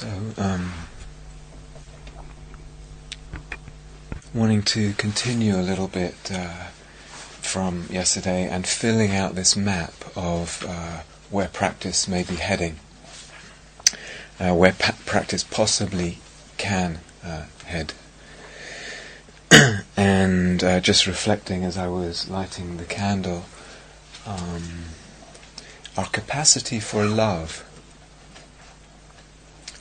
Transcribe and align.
So, 0.00 0.08
um, 0.38 0.72
wanting 4.32 4.62
to 4.62 4.94
continue 4.94 5.56
a 5.56 5.60
little 5.60 5.88
bit 5.88 6.16
uh, 6.32 6.68
from 7.42 7.84
yesterday 7.90 8.48
and 8.48 8.66
filling 8.66 9.14
out 9.14 9.34
this 9.34 9.54
map 9.54 9.92
of 10.16 10.64
uh, 10.66 11.02
where 11.28 11.48
practice 11.48 12.08
may 12.08 12.22
be 12.22 12.36
heading, 12.36 12.76
uh, 14.40 14.54
where 14.54 14.72
pa- 14.72 14.96
practice 15.04 15.44
possibly 15.44 16.16
can 16.56 17.00
uh, 17.22 17.44
head. 17.66 17.92
and 19.98 20.64
uh, 20.64 20.80
just 20.80 21.06
reflecting 21.06 21.62
as 21.62 21.76
I 21.76 21.88
was 21.88 22.26
lighting 22.26 22.78
the 22.78 22.86
candle, 22.86 23.44
um, 24.26 24.62
our 25.98 26.06
capacity 26.06 26.80
for 26.80 27.04
love 27.04 27.66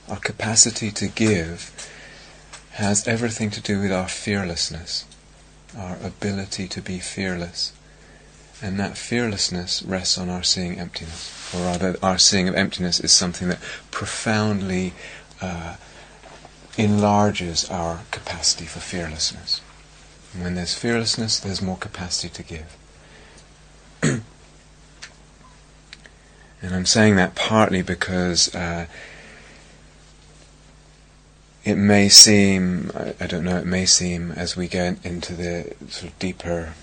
our 0.09 0.19
capacity 0.19 0.91
to 0.91 1.07
give 1.07 1.89
has 2.71 3.07
everything 3.07 3.49
to 3.51 3.61
do 3.61 3.81
with 3.81 3.91
our 3.91 4.07
fearlessness, 4.07 5.05
our 5.77 5.97
ability 6.03 6.67
to 6.67 6.81
be 6.81 6.99
fearless. 6.99 7.73
And 8.61 8.79
that 8.79 8.97
fearlessness 8.97 9.83
rests 9.83 10.17
on 10.17 10.29
our 10.29 10.43
seeing 10.43 10.79
emptiness. 10.79 11.53
Or 11.53 11.61
rather, 11.61 11.97
our 12.03 12.17
seeing 12.17 12.47
of 12.49 12.55
emptiness 12.55 12.99
is 12.99 13.11
something 13.11 13.47
that 13.49 13.59
profoundly 13.91 14.93
uh, 15.41 15.75
enlarges 16.77 17.69
our 17.69 18.01
capacity 18.11 18.65
for 18.65 18.79
fearlessness. 18.79 19.61
And 20.33 20.43
when 20.43 20.55
there's 20.55 20.73
fearlessness, 20.73 21.39
there's 21.39 21.61
more 21.61 21.77
capacity 21.77 22.29
to 22.29 22.43
give. 22.43 22.77
and 24.03 24.23
I'm 26.75 26.85
saying 26.85 27.15
that 27.15 27.35
partly 27.35 27.81
because 27.81 28.53
uh, 28.55 28.85
it 31.63 31.75
may 31.75 32.09
seem, 32.09 32.91
I, 32.95 33.13
I, 33.19 33.27
don't 33.27 33.43
know, 33.43 33.57
it 33.57 33.65
may 33.65 33.85
seem 33.85 34.31
as 34.31 34.55
we 34.55 34.67
get 34.67 35.03
into 35.05 35.33
the 35.33 35.73
sort 35.89 36.11
of 36.11 36.19
deeper 36.19 36.73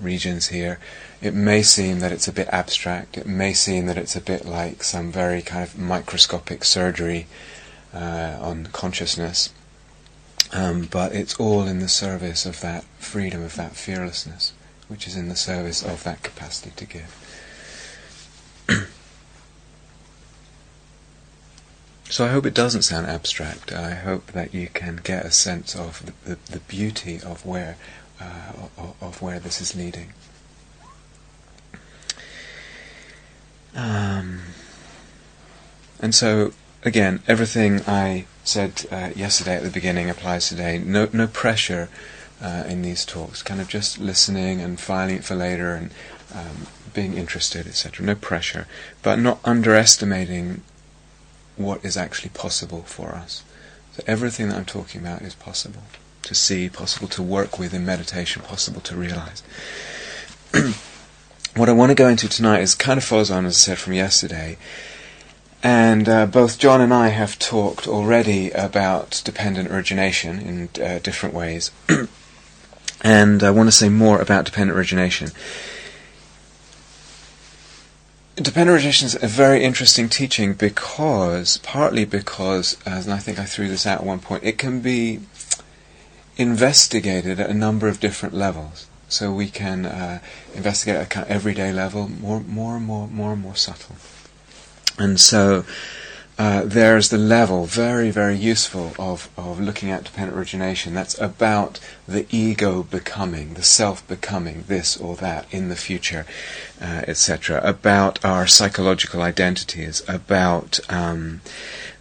regions 0.00 0.48
here, 0.48 0.78
it 1.20 1.34
may 1.34 1.62
seem 1.62 2.00
that 2.00 2.12
it's 2.12 2.28
a 2.28 2.32
bit 2.32 2.48
abstract. 2.48 3.16
It 3.16 3.26
may 3.26 3.52
seem 3.52 3.86
that 3.86 3.98
it's 3.98 4.16
a 4.16 4.20
bit 4.20 4.44
like 4.44 4.82
some 4.82 5.10
very 5.10 5.42
kind 5.42 5.64
of 5.64 5.78
microscopic 5.78 6.64
surgery 6.64 7.26
uh, 7.94 8.36
on 8.40 8.66
consciousness. 8.72 9.50
Um, 10.52 10.88
but 10.90 11.12
it's 11.12 11.34
all 11.36 11.66
in 11.66 11.80
the 11.80 11.88
service 11.88 12.46
of 12.46 12.60
that 12.60 12.84
freedom, 12.98 13.42
of 13.42 13.56
that 13.56 13.74
fearlessness, 13.74 14.52
which 14.88 15.06
is 15.06 15.16
in 15.16 15.28
the 15.28 15.36
service 15.36 15.82
of 15.82 16.04
that 16.04 16.22
capacity 16.22 16.72
to 16.76 16.84
give. 16.86 17.12
So 22.08 22.24
I 22.24 22.28
hope 22.28 22.46
it 22.46 22.54
doesn't 22.54 22.82
sound 22.82 23.08
abstract. 23.08 23.72
I 23.72 23.94
hope 23.94 24.28
that 24.28 24.54
you 24.54 24.68
can 24.68 25.00
get 25.02 25.24
a 25.24 25.32
sense 25.32 25.74
of 25.74 26.06
the, 26.06 26.12
the, 26.30 26.52
the 26.52 26.60
beauty 26.60 27.20
of 27.20 27.44
where 27.44 27.76
uh, 28.20 28.52
of, 28.78 28.94
of, 29.02 29.22
where 29.22 29.38
this 29.38 29.60
is 29.60 29.74
leading. 29.74 30.12
Um, 33.74 34.40
and 36.00 36.14
so 36.14 36.52
again, 36.84 37.22
everything 37.26 37.82
I 37.86 38.26
said 38.44 38.86
uh, 38.90 39.10
yesterday 39.14 39.56
at 39.56 39.64
the 39.64 39.70
beginning 39.70 40.08
applies 40.08 40.48
today. 40.48 40.78
No 40.78 41.08
no 41.12 41.26
pressure 41.26 41.88
uh, 42.40 42.64
in 42.68 42.82
these 42.82 43.04
talks. 43.04 43.42
Kind 43.42 43.60
of 43.60 43.68
just 43.68 43.98
listening 43.98 44.60
and 44.60 44.78
filing 44.78 45.16
it 45.16 45.24
for 45.24 45.34
later 45.34 45.74
and 45.74 45.90
um, 46.34 46.68
being 46.94 47.14
interested, 47.14 47.66
etc. 47.66 48.06
No 48.06 48.14
pressure, 48.14 48.66
but 49.02 49.18
not 49.18 49.40
underestimating 49.44 50.62
what 51.56 51.84
is 51.84 51.96
actually 51.96 52.30
possible 52.30 52.82
for 52.82 53.10
us. 53.10 53.42
So 53.94 54.02
everything 54.06 54.48
that 54.48 54.56
I'm 54.56 54.64
talking 54.64 55.00
about 55.00 55.22
is 55.22 55.34
possible 55.34 55.82
to 56.22 56.34
see, 56.34 56.68
possible 56.68 57.08
to 57.08 57.22
work 57.22 57.58
with 57.58 57.72
in 57.72 57.86
meditation, 57.86 58.42
possible 58.42 58.80
to 58.82 58.96
realize. 58.96 59.42
what 61.56 61.68
I 61.68 61.72
want 61.72 61.90
to 61.90 61.94
go 61.94 62.08
into 62.08 62.28
tonight 62.28 62.60
is 62.60 62.74
kind 62.74 62.98
of 62.98 63.04
follows 63.04 63.30
on, 63.30 63.46
as 63.46 63.54
I 63.54 63.58
said, 63.58 63.78
from 63.78 63.94
yesterday. 63.94 64.58
And 65.62 66.08
uh, 66.08 66.26
both 66.26 66.58
John 66.58 66.80
and 66.80 66.92
I 66.92 67.08
have 67.08 67.38
talked 67.38 67.88
already 67.88 68.50
about 68.50 69.22
dependent 69.24 69.70
origination 69.70 70.38
in 70.38 70.84
uh, 70.84 70.98
different 70.98 71.34
ways. 71.34 71.70
and 73.00 73.42
I 73.42 73.50
want 73.50 73.68
to 73.68 73.72
say 73.72 73.88
more 73.88 74.20
about 74.20 74.44
dependent 74.44 74.76
origination. 74.76 75.30
Dependent 78.36 78.74
origination 78.74 79.06
is 79.06 79.14
a 79.22 79.26
very 79.26 79.64
interesting 79.64 80.10
teaching 80.10 80.52
because, 80.52 81.56
partly 81.58 82.04
because, 82.04 82.76
as 82.84 83.08
I 83.08 83.16
think 83.16 83.38
I 83.38 83.46
threw 83.46 83.66
this 83.66 83.86
out 83.86 84.00
at 84.00 84.06
one 84.06 84.18
point, 84.20 84.44
it 84.44 84.58
can 84.58 84.82
be 84.82 85.20
investigated 86.36 87.40
at 87.40 87.48
a 87.48 87.54
number 87.54 87.88
of 87.88 87.98
different 87.98 88.34
levels. 88.34 88.88
So 89.08 89.32
we 89.32 89.48
can 89.48 89.86
uh, 89.86 90.18
investigate 90.54 90.96
at 90.96 91.08
kind 91.08 91.24
of 91.24 91.30
everyday 91.30 91.72
level, 91.72 92.08
more, 92.08 92.40
more 92.40 92.76
and 92.76 92.84
more, 92.84 93.08
more 93.08 93.32
and 93.32 93.40
more 93.40 93.56
subtle. 93.56 93.96
And 94.98 95.18
so 95.18 95.64
uh, 96.38 96.62
there's 96.66 97.08
the 97.08 97.18
level, 97.18 97.64
very, 97.64 98.10
very 98.10 98.36
useful, 98.36 98.92
of, 98.98 99.30
of 99.38 99.58
looking 99.58 99.90
at 99.90 100.04
dependent 100.04 100.36
origination. 100.36 100.92
That's 100.92 101.18
about 101.18 101.80
the 102.06 102.26
ego 102.28 102.82
becoming, 102.82 103.54
the 103.54 103.62
self 103.62 104.06
becoming 104.06 104.64
this 104.66 104.98
or 104.98 105.16
that 105.16 105.46
in 105.50 105.70
the 105.70 105.76
future, 105.76 106.26
uh, 106.80 107.02
etc. 107.08 107.60
About 107.64 108.22
our 108.22 108.46
psychological 108.46 109.22
identities, 109.22 110.02
about 110.06 110.78
um, 110.90 111.40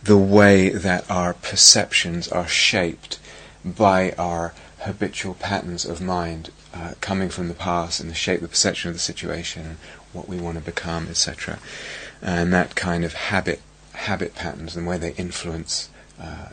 the 0.04 0.18
way 0.18 0.68
that 0.70 1.10
our 1.10 1.34
perceptions 1.34 2.28
are 2.28 2.48
shaped 2.48 3.20
by 3.64 4.12
our 4.18 4.54
habitual 4.80 5.36
patterns 5.36 5.86
of 5.86 6.02
mind 6.02 6.52
uh, 6.74 6.94
coming 7.00 7.30
from 7.30 7.48
the 7.48 7.54
past 7.54 8.02
and 8.02 8.10
the 8.10 8.16
shape, 8.16 8.42
the 8.42 8.50
perception 8.50 8.90
of 8.90 8.96
the 8.96 9.00
situation, 9.00 9.78
what 10.12 10.28
we 10.28 10.38
want 10.38 10.58
to 10.58 10.64
become, 10.64 11.08
etc. 11.08 11.58
And 12.22 12.52
that 12.52 12.76
kind 12.76 13.06
of 13.06 13.14
habit 13.14 13.62
habit 13.96 14.36
patterns 14.36 14.76
and 14.76 14.86
where 14.86 14.98
they 14.98 15.14
influence 15.14 15.90
uh, 16.20 16.50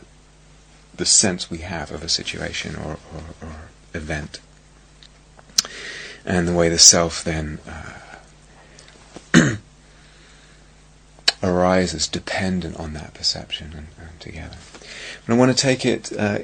the 0.95 1.05
sense 1.05 1.49
we 1.49 1.59
have 1.59 1.91
of 1.91 2.03
a 2.03 2.09
situation 2.09 2.75
or, 2.75 2.97
or, 3.13 3.23
or, 3.41 3.55
event. 3.93 4.39
And 6.25 6.47
the 6.47 6.53
way 6.53 6.69
the 6.69 6.79
self 6.79 7.23
then 7.23 7.59
uh, 9.33 9.55
arises 11.43 12.07
dependent 12.07 12.77
on 12.77 12.93
that 12.93 13.13
perception 13.13 13.73
and, 13.75 13.87
and, 13.99 14.19
together. 14.19 14.57
But 15.25 15.33
I 15.33 15.37
want 15.37 15.55
to 15.55 15.61
take 15.61 15.85
it 15.85 16.11
uh, 16.17 16.39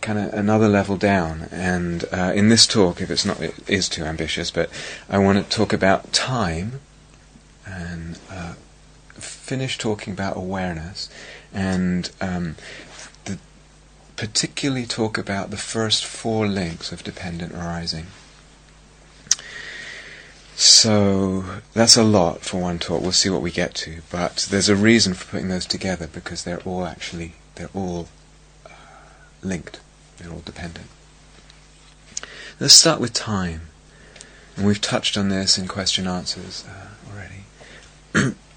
kind 0.00 0.18
of 0.18 0.34
another 0.34 0.68
level 0.68 0.96
down, 0.96 1.48
and 1.52 2.04
uh, 2.10 2.32
in 2.34 2.48
this 2.48 2.66
talk, 2.66 3.00
if 3.00 3.10
it's 3.10 3.24
not, 3.24 3.40
it 3.40 3.54
is 3.68 3.88
too 3.88 4.04
ambitious, 4.04 4.50
but 4.50 4.70
I 5.08 5.18
want 5.18 5.38
to 5.38 5.56
talk 5.56 5.72
about 5.72 6.12
time 6.12 6.80
and 7.66 8.18
uh, 8.30 8.54
finish 9.52 9.76
talking 9.76 10.14
about 10.14 10.34
awareness 10.34 11.10
and 11.52 12.10
um, 12.22 12.56
the, 13.26 13.38
particularly 14.16 14.86
talk 14.86 15.18
about 15.18 15.50
the 15.50 15.58
first 15.58 16.06
four 16.06 16.46
links 16.48 16.90
of 16.90 17.04
dependent 17.04 17.52
arising. 17.52 18.06
So 20.54 21.44
that's 21.74 21.98
a 21.98 22.02
lot 22.02 22.40
for 22.40 22.62
one 22.62 22.78
talk. 22.78 23.02
We'll 23.02 23.12
see 23.12 23.28
what 23.28 23.42
we 23.42 23.50
get 23.50 23.74
to, 23.84 24.00
but 24.10 24.48
there's 24.48 24.70
a 24.70 24.74
reason 24.74 25.12
for 25.12 25.26
putting 25.26 25.50
those 25.50 25.66
together 25.66 26.06
because 26.06 26.44
they're 26.44 26.62
all 26.62 26.86
actually 26.86 27.34
they're 27.56 27.74
all 27.74 28.08
uh, 28.64 28.70
linked. 29.42 29.80
They're 30.16 30.32
all 30.32 30.42
dependent. 30.46 30.86
Let's 32.58 32.72
start 32.72 33.00
with 33.02 33.12
time, 33.12 33.68
and 34.56 34.66
we've 34.66 34.80
touched 34.80 35.18
on 35.18 35.28
this 35.28 35.58
in 35.58 35.68
question 35.68 36.06
answers 36.06 36.64
uh, 36.66 36.88
already. 37.12 38.34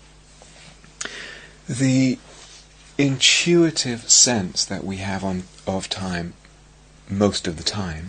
the 1.68 2.18
intuitive 2.98 4.10
sense 4.10 4.66
that 4.66 4.84
we 4.84 4.98
have 4.98 5.24
on, 5.24 5.44
of 5.68 5.90
time 5.90 6.34
most 7.10 7.48
of 7.48 7.58
the 7.58 7.64
time 7.64 8.08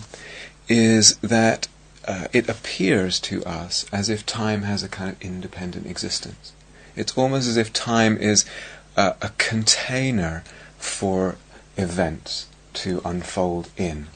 is 0.68 1.16
that 1.16 1.68
uh, 2.06 2.28
it 2.32 2.48
appears 2.48 3.18
to 3.18 3.44
us 3.44 3.86
as 3.92 4.08
if 4.08 4.24
time 4.24 4.62
has 4.62 4.82
a 4.82 4.88
kind 4.88 5.10
of 5.10 5.20
independent 5.20 5.86
existence. 5.86 6.52
It's 6.94 7.16
almost 7.16 7.48
as 7.48 7.56
if 7.56 7.72
time 7.72 8.16
is 8.16 8.44
uh, 8.96 9.14
a 9.20 9.30
container 9.38 10.44
for 10.78 11.36
events 11.76 12.46
to 12.74 13.02
unfold 13.04 13.70
in. 13.76 14.06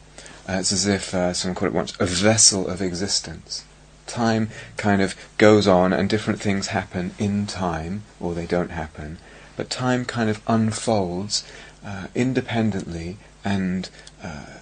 Uh, 0.48 0.54
it's 0.60 0.72
as 0.72 0.86
if, 0.86 1.14
uh, 1.14 1.32
someone 1.32 1.54
called 1.54 1.72
it 1.72 1.76
once, 1.76 1.94
a 2.00 2.06
vessel 2.06 2.68
of 2.68 2.80
existence. 2.80 3.64
Time 4.06 4.48
kind 4.76 5.02
of 5.02 5.14
goes 5.38 5.68
on 5.68 5.92
and 5.92 6.08
different 6.08 6.40
things 6.40 6.68
happen 6.68 7.12
in 7.18 7.46
time, 7.46 8.02
or 8.18 8.34
they 8.34 8.46
don't 8.46 8.70
happen, 8.70 9.18
but 9.60 9.68
time 9.68 10.06
kind 10.06 10.30
of 10.30 10.40
unfolds 10.46 11.44
uh, 11.84 12.06
independently 12.14 13.18
and 13.44 13.90
uh, 14.24 14.60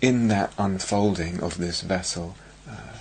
in 0.00 0.26
that 0.26 0.52
unfolding 0.58 1.40
of 1.40 1.58
this 1.58 1.82
vessel 1.82 2.34
uh, 2.68 2.96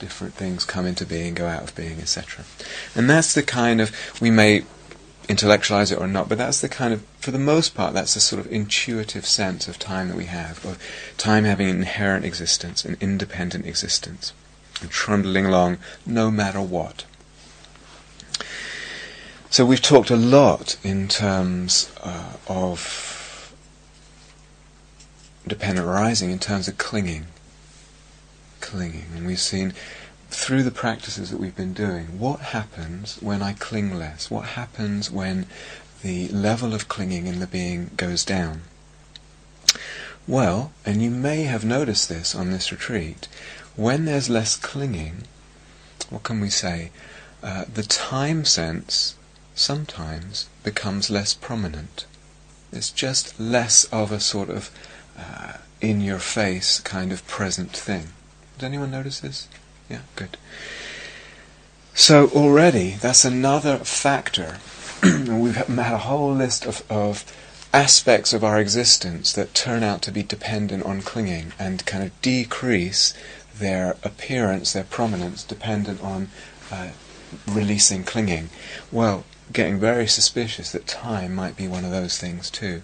different 0.00 0.34
things 0.34 0.64
come 0.64 0.86
into 0.86 1.06
being, 1.06 1.34
go 1.34 1.46
out 1.46 1.62
of 1.62 1.76
being, 1.76 2.00
etc. 2.00 2.44
And 2.96 3.08
that's 3.08 3.32
the 3.32 3.44
kind 3.44 3.80
of, 3.80 3.92
we 4.20 4.32
may 4.32 4.64
intellectualize 5.28 5.92
it 5.92 6.00
or 6.00 6.08
not, 6.08 6.28
but 6.28 6.38
that's 6.38 6.60
the 6.60 6.68
kind 6.68 6.92
of, 6.92 7.06
for 7.20 7.30
the 7.30 7.38
most 7.38 7.76
part, 7.76 7.94
that's 7.94 8.14
the 8.14 8.20
sort 8.20 8.44
of 8.44 8.52
intuitive 8.52 9.26
sense 9.26 9.68
of 9.68 9.78
time 9.78 10.08
that 10.08 10.16
we 10.16 10.24
have, 10.24 10.64
of 10.64 10.82
time 11.16 11.44
having 11.44 11.70
an 11.70 11.76
inherent 11.76 12.24
existence, 12.24 12.84
an 12.84 12.96
independent 13.00 13.66
existence, 13.66 14.32
and 14.80 14.90
trundling 14.90 15.46
along 15.46 15.78
no 16.04 16.28
matter 16.28 16.60
what. 16.60 17.04
So 19.52 19.66
we've 19.66 19.82
talked 19.82 20.10
a 20.10 20.16
lot 20.16 20.76
in 20.84 21.08
terms 21.08 21.90
uh, 22.04 22.34
of 22.46 23.52
dependent 25.44 25.88
arising, 25.88 26.30
in 26.30 26.38
terms 26.38 26.68
of 26.68 26.78
clinging, 26.78 27.26
clinging, 28.60 29.06
and 29.16 29.26
we've 29.26 29.40
seen 29.40 29.74
through 30.28 30.62
the 30.62 30.70
practices 30.70 31.32
that 31.32 31.40
we've 31.40 31.56
been 31.56 31.72
doing, 31.72 32.20
what 32.20 32.38
happens 32.38 33.16
when 33.20 33.42
I 33.42 33.54
cling 33.54 33.98
less? 33.98 34.30
What 34.30 34.50
happens 34.50 35.10
when 35.10 35.46
the 36.02 36.28
level 36.28 36.72
of 36.72 36.86
clinging 36.86 37.26
in 37.26 37.40
the 37.40 37.48
being 37.48 37.90
goes 37.96 38.24
down? 38.24 38.60
Well, 40.28 40.70
and 40.86 41.02
you 41.02 41.10
may 41.10 41.42
have 41.42 41.64
noticed 41.64 42.08
this 42.08 42.36
on 42.36 42.52
this 42.52 42.70
retreat, 42.70 43.26
when 43.74 44.04
there's 44.04 44.30
less 44.30 44.54
clinging, 44.54 45.24
what 46.08 46.22
can 46.22 46.38
we 46.38 46.50
say? 46.50 46.92
Uh, 47.42 47.64
the 47.64 47.82
time 47.82 48.44
sense 48.44 49.16
sometimes 49.60 50.48
becomes 50.64 51.10
less 51.10 51.34
prominent. 51.34 52.06
It's 52.72 52.90
just 52.90 53.38
less 53.38 53.84
of 53.86 54.10
a 54.10 54.20
sort 54.20 54.48
of 54.48 54.70
uh, 55.18 55.58
in 55.80 56.00
your 56.00 56.18
face 56.18 56.80
kind 56.80 57.12
of 57.12 57.26
present 57.26 57.72
thing. 57.72 58.08
Does 58.58 58.66
anyone 58.66 58.90
notice 58.90 59.20
this? 59.20 59.48
Yeah, 59.88 60.00
good. 60.16 60.36
So 61.94 62.28
already 62.28 62.96
that's 63.00 63.24
another 63.24 63.78
factor. 63.78 64.58
We've 65.02 65.56
had 65.56 65.78
a 65.78 65.98
whole 65.98 66.32
list 66.32 66.66
of, 66.66 66.82
of 66.90 67.24
aspects 67.72 68.32
of 68.32 68.42
our 68.44 68.58
existence 68.58 69.32
that 69.32 69.54
turn 69.54 69.82
out 69.82 70.02
to 70.02 70.12
be 70.12 70.22
dependent 70.22 70.84
on 70.84 71.02
clinging 71.02 71.52
and 71.58 71.84
kind 71.86 72.02
of 72.04 72.22
decrease 72.22 73.14
their 73.58 73.96
appearance, 74.02 74.72
their 74.72 74.84
prominence, 74.84 75.44
dependent 75.44 76.02
on 76.02 76.28
uh, 76.72 76.88
releasing 77.48 78.04
clinging. 78.04 78.50
Well, 78.90 79.24
getting 79.52 79.78
very 79.78 80.06
suspicious 80.06 80.72
that 80.72 80.86
time 80.86 81.34
might 81.34 81.56
be 81.56 81.66
one 81.68 81.84
of 81.84 81.90
those 81.90 82.18
things 82.18 82.50
too. 82.50 82.82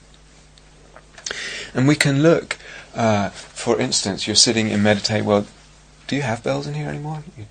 And 1.75 1.89
we 1.89 1.97
can 1.97 2.23
look, 2.23 2.57
uh, 2.95 3.31
for 3.31 3.81
instance, 3.81 4.27
you're 4.27 4.37
sitting 4.37 4.71
and 4.71 4.83
meditate. 4.83 5.25
Well, 5.25 5.47
do 6.07 6.17
you 6.17 6.23
have 6.23 6.43
bells 6.43 6.67
in 6.67 6.75
here 6.75 6.89
anymore? 6.89 7.25
You, 7.37 7.47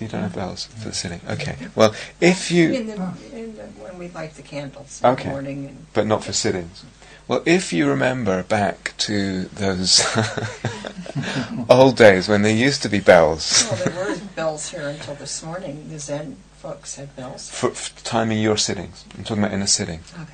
you, 0.00 0.08
don't 0.08 0.22
have 0.22 0.34
bells 0.34 0.66
for 0.66 0.88
the 0.88 0.94
sitting. 0.94 1.20
Okay. 1.28 1.56
Well, 1.74 1.94
if 2.20 2.50
you 2.50 2.72
in 2.72 2.86
the, 2.86 2.94
in 3.32 3.56
the, 3.56 3.64
when 3.82 3.98
we 3.98 4.08
light 4.08 4.34
the 4.34 4.42
candles 4.42 5.00
in 5.02 5.10
okay. 5.10 5.24
the 5.24 5.30
morning, 5.30 5.86
but 5.92 6.06
not 6.06 6.24
for 6.24 6.32
sittings. 6.32 6.84
Well, 7.26 7.42
if 7.46 7.72
you 7.72 7.88
remember 7.88 8.42
back 8.42 8.94
to 8.98 9.44
those 9.44 10.04
old 11.70 11.96
days 11.96 12.28
when 12.28 12.42
there 12.42 12.54
used 12.54 12.82
to 12.82 12.88
be 12.88 13.00
bells. 13.00 13.66
well, 13.70 13.84
there 13.84 13.94
were 13.94 14.16
bells 14.36 14.70
here 14.70 14.88
until 14.88 15.14
this 15.14 15.42
morning. 15.42 15.88
The 15.88 15.98
Zen 15.98 16.36
folks 16.58 16.96
had 16.96 17.16
bells. 17.16 17.48
For, 17.48 17.70
for 17.70 18.04
timing 18.04 18.40
your 18.40 18.58
sittings. 18.58 19.04
I'm 19.16 19.24
talking 19.24 19.42
about 19.42 19.54
in 19.54 19.62
a 19.62 19.66
sitting. 19.66 20.00
Okay. 20.20 20.32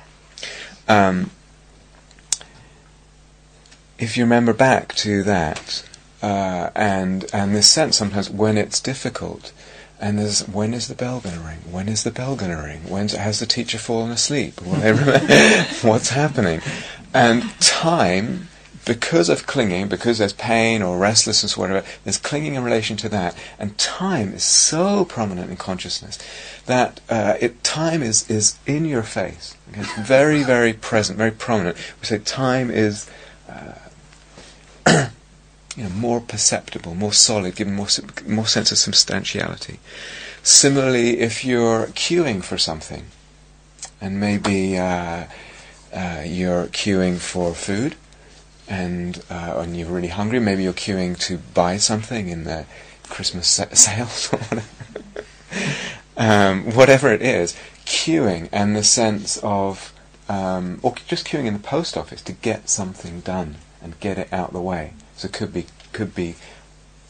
Um, 0.89 1.31
if 3.97 4.17
you 4.17 4.23
remember 4.23 4.53
back 4.53 4.93
to 4.95 5.23
that, 5.23 5.87
uh, 6.21 6.71
and 6.75 7.25
and 7.33 7.55
this 7.55 7.67
sense 7.67 7.97
sometimes 7.97 8.29
when 8.29 8.57
it's 8.57 8.79
difficult, 8.79 9.53
and 10.01 10.17
there's 10.17 10.45
when 10.47 10.73
is 10.73 10.87
the 10.87 10.95
bell 10.95 11.19
going 11.19 11.35
to 11.35 11.41
ring? 11.41 11.59
When 11.69 11.87
is 11.87 12.03
the 12.03 12.11
bell 12.11 12.35
going 12.35 12.51
to 12.51 12.57
ring? 12.57 12.89
When 12.89 13.07
has 13.09 13.39
the 13.39 13.45
teacher 13.45 13.77
fallen 13.77 14.11
asleep? 14.11 14.59
What's 14.61 16.09
happening? 16.09 16.61
And 17.13 17.43
time, 17.59 18.47
because 18.83 19.29
of 19.29 19.45
clinging, 19.45 19.89
because 19.89 20.17
there's 20.17 20.33
pain 20.33 20.81
or 20.81 20.97
restlessness 20.97 21.55
or 21.55 21.61
whatever, 21.61 21.85
there's 22.03 22.17
clinging 22.17 22.55
in 22.55 22.63
relation 22.63 22.97
to 22.97 23.09
that, 23.09 23.37
and 23.59 23.77
time 23.77 24.33
is 24.33 24.43
so 24.43 25.05
prominent 25.05 25.51
in 25.51 25.57
consciousness 25.57 26.17
that 26.65 26.99
uh, 27.07 27.35
it 27.39 27.63
time 27.63 28.01
is 28.01 28.27
is 28.29 28.57
in 28.65 28.85
your 28.85 29.03
face. 29.03 29.55
It's 29.73 29.99
very 29.99 30.41
very 30.43 30.73
present, 30.73 31.17
very 31.17 31.31
prominent. 31.31 31.77
We 32.01 32.07
say 32.07 32.17
time 32.17 32.71
is. 32.71 33.09
Uh, 33.47 35.09
you 35.75 35.83
know, 35.83 35.89
more 35.89 36.19
perceptible, 36.19 36.95
more 36.95 37.13
solid, 37.13 37.55
giving 37.55 37.75
more 37.75 37.87
more 38.27 38.47
sense 38.47 38.71
of 38.71 38.77
substantiality. 38.77 39.79
Similarly, 40.43 41.19
if 41.19 41.45
you're 41.45 41.87
queuing 41.87 42.43
for 42.43 42.57
something, 42.57 43.05
and 43.99 44.19
maybe 44.19 44.77
uh, 44.77 45.25
uh, 45.93 46.23
you're 46.25 46.67
queuing 46.67 47.17
for 47.17 47.53
food, 47.53 47.95
and 48.67 49.23
uh, 49.29 49.55
and 49.57 49.77
you're 49.77 49.89
really 49.89 50.09
hungry, 50.09 50.39
maybe 50.39 50.63
you're 50.63 50.73
queuing 50.73 51.17
to 51.19 51.37
buy 51.37 51.77
something 51.77 52.29
in 52.29 52.43
the 52.43 52.65
Christmas 53.09 53.47
sa- 53.47 53.65
sales 53.73 54.33
or 54.33 54.39
whatever. 54.39 54.67
um, 56.17 56.71
whatever 56.75 57.11
it 57.11 57.21
is, 57.21 57.55
queuing 57.85 58.49
and 58.51 58.75
the 58.75 58.83
sense 58.83 59.37
of, 59.43 59.93
um, 60.29 60.79
or 60.81 60.95
just 61.07 61.27
queuing 61.27 61.45
in 61.45 61.53
the 61.53 61.59
post 61.59 61.97
office 61.97 62.21
to 62.21 62.31
get 62.31 62.69
something 62.69 63.21
done 63.21 63.55
and 63.81 63.99
get 63.99 64.17
it 64.17 64.31
out 64.31 64.53
the 64.53 64.61
way. 64.61 64.93
So 65.21 65.27
it 65.27 65.33
could 65.33 65.53
be 65.53 65.67
could 65.93 66.15
be 66.15 66.33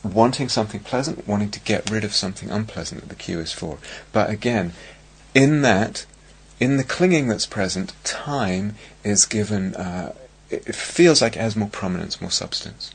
wanting 0.03 0.49
something 0.49 0.81
pleasant, 0.81 1.25
wanting 1.25 1.49
to 1.51 1.61
get 1.61 1.89
rid 1.89 2.03
of 2.03 2.13
something 2.13 2.49
unpleasant 2.49 2.99
that 2.99 3.07
the 3.07 3.15
queue 3.15 3.39
is 3.39 3.53
for. 3.53 3.77
But 4.11 4.29
again, 4.29 4.73
in 5.33 5.61
that, 5.61 6.05
in 6.59 6.75
the 6.75 6.83
clinging 6.83 7.29
that's 7.29 7.45
present, 7.45 7.93
time 8.03 8.75
is 9.05 9.25
given. 9.25 9.75
Uh, 9.75 10.13
it 10.49 10.75
feels 10.75 11.21
like 11.21 11.37
it 11.37 11.39
has 11.39 11.55
more 11.55 11.69
prominence, 11.69 12.19
more 12.19 12.31
substance, 12.31 12.93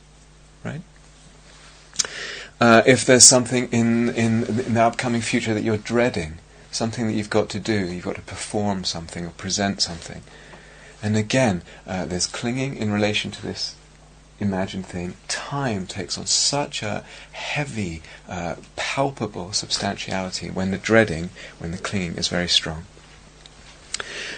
right? 0.63 0.81
Uh, 2.61 2.83
if 2.85 3.03
there's 3.03 3.23
something 3.23 3.69
in, 3.71 4.09
in 4.09 4.43
in 4.43 4.75
the 4.75 4.83
upcoming 4.83 5.21
future 5.21 5.55
that 5.55 5.63
you're 5.63 5.77
dreading, 5.77 6.37
something 6.69 7.07
that 7.07 7.13
you've 7.13 7.31
got 7.31 7.49
to 7.49 7.59
do, 7.59 7.87
you've 7.87 8.05
got 8.05 8.17
to 8.17 8.21
perform 8.21 8.83
something 8.83 9.25
or 9.25 9.31
present 9.31 9.81
something, 9.81 10.21
and 11.01 11.17
again, 11.17 11.63
uh, 11.87 12.05
there's 12.05 12.27
clinging 12.27 12.77
in 12.77 12.91
relation 12.91 13.31
to 13.31 13.41
this 13.41 13.76
imagined 14.39 14.85
thing, 14.85 15.15
time 15.27 15.87
takes 15.87 16.17
on 16.17 16.25
such 16.25 16.83
a 16.83 17.03
heavy, 17.31 18.01
uh, 18.27 18.55
palpable 18.75 19.51
substantiality 19.53 20.49
when 20.49 20.71
the 20.71 20.77
dreading, 20.77 21.29
when 21.59 21.71
the 21.71 21.77
clinging 21.77 22.15
is 22.15 22.27
very 22.27 22.47
strong. 22.47 22.85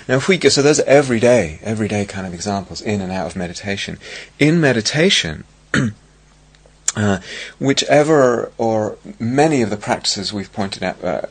Now, 0.08 0.16
if 0.16 0.28
we 0.28 0.38
go, 0.38 0.50
so 0.50 0.62
those 0.62 0.80
are 0.80 0.88
everyday, 0.88 1.60
everyday 1.62 2.06
kind 2.06 2.26
of 2.26 2.34
examples 2.34 2.82
in 2.82 3.02
and 3.02 3.12
out 3.12 3.28
of 3.28 3.36
meditation. 3.36 4.00
In 4.40 4.62
meditation, 4.62 5.44
uh, 6.96 7.20
whichever 7.60 8.52
or 8.58 8.98
many 9.20 9.62
of 9.62 9.70
the 9.70 9.78
practices 9.78 10.32
we've 10.32 10.52
pointed 10.52 10.84
out, 10.84 11.04
uh, 11.04 11.22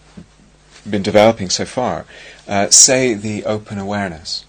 been 0.89 1.03
developing 1.03 1.51
so 1.51 1.65
far, 1.65 2.05
uh, 2.47 2.69
say 2.71 3.15
the 3.15 3.45
open 3.45 3.79
awareness 3.79 4.45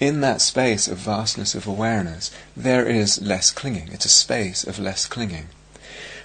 in 0.00 0.20
that 0.20 0.40
space 0.40 0.86
of 0.88 0.98
vastness 0.98 1.54
of 1.54 1.66
awareness, 1.66 2.30
there 2.56 2.86
is 2.86 3.20
less 3.20 3.50
clinging. 3.50 3.88
It's 3.92 4.04
a 4.04 4.10
space 4.10 4.64
of 4.64 4.78
less 4.78 5.06
clinging. 5.06 5.48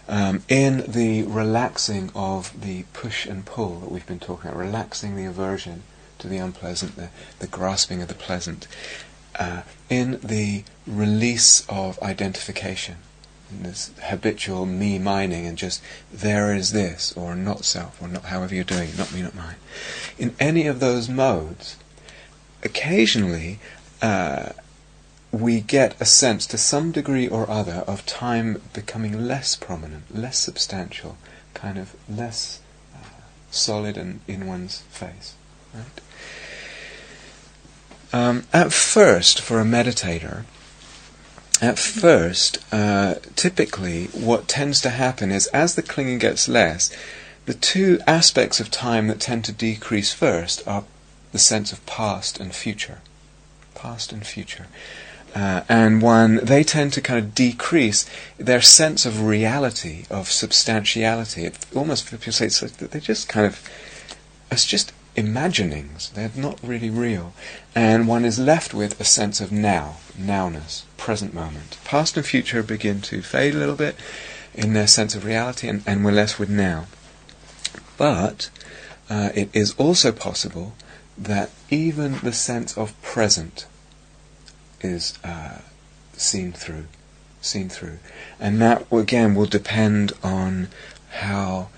Um, 0.08 0.44
in 0.50 0.84
the 0.92 1.24
relaxing 1.24 2.12
of 2.13 2.62
the 2.62 2.84
push 2.94 3.25
and 3.25 3.46
pull 3.46 3.80
that 3.80 3.92
we've 3.92 4.06
been 4.06 4.20
talking 4.20 4.50
about, 4.50 4.60
relaxing 4.60 5.15
the 5.15 5.25
aversion 5.25 5.84
to 6.20 6.27
the 6.27 6.38
unpleasant, 6.38 6.96
the, 6.96 7.10
the 7.39 7.48
grasping 7.48 8.01
of 8.01 8.10
the 8.10 8.13
pleasant, 8.13 8.68
uh, 9.39 9.62
in 9.89 10.20
the 10.22 10.63
release 10.86 11.65
of 11.70 12.00
identification, 12.01 12.98
in 13.50 13.63
this 13.63 13.92
habitual 14.03 14.65
me 14.65 15.00
mining 15.00 15.46
and 15.46 15.58
just 15.58 15.82
there 16.12 16.53
is 16.53 16.72
this 16.72 17.13
or 17.15 17.36
not 17.36 17.63
self 17.63 18.01
or 18.01 18.08
not 18.08 18.25
however 18.25 18.53
you're 18.53 18.63
doing 18.63 18.89
it, 18.89 18.98
not 18.98 19.13
me, 19.13 19.22
not 19.22 19.36
mine. 19.36 19.56
In 20.18 20.36
any 20.39 20.68
of 20.68 20.80
those 20.80 21.08
modes, 21.08 21.77
occasionally 22.63 23.60
uh, 24.01 24.50
we 25.32 25.62
get 25.62 26.00
a 26.00 26.05
sense 26.05 26.46
to 26.48 26.58
some 26.58 26.91
degree 26.91 27.27
or 27.27 27.50
other 27.50 27.84
of 27.88 28.05
time 28.05 28.62
becoming 28.74 29.27
less 29.27 29.55
prominent, 29.55 30.15
less 30.15 30.38
substantial, 30.38 31.17
kind 31.53 31.77
of 31.77 31.96
less 32.08 32.60
uh, 32.93 33.22
solid 33.50 33.98
and 33.98 34.20
in 34.27 34.46
one's 34.46 34.82
face. 34.91 35.34
Right? 35.74 36.01
Um, 38.13 38.43
at 38.53 38.72
first, 38.72 39.41
for 39.41 39.60
a 39.60 39.63
meditator, 39.65 40.43
at 41.60 41.79
first, 41.79 42.60
uh, 42.72 43.15
typically 43.36 44.05
what 44.08 44.48
tends 44.48 44.82
to 44.82 44.91
happen 44.91 45.32
is 45.32 45.48
as 45.48 45.74
the 45.74 45.82
clinging 45.82 46.20
gets 46.20 46.48
less, 46.48 46.96
the 47.46 47.53
two 47.55 48.00
aspects 48.05 48.60
of 48.60 48.70
time 48.70 49.08
that 49.08 49.20
tend 49.20 49.46
to 49.46 49.51
decrease 49.51 50.13
first 50.13 50.65
are 50.67 50.84
the 51.34 51.40
sense 51.40 51.74
of 51.74 51.86
past 51.86 52.40
and 52.40 52.56
future. 52.56 53.02
Past 53.75 54.13
and 54.13 54.25
future. 54.25 54.68
Uh, 55.36 55.63
and 55.68 56.02
when 56.02 56.36
they 56.38 56.63
tend 56.63 56.94
to 56.94 57.02
kind 57.02 57.20
of 57.20 57.34
decrease 57.34 58.06
their 58.38 58.62
sense 58.62 59.06
of 59.06 59.25
reality, 59.25 60.06
of 60.10 60.32
substantiality, 60.32 61.44
it 61.44 61.66
almost 61.75 62.13
it's 62.13 62.62
like 62.62 62.78
they 62.78 63.00
just 63.00 63.28
kind 63.28 63.46
of 63.46 63.68
it's 64.52 64.66
just 64.66 64.94
imaginings. 65.16 66.10
They're 66.12 66.32
not 66.36 66.60
really 66.63 66.92
real. 66.92 67.34
And 67.74 68.08
one 68.08 68.25
is 68.25 68.40
left 68.40 68.74
with 68.74 69.00
a 69.00 69.04
sense 69.04 69.42
of 69.42 69.52
now, 69.52 69.98
nowness, 70.18 70.84
present 70.98 71.34
moment. 71.34 71.78
Past 71.84 72.16
and 72.16 72.25
future 72.25 72.62
begin 72.62 73.02
to 73.02 73.22
fade 73.24 73.56
a 73.56 73.58
little 73.58 73.75
bit 73.75 73.96
in 74.54 74.74
their 74.74 74.88
sense 74.88 75.16
of 75.16 75.25
reality, 75.25 75.68
and, 75.68 75.84
and 75.88 76.06
we're 76.06 76.12
left 76.12 76.40
with 76.40 76.50
now. 76.50 76.86
But 77.98 78.52
uh, 79.10 79.30
it 79.34 79.50
is 79.54 79.74
also 79.78 80.12
possible 80.12 80.75
that 81.17 81.50
even 81.70 82.20
the 82.20 82.34
sense 82.34 82.77
of 82.77 83.00
present 83.01 83.65
is 84.82 85.17
uh, 85.24 85.60
seen 86.13 86.51
through, 86.51 86.86
seen 87.41 87.70
through, 87.70 88.00
and 88.39 88.62
that 88.62 88.86
again 88.91 89.36
will 89.36 89.46
depend 89.46 90.13
on 90.24 90.70
how. 91.12 91.70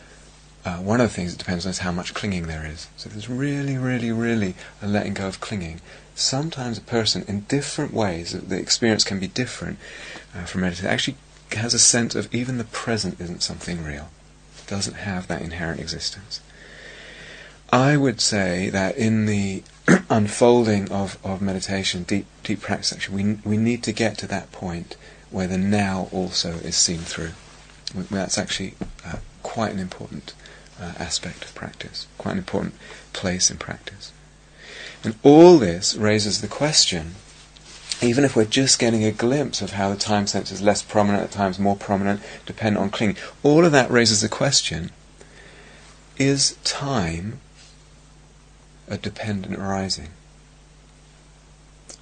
Uh, 0.64 0.78
one 0.78 1.00
of 1.00 1.10
the 1.10 1.14
things 1.14 1.32
that 1.32 1.38
depends 1.38 1.64
on 1.64 1.70
is 1.70 1.78
how 1.78 1.92
much 1.92 2.16
clinging 2.16 2.48
there 2.48 2.66
is. 2.66 2.88
So 2.98 3.06
if 3.06 3.14
there's 3.14 3.30
really, 3.30 3.78
really, 3.78 4.12
really 4.12 4.56
a 4.82 4.88
letting 4.88 5.14
go 5.14 5.28
of 5.28 5.40
clinging. 5.40 5.80
Sometimes 6.16 6.80
a 6.80 6.82
person, 6.82 7.24
in 7.28 7.42
different 7.42 7.94
ways, 7.94 8.32
the 8.32 8.58
experience 8.58 9.04
can 9.04 9.20
be 9.20 9.28
different 9.28 9.78
uh, 10.34 10.46
from 10.46 10.62
meditation. 10.62 10.90
Actually, 10.90 11.18
has 11.52 11.74
a 11.74 11.80
sense 11.80 12.16
of 12.16 12.34
even 12.34 12.58
the 12.58 12.64
present 12.64 13.20
isn't 13.20 13.44
something 13.44 13.84
real. 13.84 14.10
It 14.58 14.68
doesn't 14.68 14.96
have 14.96 15.28
that 15.28 15.42
inherent 15.42 15.80
existence. 15.80 16.42
I 17.72 17.98
would 17.98 18.22
say 18.22 18.70
that 18.70 18.98
in 18.98 19.26
the 19.26 19.64
unfolding 20.10 20.92
of, 20.92 21.18
of 21.24 21.42
meditation, 21.42 22.04
deep 22.04 22.26
deep 22.44 22.62
practice 22.62 22.94
action, 22.94 23.14
we 23.14 23.50
we 23.50 23.58
need 23.58 23.84
to 23.84 23.92
get 23.92 24.18
to 24.20 24.28
that 24.28 24.52
point 24.52 24.96
where 25.32 25.48
the 25.48 25.58
now 25.58 26.08
also 26.12 26.50
is 26.50 26.76
seen 26.76 27.00
through. 27.00 27.32
That's 27.94 28.38
actually 28.38 28.76
uh, 29.06 29.18
quite 29.44 29.74
an 29.74 29.80
important 29.80 30.34
uh, 30.80 30.94
aspect 30.98 31.44
of 31.46 31.56
practice, 31.56 32.08
quite 32.18 32.34
an 32.34 32.38
important 32.38 32.76
place 33.14 33.50
in 33.50 33.58
practice. 33.58 34.12
And 35.04 35.16
all 35.24 35.58
this 35.58 35.96
raises 35.96 36.42
the 36.42 36.48
question, 36.48 37.16
even 38.02 38.24
if 38.24 38.36
we're 38.36 38.46
just 38.46 38.80
getting 38.80 39.04
a 39.04 39.12
glimpse 39.12 39.62
of 39.62 39.74
how 39.74 39.90
the 39.90 39.98
time 39.98 40.28
sense 40.28 40.52
is 40.52 40.62
less 40.62 40.82
prominent, 40.82 41.24
at 41.24 41.32
times 41.32 41.60
more 41.60 41.76
prominent, 41.76 42.22
dependent 42.46 42.84
on 42.84 42.90
clinging, 42.90 43.18
all 43.44 43.66
of 43.66 43.72
that 43.72 43.92
raises 43.92 44.22
the 44.22 44.30
question, 44.30 44.92
is 46.18 46.58
time 46.64 47.40
a 48.88 48.98
dependent 48.98 49.56
arising. 49.56 50.10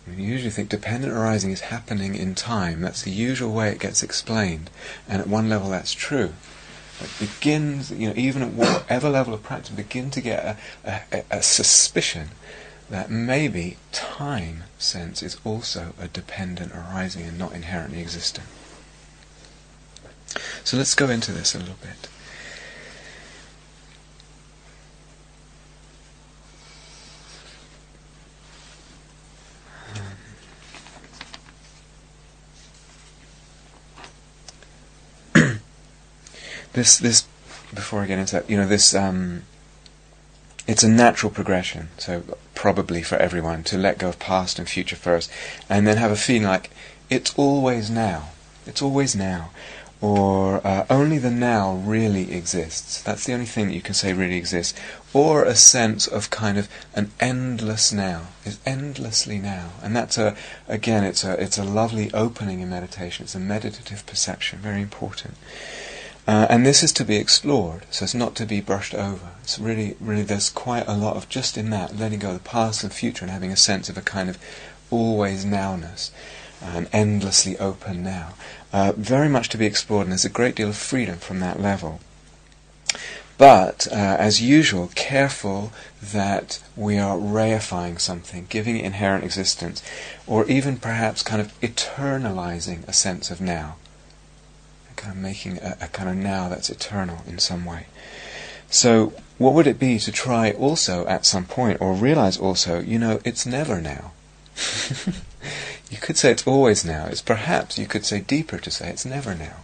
I 0.05 0.11
mean, 0.11 0.19
you 0.19 0.31
usually 0.31 0.51
think 0.51 0.69
dependent 0.69 1.13
arising 1.13 1.51
is 1.51 1.61
happening 1.61 2.15
in 2.15 2.35
time. 2.35 2.81
That's 2.81 3.03
the 3.03 3.11
usual 3.11 3.53
way 3.53 3.69
it 3.69 3.79
gets 3.79 4.03
explained. 4.03 4.69
And 5.07 5.21
at 5.21 5.27
one 5.27 5.49
level 5.49 5.69
that's 5.69 5.93
true. 5.93 6.33
It 7.01 7.09
begins, 7.19 7.91
you 7.91 8.09
know, 8.09 8.13
even 8.15 8.41
at 8.41 8.51
whatever 8.53 9.09
level 9.09 9.33
of 9.33 9.43
practice, 9.43 9.69
begin 9.69 10.11
to 10.11 10.21
get 10.21 10.57
a, 10.85 11.01
a, 11.11 11.23
a 11.31 11.43
suspicion 11.43 12.29
that 12.89 13.09
maybe 13.09 13.77
time 13.91 14.63
sense 14.77 15.23
is 15.23 15.37
also 15.43 15.93
a 15.99 16.07
dependent 16.07 16.73
arising 16.73 17.23
and 17.23 17.39
not 17.39 17.53
inherently 17.53 18.01
existent. 18.01 18.47
So 20.63 20.77
let's 20.77 20.95
go 20.95 21.09
into 21.09 21.31
this 21.31 21.55
a 21.55 21.59
little 21.59 21.77
bit. 21.81 22.09
This 36.73 36.97
this 36.97 37.25
before 37.73 38.01
I 38.01 38.07
get 38.07 38.19
into 38.19 38.35
that, 38.35 38.49
you 38.49 38.57
know, 38.57 38.67
this 38.67 38.93
um, 38.93 39.43
it's 40.67 40.83
a 40.83 40.89
natural 40.89 41.31
progression. 41.31 41.89
So 41.97 42.23
probably 42.55 43.01
for 43.01 43.15
everyone 43.17 43.63
to 43.63 43.77
let 43.77 43.97
go 43.97 44.09
of 44.09 44.19
past 44.19 44.59
and 44.59 44.67
future 44.67 44.95
first, 44.95 45.31
and 45.69 45.87
then 45.87 45.97
have 45.97 46.11
a 46.11 46.15
feeling 46.15 46.43
like 46.43 46.69
it's 47.09 47.33
always 47.37 47.89
now. 47.89 48.29
It's 48.65 48.81
always 48.81 49.13
now, 49.13 49.49
or 49.99 50.65
uh, 50.65 50.85
only 50.89 51.17
the 51.17 51.31
now 51.31 51.73
really 51.73 52.33
exists. 52.33 53.01
That's 53.01 53.25
the 53.25 53.33
only 53.33 53.45
thing 53.45 53.67
that 53.67 53.73
you 53.73 53.81
can 53.81 53.93
say 53.93 54.13
really 54.13 54.37
exists, 54.37 54.79
or 55.13 55.43
a 55.43 55.55
sense 55.55 56.07
of 56.07 56.29
kind 56.29 56.57
of 56.57 56.69
an 56.95 57.11
endless 57.19 57.91
now 57.91 58.27
is 58.45 58.57
endlessly 58.65 59.39
now, 59.39 59.71
and 59.81 59.95
that's 59.95 60.17
a 60.17 60.35
again 60.67 61.03
it's 61.03 61.23
a 61.25 61.41
it's 61.41 61.57
a 61.57 61.63
lovely 61.63 62.13
opening 62.13 62.61
in 62.61 62.69
meditation. 62.69 63.23
It's 63.23 63.35
a 63.35 63.39
meditative 63.39 64.05
perception, 64.05 64.59
very 64.59 64.81
important. 64.81 65.35
Uh, 66.25 66.47
and 66.49 66.65
this 66.65 66.83
is 66.83 66.93
to 66.93 67.03
be 67.03 67.17
explored, 67.17 67.85
so 67.89 68.05
it's 68.05 68.13
not 68.13 68.33
to 68.33 68.45
be 68.45 68.61
brushed 68.61 68.95
over. 68.95 69.31
It's 69.41 69.59
really, 69.59 69.97
really, 69.99 70.23
there's 70.23 70.49
quite 70.49 70.87
a 70.87 70.95
lot 70.95 71.17
of 71.17 71.27
just 71.27 71.57
in 71.57 71.69
that, 71.71 71.97
letting 71.97 72.19
go 72.19 72.29
of 72.29 72.35
the 72.35 72.49
past 72.49 72.81
and 72.81 72.93
future 72.93 73.25
and 73.25 73.31
having 73.31 73.51
a 73.51 73.57
sense 73.57 73.89
of 73.89 73.97
a 73.97 74.01
kind 74.01 74.29
of 74.29 74.37
always 74.89 75.43
nowness, 75.43 76.11
an 76.61 76.87
endlessly 76.93 77.57
open 77.57 78.03
now. 78.03 78.35
Uh, 78.71 78.93
very 78.95 79.27
much 79.27 79.49
to 79.49 79.57
be 79.57 79.65
explored, 79.65 80.03
and 80.03 80.11
there's 80.13 80.23
a 80.23 80.29
great 80.29 80.55
deal 80.55 80.69
of 80.69 80.77
freedom 80.77 81.17
from 81.17 81.41
that 81.41 81.59
level. 81.59 81.99
But, 83.37 83.87
uh, 83.91 83.95
as 83.95 84.41
usual, 84.41 84.91
careful 84.95 85.73
that 86.01 86.61
we 86.77 86.97
are 86.97 87.17
reifying 87.17 87.99
something, 87.99 88.45
giving 88.47 88.77
it 88.77 88.85
inherent 88.85 89.25
existence, 89.25 89.83
or 90.25 90.45
even 90.45 90.77
perhaps 90.77 91.21
kind 91.21 91.41
of 91.41 91.59
eternalizing 91.59 92.87
a 92.87 92.93
sense 92.93 93.29
of 93.29 93.41
now 93.41 93.75
kind 95.03 95.15
of 95.15 95.21
making 95.21 95.57
a, 95.57 95.77
a 95.81 95.87
kind 95.87 96.09
of 96.09 96.15
now 96.15 96.47
that's 96.47 96.69
eternal 96.69 97.23
in 97.27 97.37
some 97.37 97.65
way. 97.65 97.87
So, 98.69 99.13
what 99.37 99.53
would 99.53 99.67
it 99.67 99.77
be 99.77 99.99
to 99.99 100.11
try 100.11 100.51
also 100.51 101.05
at 101.07 101.25
some 101.25 101.45
point, 101.45 101.81
or 101.81 101.93
realize 101.93 102.37
also, 102.37 102.79
you 102.79 102.97
know, 102.97 103.19
it's 103.25 103.45
never 103.45 103.81
now. 103.81 104.13
you 105.91 105.97
could 105.97 106.17
say 106.17 106.31
it's 106.31 106.47
always 106.47 106.85
now. 106.85 107.07
It's 107.07 107.21
perhaps, 107.21 107.77
you 107.77 107.85
could 107.85 108.05
say 108.05 108.21
deeper 108.21 108.57
to 108.57 108.71
say 108.71 108.89
it's 108.89 109.05
never 109.05 109.35
now. 109.35 109.57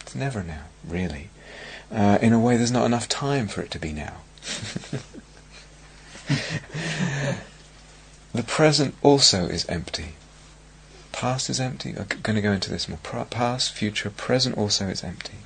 It's 0.00 0.14
never 0.14 0.42
now, 0.42 0.64
really. 0.86 1.30
Uh, 1.92 2.18
in 2.20 2.32
a 2.32 2.40
way, 2.40 2.56
there's 2.56 2.72
not 2.72 2.86
enough 2.86 3.08
time 3.08 3.46
for 3.46 3.62
it 3.62 3.70
to 3.70 3.78
be 3.78 3.92
now. 3.92 4.14
the 8.34 8.42
present 8.42 8.94
also 9.02 9.46
is 9.46 9.64
empty. 9.66 10.16
Past 11.12 11.50
is 11.50 11.60
empty. 11.60 11.94
I'm 11.98 12.06
going 12.22 12.36
to 12.36 12.42
go 12.42 12.52
into 12.52 12.70
this 12.70 12.88
more. 12.88 12.98
Past, 12.98 13.72
future, 13.72 14.10
present 14.10 14.56
also 14.56 14.86
is 14.86 15.02
empty. 15.02 15.38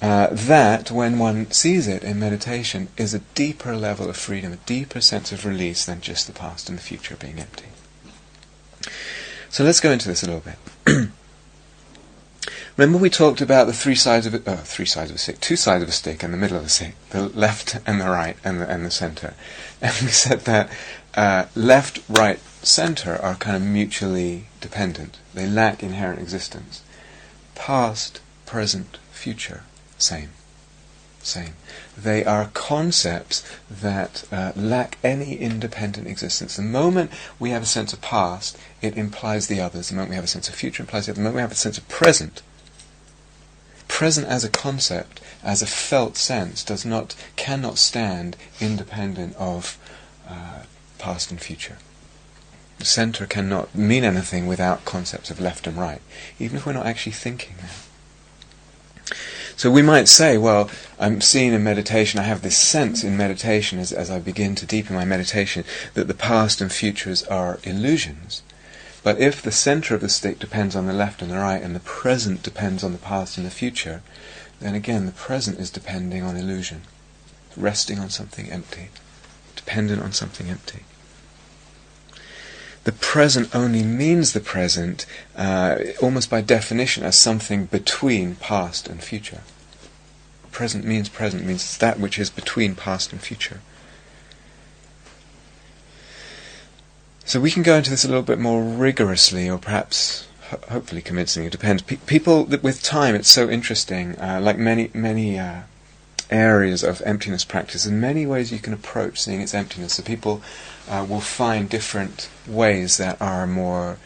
Uh, 0.00 0.28
that, 0.30 0.90
when 0.90 1.18
one 1.18 1.50
sees 1.50 1.88
it 1.88 2.02
in 2.02 2.18
meditation, 2.18 2.88
is 2.96 3.14
a 3.14 3.20
deeper 3.34 3.76
level 3.76 4.08
of 4.10 4.16
freedom, 4.16 4.52
a 4.52 4.56
deeper 4.56 5.00
sense 5.00 5.32
of 5.32 5.46
release 5.46 5.84
than 5.84 6.00
just 6.00 6.26
the 6.26 6.32
past 6.32 6.68
and 6.68 6.76
the 6.76 6.82
future 6.82 7.16
being 7.16 7.38
empty. 7.38 7.66
So 9.48 9.64
let's 9.64 9.80
go 9.80 9.92
into 9.92 10.08
this 10.08 10.22
a 10.22 10.26
little 10.26 10.42
bit. 10.42 11.08
Remember 12.76 12.98
we 12.98 13.08
talked 13.08 13.40
about 13.40 13.68
the 13.68 13.72
three 13.72 13.94
sides 13.94 14.26
of 14.26 14.34
it, 14.34 14.42
oh, 14.48 14.56
three 14.56 14.84
sides 14.84 15.10
of 15.10 15.14
a 15.14 15.18
stick, 15.20 15.38
two 15.38 15.54
sides 15.54 15.84
of 15.84 15.88
a 15.88 15.92
stick 15.92 16.24
and 16.24 16.34
the 16.34 16.38
middle 16.38 16.56
of 16.56 16.64
the 16.64 16.68
stick, 16.68 16.96
the 17.10 17.28
left 17.28 17.78
and 17.86 18.00
the 18.00 18.10
right 18.10 18.36
and 18.42 18.60
the, 18.60 18.68
and 18.68 18.84
the 18.84 18.90
center. 18.90 19.34
And 19.80 19.94
we 20.00 20.08
said 20.08 20.40
that 20.40 20.70
uh, 21.14 21.46
left, 21.54 22.00
right, 22.08 22.40
center 22.62 23.14
are 23.14 23.36
kind 23.36 23.56
of 23.56 23.62
mutually 23.62 24.48
dependent. 24.60 25.18
They 25.34 25.46
lack 25.46 25.84
inherent 25.84 26.20
existence. 26.20 26.82
Past, 27.54 28.20
present, 28.44 28.98
future, 29.12 29.62
same. 29.96 30.30
Same. 31.22 31.54
They 31.96 32.24
are 32.24 32.50
concepts 32.54 33.44
that 33.70 34.24
uh, 34.32 34.50
lack 34.56 34.98
any 35.04 35.36
independent 35.36 36.08
existence. 36.08 36.56
The 36.56 36.62
moment 36.62 37.12
we 37.38 37.50
have 37.50 37.62
a 37.62 37.66
sense 37.66 37.92
of 37.92 38.00
past, 38.00 38.58
it 38.82 38.98
implies 38.98 39.46
the 39.46 39.60
others. 39.60 39.90
The 39.90 39.94
moment 39.94 40.10
we 40.10 40.16
have 40.16 40.24
a 40.24 40.28
sense 40.28 40.48
of 40.48 40.56
future, 40.56 40.82
implies 40.82 41.06
the 41.06 41.12
other. 41.12 41.20
The 41.20 41.24
moment 41.24 41.36
we 41.36 41.42
have 41.42 41.52
a 41.52 41.54
sense 41.54 41.78
of 41.78 41.88
present, 41.88 42.42
present 43.94 44.26
as 44.26 44.42
a 44.42 44.50
concept, 44.50 45.20
as 45.44 45.62
a 45.62 45.66
felt 45.66 46.16
sense, 46.16 46.64
does 46.64 46.84
not, 46.84 47.14
cannot 47.36 47.78
stand 47.78 48.36
independent 48.60 49.36
of 49.36 49.78
uh, 50.28 50.64
past 50.98 51.30
and 51.30 51.40
future 51.40 51.78
center 52.80 53.24
cannot 53.24 53.72
mean 53.72 54.04
anything 54.04 54.46
without 54.46 54.84
concepts 54.84 55.30
of 55.30 55.40
left 55.40 55.66
and 55.68 55.78
right, 55.78 56.02
even 56.40 56.56
if 56.56 56.66
we're 56.66 56.72
not 56.72 56.86
actually 56.86 57.12
thinking 57.12 57.54
that. 57.62 59.16
So 59.56 59.70
we 59.70 59.80
might 59.80 60.08
say, 60.08 60.36
well, 60.36 60.68
I'm 60.98 61.20
seeing 61.20 61.52
in 61.52 61.62
meditation, 61.62 62.18
I 62.18 62.24
have 62.24 62.42
this 62.42 62.58
sense 62.58 63.04
in 63.04 63.16
meditation 63.16 63.78
as, 63.78 63.92
as 63.92 64.10
I 64.10 64.18
begin 64.18 64.56
to 64.56 64.66
deepen 64.66 64.96
my 64.96 65.04
meditation 65.04 65.64
that 65.94 66.08
the 66.08 66.14
past 66.14 66.60
and 66.60 66.72
futures 66.72 67.22
are 67.22 67.60
illusions. 67.62 68.42
But 69.04 69.20
if 69.20 69.40
the 69.40 69.52
center 69.52 69.94
of 69.94 70.00
the 70.00 70.08
stick 70.08 70.40
depends 70.40 70.74
on 70.74 70.86
the 70.86 70.92
left 70.92 71.22
and 71.22 71.30
the 71.30 71.38
right, 71.38 71.62
and 71.62 71.76
the 71.76 71.80
present 71.80 72.42
depends 72.42 72.82
on 72.82 72.90
the 72.90 72.98
past 72.98 73.38
and 73.38 73.46
the 73.46 73.50
future, 73.50 74.02
then 74.58 74.74
again 74.74 75.06
the 75.06 75.12
present 75.12 75.60
is 75.60 75.70
depending 75.70 76.24
on 76.24 76.36
illusion, 76.36 76.82
resting 77.56 78.00
on 78.00 78.10
something 78.10 78.50
empty, 78.50 78.88
dependent 79.54 80.02
on 80.02 80.12
something 80.12 80.48
empty 80.48 80.80
the 82.84 82.92
present 82.92 83.54
only 83.54 83.82
means 83.82 84.32
the 84.32 84.40
present, 84.40 85.06
uh, 85.36 85.76
almost 86.02 86.28
by 86.30 86.42
definition, 86.42 87.02
as 87.02 87.18
something 87.18 87.64
between 87.64 88.36
past 88.36 88.88
and 88.88 89.02
future. 89.02 89.40
Present 90.52 90.84
means 90.84 91.08
present, 91.08 91.44
means 91.44 91.78
that 91.78 91.98
which 91.98 92.18
is 92.18 92.30
between 92.30 92.74
past 92.74 93.10
and 93.10 93.20
future. 93.20 93.60
So 97.24 97.40
we 97.40 97.50
can 97.50 97.62
go 97.62 97.76
into 97.76 97.90
this 97.90 98.04
a 98.04 98.08
little 98.08 98.22
bit 98.22 98.38
more 98.38 98.62
rigorously, 98.62 99.48
or 99.48 99.58
perhaps 99.58 100.26
ho- 100.50 100.60
hopefully 100.70 101.02
convincingly. 101.02 101.46
It 101.46 101.52
depends. 101.52 101.82
Pe- 101.82 101.96
people 101.96 102.44
with 102.44 102.82
time, 102.82 103.14
it's 103.14 103.30
so 103.30 103.48
interesting. 103.48 104.18
Uh, 104.18 104.40
like 104.42 104.58
many 104.58 104.90
many 104.92 105.38
uh, 105.38 105.62
areas 106.30 106.82
of 106.82 107.02
emptiness 107.02 107.44
practice, 107.44 107.86
in 107.86 108.00
many 108.00 108.26
ways 108.26 108.52
you 108.52 108.58
can 108.58 108.72
approach 108.72 109.20
seeing 109.20 109.40
its 109.40 109.54
emptiness. 109.54 109.94
So 109.94 110.02
people 110.02 110.42
uh, 110.88 111.06
will 111.08 111.20
find 111.20 111.68
different 111.68 112.28
ways 112.46 112.98
that 112.98 113.20
are 113.20 113.46
more 113.46 113.98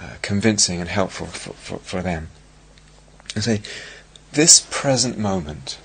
uh, 0.00 0.14
convincing 0.22 0.80
and 0.80 0.88
helpful 0.88 1.26
for, 1.26 1.52
for, 1.54 1.78
for 1.78 2.02
them. 2.02 2.28
And 3.34 3.44
say, 3.44 3.62
this 4.32 4.66
present 4.70 5.18
moment, 5.18 5.78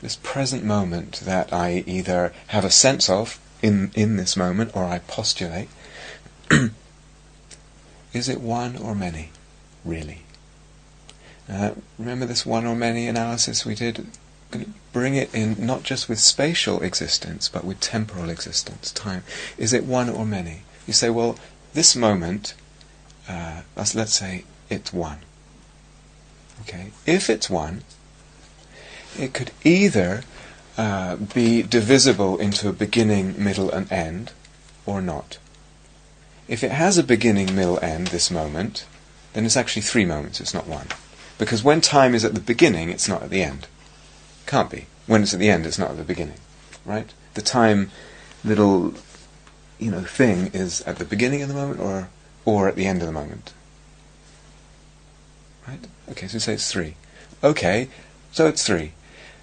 this 0.00 0.16
present 0.16 0.64
moment 0.64 1.20
that 1.24 1.52
I 1.52 1.84
either 1.86 2.32
have 2.48 2.64
a 2.64 2.70
sense 2.70 3.10
of 3.10 3.38
in 3.62 3.90
in 3.94 4.16
this 4.16 4.36
moment 4.36 4.74
or 4.74 4.84
I 4.84 5.00
postulate, 5.00 5.68
is 8.12 8.28
it 8.28 8.40
one 8.40 8.76
or 8.76 8.94
many, 8.94 9.30
really? 9.84 10.22
Uh, 11.48 11.72
remember 11.98 12.26
this 12.26 12.46
one 12.46 12.66
or 12.66 12.74
many 12.74 13.06
analysis 13.06 13.64
we 13.66 13.74
did? 13.74 14.06
Bring 14.92 15.14
it 15.14 15.32
in 15.34 15.64
not 15.64 15.82
just 15.82 16.08
with 16.08 16.18
spatial 16.18 16.82
existence, 16.82 17.48
but 17.48 17.64
with 17.64 17.80
temporal 17.80 18.30
existence, 18.30 18.92
time. 18.92 19.22
Is 19.56 19.72
it 19.72 19.84
one 19.84 20.08
or 20.08 20.26
many? 20.26 20.62
You 20.86 20.92
say, 20.92 21.10
well, 21.10 21.38
this 21.72 21.94
moment, 21.94 22.54
uh, 23.28 23.62
let's, 23.76 24.12
say 24.12 24.44
it's 24.68 24.92
one. 24.92 25.18
Okay, 26.62 26.90
if 27.06 27.30
it's 27.30 27.48
one, 27.48 27.82
it 29.18 29.32
could 29.32 29.52
either 29.64 30.24
uh, 30.76 31.16
be 31.16 31.62
divisible 31.62 32.38
into 32.38 32.68
a 32.68 32.72
beginning, 32.72 33.42
middle, 33.42 33.70
and 33.70 33.90
end, 33.90 34.32
or 34.86 35.00
not. 35.00 35.38
If 36.50 36.64
it 36.64 36.72
has 36.72 36.98
a 36.98 37.04
beginning, 37.04 37.54
middle, 37.54 37.78
end, 37.80 38.08
this 38.08 38.28
moment, 38.28 38.84
then 39.34 39.46
it's 39.46 39.56
actually 39.56 39.82
three 39.82 40.04
moments, 40.04 40.40
it's 40.40 40.52
not 40.52 40.66
one. 40.66 40.88
Because 41.38 41.62
when 41.62 41.80
time 41.80 42.12
is 42.12 42.24
at 42.24 42.34
the 42.34 42.40
beginning, 42.40 42.90
it's 42.90 43.08
not 43.08 43.22
at 43.22 43.30
the 43.30 43.42
end. 43.42 43.68
Can't 44.46 44.68
be. 44.68 44.86
When 45.06 45.22
it's 45.22 45.32
at 45.32 45.38
the 45.38 45.48
end, 45.48 45.64
it's 45.64 45.78
not 45.78 45.92
at 45.92 45.96
the 45.96 46.02
beginning. 46.02 46.40
Right? 46.84 47.08
The 47.34 47.42
time 47.42 47.92
little 48.42 48.94
you 49.78 49.92
know 49.92 50.02
thing 50.02 50.50
is 50.52 50.80
at 50.82 50.96
the 50.96 51.04
beginning 51.04 51.40
of 51.40 51.48
the 51.48 51.54
moment 51.54 51.80
or 51.80 52.08
or 52.44 52.68
at 52.68 52.74
the 52.74 52.86
end 52.86 53.00
of 53.00 53.06
the 53.06 53.12
moment. 53.12 53.52
Right? 55.68 55.86
Okay, 56.10 56.26
so 56.26 56.38
say 56.38 56.54
it's 56.54 56.70
three. 56.70 56.96
Okay, 57.44 57.88
so 58.32 58.48
it's 58.48 58.66
three. 58.66 58.92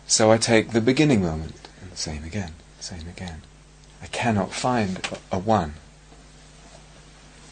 So 0.07 0.29
I 0.29 0.37
take 0.37 0.71
the 0.71 0.81
beginning 0.81 1.21
moment, 1.21 1.69
and 1.81 1.97
same 1.97 2.25
again, 2.25 2.53
same 2.81 3.07
again. 3.07 3.43
I 4.01 4.07
cannot 4.07 4.51
find 4.51 4.99
a, 5.31 5.37
a 5.37 5.39
one. 5.39 5.75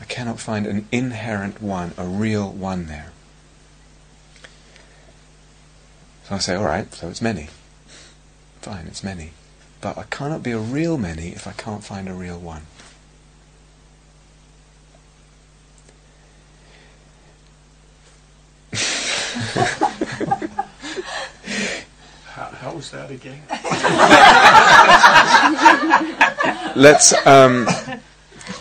I 0.05 0.07
cannot 0.07 0.39
find 0.39 0.67
an 0.67 0.87
inherent 0.91 1.63
one, 1.63 1.93
a 1.97 2.05
real 2.05 2.51
one 2.51 2.85
there. 2.85 3.11
So 6.25 6.35
I 6.35 6.37
say, 6.37 6.55
alright, 6.55 6.93
so 6.93 7.09
it's 7.09 7.23
many. 7.23 7.49
Fine, 8.61 8.85
it's 8.85 9.03
many. 9.03 9.31
But 9.81 9.97
I 9.97 10.03
cannot 10.03 10.43
be 10.43 10.51
a 10.51 10.59
real 10.59 10.99
many 10.99 11.29
if 11.29 11.47
I 11.47 11.53
can't 11.53 11.83
find 11.83 12.07
a 12.07 12.13
real 12.13 12.39
one. 12.39 12.67
How, 22.25 22.49
how 22.51 22.73
was 22.73 22.91
that 22.91 23.09
again? 23.09 23.41
Let's. 26.75 27.11
Um, 27.25 27.67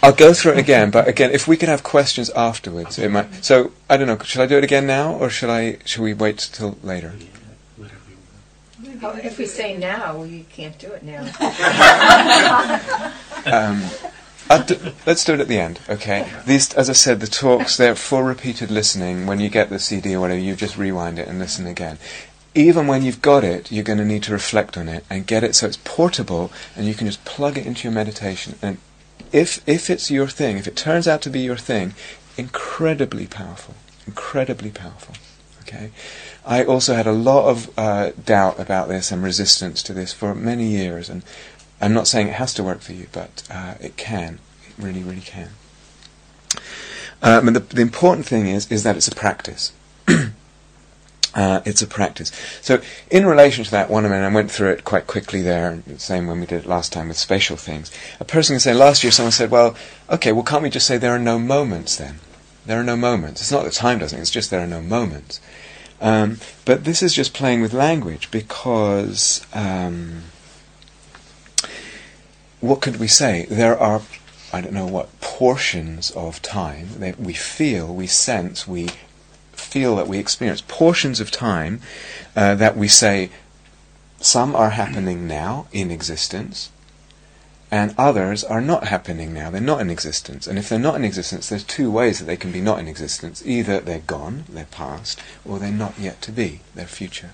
I'll 0.02 0.12
go 0.12 0.32
through 0.32 0.52
it 0.52 0.58
again, 0.58 0.90
but 0.90 1.08
again, 1.08 1.30
if 1.30 1.46
we 1.46 1.56
could 1.56 1.68
have 1.68 1.82
questions 1.82 2.30
afterwards, 2.30 2.98
it 2.98 3.10
might. 3.10 3.44
So 3.44 3.72
I 3.88 3.96
don't 3.96 4.06
know. 4.06 4.18
Should 4.18 4.40
I 4.40 4.46
do 4.46 4.58
it 4.58 4.64
again 4.64 4.86
now, 4.86 5.14
or 5.14 5.30
should 5.30 5.50
I? 5.50 5.78
Should 5.84 6.02
we 6.02 6.14
wait 6.14 6.38
till 6.38 6.78
later? 6.82 7.14
Yeah, 7.18 7.26
whatever 7.76 7.98
you 8.08 8.16
want. 9.00 9.02
Well, 9.02 9.24
if 9.24 9.38
we 9.38 9.46
say 9.46 9.76
now, 9.76 10.22
you 10.22 10.44
can't 10.50 10.78
do 10.78 10.92
it 10.92 11.02
now. 11.02 11.24
Um, 13.46 13.82
I'll 14.50 14.62
do, 14.62 14.78
let's 15.06 15.24
do 15.24 15.34
it 15.34 15.40
at 15.40 15.48
the 15.48 15.58
end, 15.58 15.80
okay? 15.88 16.30
These, 16.46 16.74
as 16.74 16.90
I 16.90 16.92
said, 16.92 17.20
the 17.20 17.26
talks 17.26 17.76
they're 17.76 17.94
for 17.94 18.24
repeated 18.24 18.70
listening. 18.70 19.26
When 19.26 19.40
you 19.40 19.48
get 19.48 19.70
the 19.70 19.78
CD 19.78 20.14
or 20.14 20.20
whatever, 20.20 20.40
you 20.40 20.54
just 20.54 20.76
rewind 20.76 21.18
it 21.18 21.28
and 21.28 21.38
listen 21.38 21.66
again. 21.66 21.98
Even 22.54 22.86
when 22.86 23.02
you've 23.02 23.22
got 23.22 23.42
it, 23.42 23.72
you're 23.72 23.84
going 23.84 23.98
to 23.98 24.04
need 24.04 24.22
to 24.24 24.32
reflect 24.32 24.76
on 24.76 24.88
it 24.88 25.04
and 25.08 25.26
get 25.26 25.44
it 25.44 25.54
so 25.54 25.66
it's 25.66 25.78
portable, 25.78 26.52
and 26.76 26.86
you 26.86 26.94
can 26.94 27.06
just 27.06 27.24
plug 27.24 27.56
it 27.56 27.66
into 27.66 27.84
your 27.84 27.92
meditation. 27.92 28.56
And 28.60 28.78
if 29.34 29.68
if 29.68 29.90
it's 29.90 30.10
your 30.10 30.28
thing, 30.28 30.56
if 30.56 30.66
it 30.66 30.76
turns 30.76 31.08
out 31.08 31.20
to 31.22 31.30
be 31.30 31.40
your 31.40 31.56
thing, 31.56 31.94
incredibly 32.38 33.26
powerful, 33.26 33.74
incredibly 34.06 34.70
powerful. 34.70 35.16
Okay. 35.62 35.90
I 36.46 36.62
also 36.62 36.94
had 36.94 37.06
a 37.06 37.12
lot 37.12 37.48
of 37.48 37.78
uh, 37.78 38.12
doubt 38.22 38.60
about 38.60 38.88
this 38.88 39.10
and 39.10 39.22
resistance 39.22 39.82
to 39.84 39.94
this 39.94 40.12
for 40.12 40.34
many 40.34 40.66
years, 40.66 41.08
and 41.08 41.22
I'm 41.80 41.94
not 41.94 42.06
saying 42.06 42.28
it 42.28 42.34
has 42.34 42.54
to 42.54 42.62
work 42.62 42.80
for 42.80 42.92
you, 42.92 43.08
but 43.12 43.42
uh, 43.50 43.74
it 43.80 43.96
can. 43.96 44.38
It 44.68 44.74
really, 44.78 45.02
really 45.02 45.22
can. 45.22 45.50
Um, 47.22 47.48
and 47.48 47.56
the, 47.56 47.60
the 47.60 47.82
important 47.82 48.26
thing 48.26 48.46
is 48.46 48.70
is 48.70 48.84
that 48.84 48.96
it's 48.96 49.08
a 49.08 49.14
practice. 49.14 49.72
Uh, 51.34 51.60
it's 51.64 51.82
a 51.82 51.86
practice. 51.86 52.30
So, 52.60 52.80
in 53.10 53.26
relation 53.26 53.64
to 53.64 53.70
that 53.72 53.90
one, 53.90 54.06
I 54.06 54.08
mean, 54.08 54.22
I 54.22 54.32
went 54.32 54.52
through 54.52 54.70
it 54.70 54.84
quite 54.84 55.08
quickly 55.08 55.42
there, 55.42 55.82
same 55.96 56.28
when 56.28 56.38
we 56.38 56.46
did 56.46 56.62
it 56.62 56.68
last 56.68 56.92
time 56.92 57.08
with 57.08 57.16
spatial 57.16 57.56
things. 57.56 57.90
A 58.20 58.24
person 58.24 58.54
can 58.54 58.60
say, 58.60 58.72
last 58.72 59.02
year 59.02 59.10
someone 59.10 59.32
said, 59.32 59.50
well, 59.50 59.74
okay, 60.08 60.30
well, 60.30 60.44
can't 60.44 60.62
we 60.62 60.70
just 60.70 60.86
say 60.86 60.96
there 60.96 61.14
are 61.14 61.18
no 61.18 61.40
moments 61.40 61.96
then? 61.96 62.20
There 62.66 62.78
are 62.78 62.84
no 62.84 62.96
moments. 62.96 63.40
It's 63.40 63.50
not 63.50 63.64
that 63.64 63.72
time 63.72 63.98
doesn't, 63.98 64.18
it's 64.18 64.30
just 64.30 64.50
there 64.50 64.62
are 64.62 64.66
no 64.66 64.80
moments. 64.80 65.40
Um, 66.00 66.38
but 66.64 66.84
this 66.84 67.02
is 67.02 67.14
just 67.14 67.34
playing 67.34 67.60
with 67.62 67.72
language 67.72 68.30
because 68.30 69.44
um, 69.52 70.22
what 72.60 72.80
could 72.80 72.98
we 72.98 73.08
say? 73.08 73.46
There 73.50 73.78
are, 73.78 74.02
I 74.52 74.60
don't 74.60 74.72
know 74.72 74.86
what, 74.86 75.20
portions 75.20 76.10
of 76.12 76.40
time 76.42 76.88
that 76.98 77.18
we 77.18 77.32
feel, 77.32 77.92
we 77.92 78.06
sense, 78.06 78.68
we 78.68 78.90
feel 79.64 79.96
that 79.96 80.08
we 80.08 80.18
experience. 80.18 80.62
Portions 80.66 81.20
of 81.20 81.30
time 81.30 81.80
uh, 82.36 82.54
that 82.54 82.76
we 82.76 82.88
say 82.88 83.30
some 84.20 84.54
are 84.56 84.70
happening 84.70 85.26
now 85.26 85.66
in 85.72 85.90
existence, 85.90 86.70
and 87.70 87.94
others 87.98 88.44
are 88.44 88.60
not 88.60 88.86
happening 88.86 89.34
now. 89.34 89.50
They're 89.50 89.60
not 89.60 89.80
in 89.80 89.90
existence. 89.90 90.46
And 90.46 90.58
if 90.58 90.68
they're 90.68 90.78
not 90.78 90.96
in 90.96 91.04
existence, 91.04 91.48
there's 91.48 91.64
two 91.64 91.90
ways 91.90 92.18
that 92.18 92.26
they 92.26 92.36
can 92.36 92.52
be 92.52 92.60
not 92.60 92.78
in 92.78 92.88
existence. 92.88 93.44
Either 93.44 93.80
they're 93.80 93.98
gone, 93.98 94.44
they're 94.48 94.66
past, 94.66 95.20
or 95.44 95.58
they're 95.58 95.70
not 95.70 95.98
yet 95.98 96.22
to 96.22 96.32
be, 96.32 96.60
they're 96.74 96.86
future. 96.86 97.30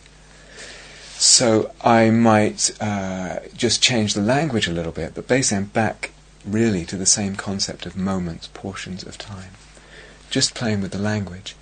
So 1.20 1.72
I 1.82 2.08
might 2.08 2.70
uh, 2.80 3.40
just 3.54 3.82
change 3.82 4.14
the 4.14 4.22
language 4.22 4.66
a 4.66 4.72
little 4.72 4.92
bit, 4.92 5.14
but 5.14 5.28
basically 5.28 5.58
I'm 5.58 5.64
back 5.66 6.12
really 6.46 6.86
to 6.86 6.96
the 6.96 7.04
same 7.04 7.36
concept 7.36 7.84
of 7.84 7.94
moments, 7.94 8.48
portions 8.54 9.02
of 9.04 9.18
time. 9.18 9.52
Just 10.30 10.54
playing 10.54 10.80
with 10.80 10.92
the 10.92 10.98
language. 10.98 11.54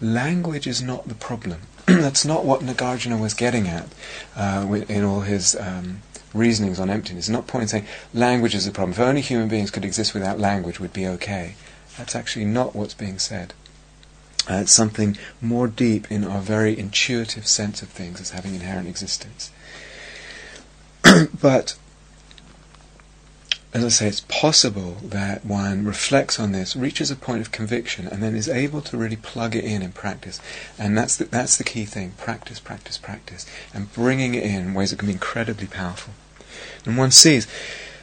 Language 0.00 0.66
is 0.66 0.82
not 0.82 1.08
the 1.08 1.14
problem. 1.14 1.62
That's 1.86 2.24
not 2.24 2.44
what 2.44 2.60
Nagarjuna 2.60 3.20
was 3.20 3.34
getting 3.34 3.66
at 3.66 3.88
uh, 4.36 4.84
in 4.88 5.04
all 5.04 5.20
his 5.20 5.56
um, 5.56 6.02
reasonings 6.34 6.78
on 6.78 6.90
emptiness. 6.90 7.28
Not 7.28 7.46
pointing 7.46 7.68
saying 7.68 7.86
language 8.12 8.54
is 8.54 8.66
the 8.66 8.72
problem. 8.72 8.92
If 8.92 9.00
only 9.00 9.20
human 9.20 9.48
beings 9.48 9.70
could 9.70 9.84
exist 9.84 10.14
without 10.14 10.38
language, 10.38 10.80
would 10.80 10.92
be 10.92 11.06
okay. 11.06 11.54
That's 11.96 12.14
actually 12.14 12.44
not 12.44 12.74
what's 12.74 12.94
being 12.94 13.18
said. 13.18 13.54
Uh, 14.48 14.60
it's 14.60 14.72
something 14.72 15.16
more 15.40 15.66
deep 15.66 16.10
in 16.10 16.24
our 16.24 16.40
very 16.40 16.78
intuitive 16.78 17.46
sense 17.46 17.82
of 17.82 17.88
things 17.88 18.20
as 18.20 18.30
having 18.30 18.54
inherent 18.54 18.86
existence. 18.86 19.50
but 21.40 21.76
as 23.76 23.84
I 23.84 23.88
say, 23.88 24.08
it's 24.08 24.20
possible 24.22 24.96
that 25.02 25.44
one 25.44 25.84
reflects 25.84 26.40
on 26.40 26.52
this, 26.52 26.74
reaches 26.74 27.10
a 27.10 27.16
point 27.16 27.42
of 27.42 27.52
conviction, 27.52 28.06
and 28.06 28.22
then 28.22 28.34
is 28.34 28.48
able 28.48 28.80
to 28.80 28.96
really 28.96 29.16
plug 29.16 29.54
it 29.54 29.64
in 29.64 29.82
in 29.82 29.92
practice. 29.92 30.40
And 30.78 30.96
that's 30.96 31.16
the, 31.16 31.24
that's 31.24 31.58
the 31.58 31.64
key 31.64 31.84
thing: 31.84 32.12
practice, 32.16 32.58
practice, 32.58 32.96
practice, 32.96 33.44
and 33.74 33.92
bringing 33.92 34.34
it 34.34 34.44
in 34.44 34.72
ways 34.72 34.90
that 34.90 34.98
can 34.98 35.08
be 35.08 35.12
incredibly 35.12 35.66
powerful. 35.66 36.14
And 36.86 36.96
one 36.96 37.10
sees 37.10 37.46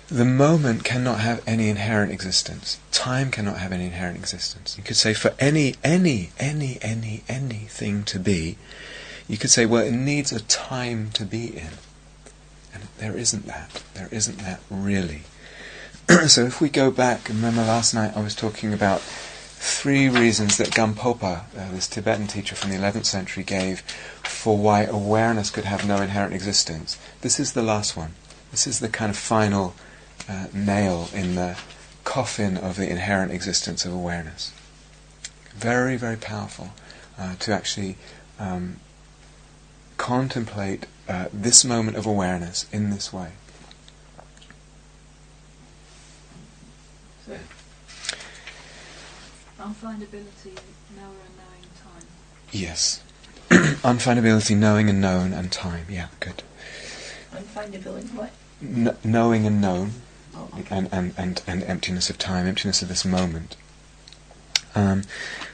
the 0.10 0.26
moment 0.26 0.84
cannot 0.84 1.22
have 1.22 1.42
any 1.48 1.70
inherent 1.70 2.12
existence. 2.12 2.80
Time 2.92 3.32
cannot 3.32 3.58
have 3.58 3.72
any 3.72 3.86
inherent 3.86 4.18
existence. 4.18 4.78
You 4.78 4.84
could 4.84 4.98
say 4.98 5.16
for 5.16 5.34
any, 5.40 5.76
any, 5.84 6.32
any, 6.40 6.78
any, 6.82 7.24
anything 7.28 8.04
to 8.04 8.20
be, 8.20 8.58
you 9.28 9.38
could 9.38 9.50
say, 9.50 9.66
well, 9.66 9.84
it 9.84 9.92
needs 9.92 10.32
a 10.32 10.42
time 10.42 11.10
to 11.14 11.26
be 11.26 11.48
in. 11.48 11.70
And 12.74 12.84
there 13.00 13.18
isn't 13.18 13.48
that. 13.48 13.84
There 13.96 14.10
isn't 14.12 14.38
that 14.40 14.60
really. 14.70 15.22
so 16.28 16.44
if 16.46 16.60
we 16.60 16.70
go 16.70 16.92
back, 16.92 17.30
remember 17.30 17.62
last 17.62 17.94
night 17.94 18.16
I 18.16 18.22
was 18.22 18.36
talking 18.36 18.74
about 18.74 19.00
three 19.02 20.10
reasons 20.10 20.58
that 20.58 20.72
Gampopa, 20.72 21.44
uh, 21.58 21.72
this 21.72 21.88
Tibetan 21.88 22.28
teacher 22.28 22.56
from 22.56 22.72
the 22.72 22.76
11th 22.76 23.06
century, 23.06 23.44
gave 23.44 23.80
for 24.24 24.58
why 24.58 24.84
awareness 24.84 25.50
could 25.50 25.64
have 25.64 25.88
no 25.88 26.02
inherent 26.02 26.34
existence. 26.34 26.98
This 27.22 27.40
is 27.40 27.54
the 27.54 27.62
last 27.62 27.96
one. 27.96 28.16
This 28.52 28.68
is 28.68 28.82
the 28.82 28.90
kind 28.90 29.10
of 29.10 29.18
final 29.18 29.76
uh, 30.28 30.48
nail 30.54 31.08
in 31.14 31.36
the 31.36 31.58
coffin 32.04 32.58
of 32.58 32.76
the 32.76 32.90
inherent 32.90 33.32
existence 33.32 33.86
of 33.86 33.94
awareness. 33.94 34.52
Very, 35.56 35.96
very 35.96 36.18
powerful 36.18 36.74
uh, 37.18 37.36
to 37.40 37.54
actually 37.54 37.96
um, 38.40 38.82
contemplate 39.96 40.86
uh, 41.08 41.28
this 41.32 41.64
moment 41.64 41.96
of 41.96 42.06
awareness 42.06 42.66
in 42.74 42.90
this 42.90 43.14
way. 43.14 43.32
So, 47.26 47.38
unfindability, 49.60 50.58
knower 50.98 51.16
and 51.26 51.38
knowing 51.38 51.70
time. 51.82 52.08
Yes. 52.52 53.02
Unfindability, 53.50 54.58
knowing 54.58 54.90
and 54.90 55.00
known, 55.00 55.34
and 55.34 55.52
time. 55.52 55.86
Yeah, 55.90 56.08
good. 56.20 56.44
Unfindability, 57.34 58.14
what? 58.14 58.32
Kn- 58.62 58.98
knowing 59.04 59.46
and 59.46 59.62
known, 59.62 59.92
Oh, 60.36 60.50
okay. 60.60 60.76
and, 60.76 60.90
and, 60.92 61.14
and, 61.18 61.42
and 61.48 61.64
emptiness 61.64 62.10
of 62.10 62.18
time, 62.18 62.46
emptiness 62.48 62.82
of 62.82 62.88
this 62.90 63.06
moment. 63.06 63.56
Um, 64.76 65.04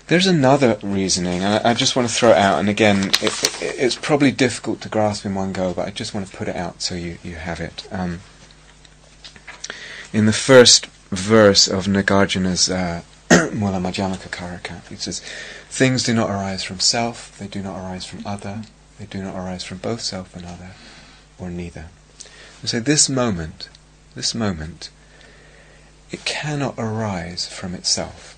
there's 0.08 0.26
another 0.28 0.80
reasoning, 0.82 1.44
and 1.44 1.64
I, 1.66 1.72
I 1.72 1.74
just 1.74 1.96
want 1.96 2.08
to 2.08 2.14
throw 2.14 2.32
it 2.32 2.38
out, 2.38 2.60
and 2.60 2.70
again, 2.70 3.10
it, 3.22 3.44
it, 3.62 3.62
it's 3.62 3.96
probably 3.96 4.32
difficult 4.32 4.82
to 4.82 4.90
grasp 4.90 5.26
in 5.26 5.36
one 5.36 5.54
go, 5.54 5.74
but 5.74 5.88
I 5.88 5.92
just 5.92 6.14
want 6.16 6.26
to 6.28 6.36
put 6.36 6.48
it 6.48 6.56
out 6.56 6.82
so 6.82 6.96
you, 6.96 7.18
you 7.24 7.36
have 7.36 7.60
it. 7.60 7.88
Um, 7.92 8.22
in 10.12 10.26
the 10.26 10.34
first 10.34 10.88
verse 11.10 11.68
of 11.68 11.86
Nagarjuna's 11.86 12.70
uh, 12.70 13.02
Mula 13.54 13.80
Madhyamaka 13.80 14.30
Karika, 14.30 14.92
it 14.92 15.00
says, 15.02 15.22
Things 15.70 16.04
do 16.04 16.14
not 16.14 16.30
arise 16.30 16.64
from 16.64 16.80
self, 16.80 17.38
they 17.38 17.48
do 17.48 17.62
not 17.62 17.78
arise 17.78 18.06
from 18.06 18.26
other, 18.26 18.64
they 19.00 19.06
do 19.06 19.22
not 19.22 19.36
arise 19.36 19.64
from 19.64 19.78
both 19.78 20.02
self 20.02 20.36
and 20.36 20.46
other, 20.46 20.72
or 21.38 21.50
neither. 21.50 21.86
And 22.62 22.70
so 22.70 22.80
this 22.80 23.10
moment, 23.10 23.70
this 24.16 24.36
moment, 24.36 24.90
it 26.12 26.26
cannot 26.26 26.76
arise 26.78 27.48
from 27.48 27.74
itself. 27.74 28.36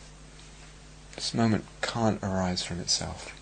This 1.15 1.33
moment 1.33 1.65
can't 1.81 2.21
arise 2.21 2.63
from 2.63 2.79
itself. 2.79 3.37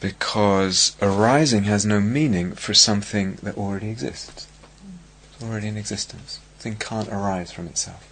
Because 0.00 0.96
arising 1.00 1.64
has 1.64 1.86
no 1.86 2.00
meaning 2.00 2.52
for 2.52 2.74
something 2.74 3.38
that 3.42 3.56
already 3.56 3.90
exists. 3.90 4.48
It's 5.34 5.44
already 5.44 5.68
in 5.68 5.76
existence. 5.76 6.40
Thing 6.62 6.76
can't 6.76 7.08
arise 7.08 7.50
from 7.50 7.66
itself. 7.66 8.08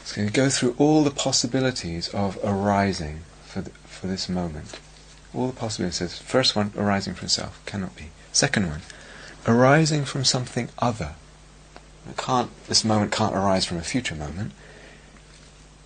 It's 0.00 0.12
going 0.16 0.26
to 0.26 0.34
go 0.34 0.48
through 0.48 0.74
all 0.78 1.04
the 1.04 1.12
possibilities 1.12 2.08
of 2.08 2.40
arising 2.42 3.20
for, 3.44 3.60
the, 3.60 3.70
for 3.84 4.08
this 4.08 4.28
moment. 4.28 4.80
All 5.32 5.46
the 5.46 5.52
possibilities. 5.52 6.18
First 6.18 6.56
one, 6.56 6.72
arising 6.76 7.14
from 7.14 7.26
itself, 7.26 7.64
cannot 7.66 7.94
be. 7.94 8.06
Second 8.32 8.66
one, 8.66 8.80
arising 9.46 10.04
from 10.04 10.24
something 10.24 10.70
other. 10.80 11.14
It 12.10 12.16
can't, 12.16 12.50
this 12.66 12.84
moment 12.84 13.12
can't 13.12 13.36
arise 13.36 13.64
from 13.64 13.76
a 13.76 13.82
future 13.82 14.16
moment. 14.16 14.50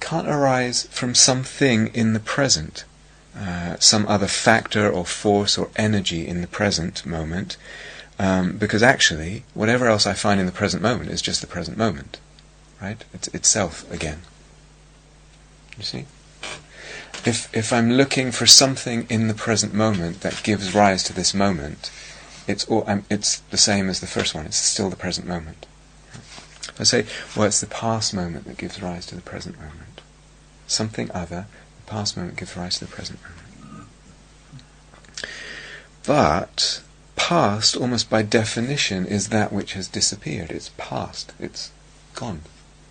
Can't 0.00 0.26
arise 0.26 0.84
from 0.84 1.14
something 1.14 1.88
in 1.88 2.14
the 2.14 2.20
present, 2.20 2.86
uh, 3.38 3.76
some 3.78 4.08
other 4.08 4.28
factor 4.28 4.90
or 4.90 5.04
force 5.04 5.58
or 5.58 5.68
energy 5.76 6.26
in 6.26 6.40
the 6.40 6.46
present 6.46 7.04
moment, 7.04 7.58
um, 8.18 8.56
because 8.56 8.82
actually, 8.82 9.44
whatever 9.54 9.86
else 9.86 10.06
I 10.06 10.14
find 10.14 10.40
in 10.40 10.46
the 10.46 10.52
present 10.52 10.82
moment 10.82 11.10
is 11.10 11.20
just 11.20 11.40
the 11.40 11.46
present 11.46 11.76
moment, 11.76 12.18
right? 12.80 13.04
It's 13.12 13.28
itself 13.28 13.90
again. 13.92 14.22
You 15.76 15.84
see? 15.84 16.04
If 17.24 17.54
if 17.54 17.72
I'm 17.72 17.92
looking 17.92 18.30
for 18.30 18.46
something 18.46 19.06
in 19.10 19.28
the 19.28 19.34
present 19.34 19.74
moment 19.74 20.20
that 20.20 20.42
gives 20.42 20.74
rise 20.74 21.02
to 21.04 21.12
this 21.12 21.34
moment, 21.34 21.90
it's 22.46 22.64
all, 22.66 22.88
it's 23.10 23.40
the 23.50 23.56
same 23.56 23.88
as 23.88 24.00
the 24.00 24.06
first 24.06 24.34
one. 24.34 24.46
It's 24.46 24.56
still 24.56 24.88
the 24.88 24.96
present 24.96 25.26
moment. 25.26 25.66
I 26.78 26.84
say, 26.84 27.06
well, 27.34 27.46
it's 27.46 27.60
the 27.60 27.66
past 27.66 28.14
moment 28.14 28.44
that 28.46 28.58
gives 28.58 28.82
rise 28.82 29.06
to 29.06 29.14
the 29.14 29.22
present 29.22 29.58
moment. 29.58 30.02
Something 30.66 31.10
other, 31.12 31.46
the 31.84 31.90
past 31.90 32.16
moment 32.16 32.36
gives 32.36 32.56
rise 32.56 32.78
to 32.78 32.84
the 32.84 32.90
present 32.90 33.18
moment. 33.22 33.88
But 36.06 36.82
past, 37.16 37.76
almost 37.76 38.08
by 38.08 38.22
definition, 38.22 39.06
is 39.06 39.28
that 39.30 39.52
which 39.52 39.72
has 39.72 39.88
disappeared. 39.88 40.50
It's 40.50 40.70
past. 40.76 41.32
It's 41.40 41.72
gone. 42.14 42.42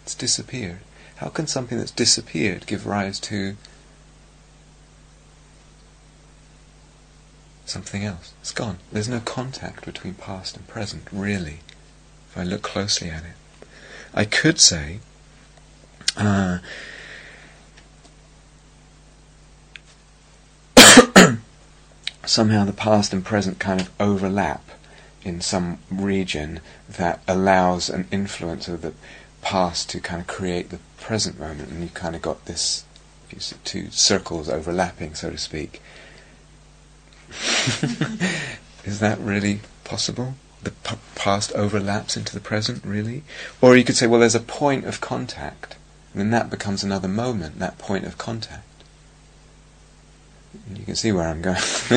It's 0.03 0.15
disappeared. 0.15 0.79
How 1.17 1.29
can 1.29 1.47
something 1.47 1.77
that's 1.77 1.91
disappeared 1.91 2.67
give 2.67 2.85
rise 2.85 3.19
to 3.21 3.55
something 7.65 8.03
else? 8.03 8.33
It's 8.41 8.51
gone. 8.51 8.79
There's 8.91 9.07
no 9.07 9.21
contact 9.21 9.85
between 9.85 10.15
past 10.15 10.57
and 10.57 10.67
present, 10.67 11.07
really, 11.11 11.59
if 12.29 12.37
I 12.37 12.43
look 12.43 12.61
closely 12.61 13.09
at 13.09 13.23
it. 13.23 13.67
I 14.13 14.25
could 14.25 14.59
say, 14.59 14.99
uh, 16.17 16.59
somehow 22.25 22.65
the 22.65 22.73
past 22.73 23.13
and 23.13 23.23
present 23.23 23.59
kind 23.59 23.81
of 23.81 23.91
overlap 23.99 24.63
in 25.23 25.41
some 25.41 25.79
region 25.89 26.59
that 26.87 27.19
allows 27.27 27.89
an 27.89 28.07
influence 28.11 28.67
of 28.67 28.81
the 28.81 28.93
past 29.41 29.89
to 29.89 29.99
kind 29.99 30.21
of 30.21 30.27
create 30.27 30.69
the 30.69 30.79
present 30.99 31.39
moment, 31.39 31.69
and 31.69 31.83
you 31.83 31.89
kind 31.89 32.15
of 32.15 32.21
got 32.21 32.45
this 32.45 32.85
two 33.63 33.89
circles 33.91 34.47
overlapping, 34.49 35.13
so 35.13 35.29
to 35.29 35.37
speak. 35.37 35.81
Is 38.85 38.99
that 38.99 39.19
really 39.19 39.59
possible? 39.83 40.35
The 40.63 40.71
p- 40.71 40.95
past 41.15 41.51
overlaps 41.53 42.15
into 42.15 42.33
the 42.33 42.39
present, 42.39 42.83
really? 42.85 43.23
Or 43.61 43.75
you 43.75 43.83
could 43.83 43.95
say, 43.95 44.07
well, 44.07 44.19
there's 44.19 44.35
a 44.35 44.39
point 44.39 44.85
of 44.85 45.01
contact, 45.01 45.75
and 46.13 46.21
then 46.21 46.29
that 46.31 46.49
becomes 46.49 46.83
another 46.83 47.07
moment, 47.07 47.59
that 47.59 47.77
point 47.77 48.05
of 48.05 48.17
contact. 48.17 48.74
You 50.75 50.85
can 50.85 50.95
see 50.95 51.11
where 51.11 51.27
I'm 51.27 51.41
going. 51.41 51.55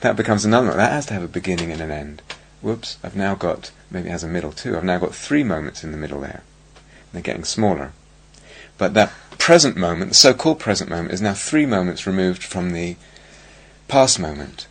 that 0.00 0.14
becomes 0.16 0.44
another. 0.44 0.72
That 0.74 0.92
has 0.92 1.06
to 1.06 1.14
have 1.14 1.22
a 1.22 1.28
beginning 1.28 1.72
and 1.72 1.80
an 1.80 1.90
end. 1.90 2.22
Whoops, 2.62 2.98
I've 3.02 3.16
now 3.16 3.34
got, 3.34 3.70
maybe 3.90 4.08
it 4.08 4.12
has 4.12 4.24
a 4.24 4.28
middle 4.28 4.52
too, 4.52 4.76
I've 4.76 4.84
now 4.84 4.98
got 4.98 5.14
three 5.14 5.44
moments 5.44 5.84
in 5.84 5.92
the 5.92 5.98
middle 5.98 6.20
there. 6.20 6.42
They're 7.12 7.22
getting 7.22 7.44
smaller. 7.44 7.92
But 8.78 8.94
that 8.94 9.12
present 9.38 9.76
moment, 9.76 10.10
the 10.10 10.14
so-called 10.14 10.58
present 10.58 10.90
moment, 10.90 11.12
is 11.12 11.22
now 11.22 11.34
three 11.34 11.66
moments 11.66 12.06
removed 12.06 12.42
from 12.42 12.72
the 12.72 12.96
past 13.88 14.18
moment. 14.18 14.66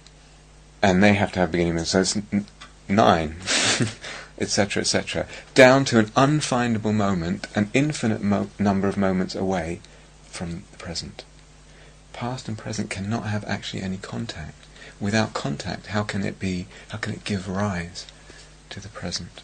And 0.81 1.01
they 1.01 1.13
have 1.13 1.31
to 1.33 1.39
have 1.39 1.51
beginning 1.51 1.77
so 1.85 2.01
it's 2.01 2.15
n- 2.15 2.45
nine, 2.87 3.37
etc., 4.39 4.81
etc., 4.81 5.27
down 5.53 5.85
to 5.85 5.99
an 5.99 6.07
unfindable 6.07 6.93
moment, 6.93 7.47
an 7.55 7.71
infinite 7.73 8.21
mo- 8.21 8.49
number 8.59 8.87
of 8.87 8.97
moments 8.97 9.33
away 9.33 9.79
from 10.25 10.63
the 10.71 10.77
present. 10.77 11.23
Past 12.15 12.47
and 12.47 12.57
present 12.57 12.89
cannot 12.89 13.25
have 13.25 13.43
actually 13.43 13.81
any 13.81 13.97
contact. 13.97 14.55
Without 15.01 15.33
contact, 15.33 15.87
how 15.87 16.03
can 16.03 16.23
it 16.23 16.39
be? 16.39 16.67
How 16.87 16.97
can 16.97 17.11
it 17.11 17.25
give 17.25 17.49
rise 17.49 18.05
to 18.69 18.79
the 18.79 18.87
present? 18.87 19.41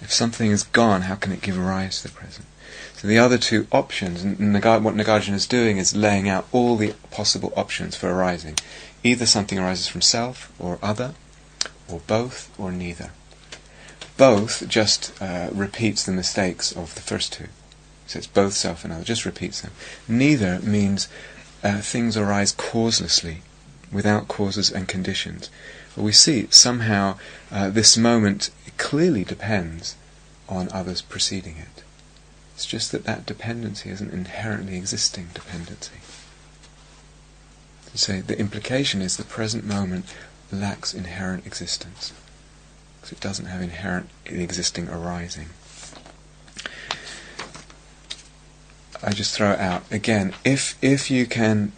If 0.00 0.12
something 0.12 0.52
is 0.52 0.62
gone, 0.62 1.02
how 1.02 1.16
can 1.16 1.32
it 1.32 1.42
give 1.42 1.58
rise 1.58 2.00
to 2.00 2.08
the 2.08 2.14
present? 2.14 2.46
So 2.94 3.08
the 3.08 3.18
other 3.18 3.38
two 3.38 3.66
options, 3.72 4.22
and 4.22 4.54
what 4.54 4.94
Nagarjuna 4.94 5.34
is 5.34 5.46
doing 5.48 5.78
is 5.78 5.96
laying 5.96 6.28
out 6.28 6.46
all 6.52 6.76
the 6.76 6.94
possible 7.10 7.52
options 7.56 7.96
for 7.96 8.08
arising. 8.08 8.58
Either 9.02 9.26
something 9.26 9.58
arises 9.58 9.88
from 9.88 10.00
self 10.00 10.52
or 10.60 10.78
other, 10.80 11.14
or 11.88 12.02
both 12.06 12.56
or 12.56 12.70
neither. 12.70 13.10
Both 14.16 14.68
just 14.68 15.12
uh, 15.20 15.48
repeats 15.50 16.04
the 16.04 16.12
mistakes 16.12 16.70
of 16.70 16.94
the 16.94 17.00
first 17.00 17.32
two. 17.32 17.48
So 18.12 18.18
it's 18.18 18.26
both 18.26 18.52
self 18.52 18.84
and 18.84 18.92
other, 18.92 19.04
just 19.04 19.24
repeats 19.24 19.62
them. 19.62 19.72
Neither 20.06 20.58
means 20.58 21.08
uh, 21.64 21.78
things 21.78 22.14
arise 22.14 22.52
causelessly, 22.52 23.38
without 23.90 24.28
causes 24.28 24.70
and 24.70 24.86
conditions. 24.86 25.48
But 25.96 26.02
we 26.02 26.12
see 26.12 26.46
somehow 26.50 27.16
uh, 27.50 27.70
this 27.70 27.96
moment 27.96 28.50
clearly 28.76 29.24
depends 29.24 29.96
on 30.46 30.68
others 30.72 31.00
preceding 31.00 31.56
it. 31.56 31.84
It's 32.54 32.66
just 32.66 32.92
that 32.92 33.04
that 33.04 33.24
dependency 33.24 33.88
is 33.88 34.02
an 34.02 34.10
inherently 34.10 34.76
existing 34.76 35.28
dependency. 35.32 36.00
So 37.94 38.20
the 38.20 38.38
implication 38.38 39.00
is 39.00 39.16
the 39.16 39.24
present 39.24 39.64
moment 39.64 40.04
lacks 40.52 40.92
inherent 40.92 41.46
existence. 41.46 42.12
Because 42.96 43.12
it 43.12 43.20
doesn't 43.20 43.46
have 43.46 43.62
inherent 43.62 44.10
existing 44.26 44.90
arising. 44.90 45.48
I 49.02 49.10
just 49.12 49.34
throw 49.34 49.52
it 49.52 49.58
out 49.58 49.82
again. 49.90 50.32
If 50.44 50.76
if 50.82 51.10
you 51.10 51.26
can 51.26 51.72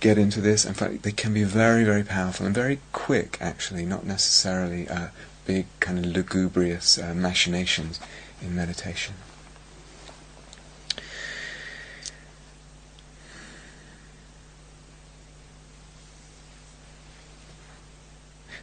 get 0.00 0.18
into 0.18 0.40
this, 0.40 0.64
in 0.64 0.74
fact, 0.74 1.02
they 1.02 1.12
can 1.12 1.32
be 1.32 1.44
very 1.44 1.84
very 1.84 2.04
powerful 2.04 2.46
and 2.46 2.54
very 2.54 2.80
quick. 2.92 3.38
Actually, 3.40 3.86
not 3.86 4.04
necessarily 4.04 4.88
uh, 4.88 5.08
big 5.46 5.66
kind 5.80 5.98
of 5.98 6.06
lugubrious 6.06 6.98
uh, 6.98 7.14
machinations 7.14 8.00
in 8.42 8.54
meditation. 8.54 9.14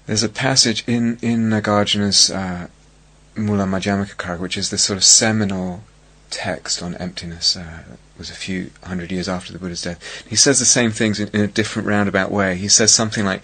There's 0.05 0.23
a 0.23 0.29
passage 0.29 0.83
in 0.87 1.17
in 1.21 1.49
Nagarjuna's 1.49 2.29
uh, 2.29 2.67
Mula 3.35 3.65
Madhyamaka 3.65 4.15
Karika, 4.15 4.39
which 4.39 4.57
is 4.57 4.69
the 4.69 4.77
sort 4.77 4.97
of 4.97 5.03
seminal 5.03 5.83
text 6.29 6.81
on 6.83 6.95
emptiness. 6.95 7.55
Uh, 7.55 7.83
was 8.17 8.29
a 8.29 8.33
few 8.33 8.71
hundred 8.83 9.11
years 9.11 9.29
after 9.29 9.53
the 9.53 9.59
Buddha's 9.59 9.81
death. 9.81 10.25
He 10.27 10.35
says 10.35 10.59
the 10.59 10.65
same 10.65 10.91
things 10.91 11.19
in, 11.19 11.27
in 11.29 11.41
a 11.41 11.47
different 11.47 11.87
roundabout 11.87 12.31
way. 12.31 12.55
He 12.55 12.67
says 12.67 12.93
something 12.93 13.25
like, 13.25 13.43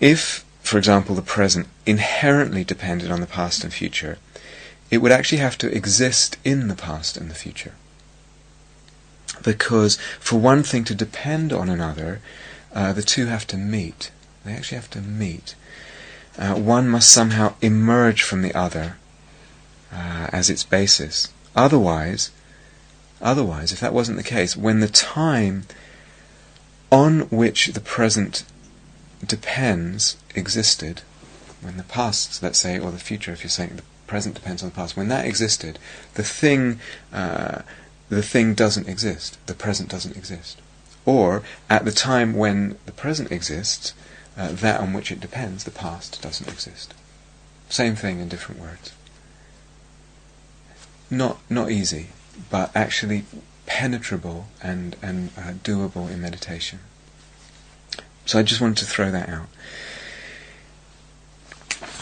if, 0.00 0.44
for 0.60 0.78
example, 0.78 1.14
the 1.14 1.22
present 1.22 1.68
inherently 1.86 2.64
depended 2.64 3.10
on 3.10 3.20
the 3.20 3.26
past 3.26 3.62
and 3.62 3.72
future, 3.72 4.18
it 4.90 4.98
would 4.98 5.12
actually 5.12 5.38
have 5.38 5.56
to 5.58 5.74
exist 5.74 6.36
in 6.44 6.68
the 6.68 6.74
past 6.74 7.16
and 7.16 7.30
the 7.30 7.34
future. 7.34 7.74
Because 9.42 9.96
for 10.20 10.38
one 10.38 10.62
thing 10.62 10.84
to 10.84 10.94
depend 10.94 11.52
on 11.52 11.68
another, 11.68 12.20
uh, 12.74 12.92
the 12.92 13.02
two 13.02 13.26
have 13.26 13.46
to 13.48 13.56
meet. 13.56 14.10
They 14.44 14.52
actually 14.52 14.76
have 14.76 14.90
to 14.90 15.00
meet. 15.00 15.54
Uh, 16.38 16.54
one 16.54 16.88
must 16.88 17.10
somehow 17.10 17.54
emerge 17.60 18.22
from 18.22 18.42
the 18.42 18.54
other 18.54 18.96
uh, 19.92 20.28
as 20.32 20.50
its 20.50 20.64
basis. 20.64 21.28
Otherwise, 21.54 22.30
otherwise, 23.20 23.72
if 23.72 23.80
that 23.80 23.92
wasn't 23.92 24.16
the 24.16 24.24
case, 24.24 24.56
when 24.56 24.80
the 24.80 24.88
time 24.88 25.64
on 26.90 27.20
which 27.30 27.68
the 27.68 27.80
present 27.80 28.44
depends 29.26 30.16
existed, 30.34 31.02
when 31.60 31.76
the 31.76 31.82
past, 31.84 32.42
let's 32.42 32.58
say, 32.58 32.78
or 32.78 32.90
the 32.90 32.98
future, 32.98 33.32
if 33.32 33.42
you're 33.42 33.50
saying 33.50 33.76
the 33.76 33.82
present 34.06 34.34
depends 34.34 34.62
on 34.62 34.70
the 34.70 34.74
past, 34.74 34.96
when 34.96 35.08
that 35.08 35.26
existed, 35.26 35.78
the 36.14 36.22
thing, 36.22 36.80
uh, 37.12 37.62
the 38.08 38.22
thing 38.22 38.54
doesn't 38.54 38.88
exist. 38.88 39.38
The 39.46 39.54
present 39.54 39.88
doesn't 39.88 40.16
exist. 40.16 40.60
Or 41.04 41.42
at 41.70 41.84
the 41.84 41.92
time 41.92 42.34
when 42.34 42.78
the 42.86 42.92
present 42.92 43.32
exists, 43.32 43.94
uh, 44.36 44.52
that 44.52 44.80
on 44.80 44.92
which 44.92 45.10
it 45.12 45.20
depends, 45.20 45.64
the 45.64 45.70
past, 45.70 46.20
doesn't 46.22 46.48
exist. 46.48 46.94
Same 47.68 47.96
thing 47.96 48.20
in 48.20 48.28
different 48.28 48.60
words. 48.60 48.92
Not 51.12 51.38
not 51.50 51.70
easy, 51.70 52.06
but 52.48 52.74
actually 52.74 53.24
penetrable 53.66 54.46
and 54.62 54.96
and 55.02 55.28
uh, 55.36 55.52
doable 55.62 56.10
in 56.10 56.22
meditation. 56.22 56.78
So 58.24 58.38
I 58.38 58.42
just 58.42 58.62
wanted 58.62 58.78
to 58.78 58.86
throw 58.86 59.10
that 59.10 59.28
out. 59.28 59.48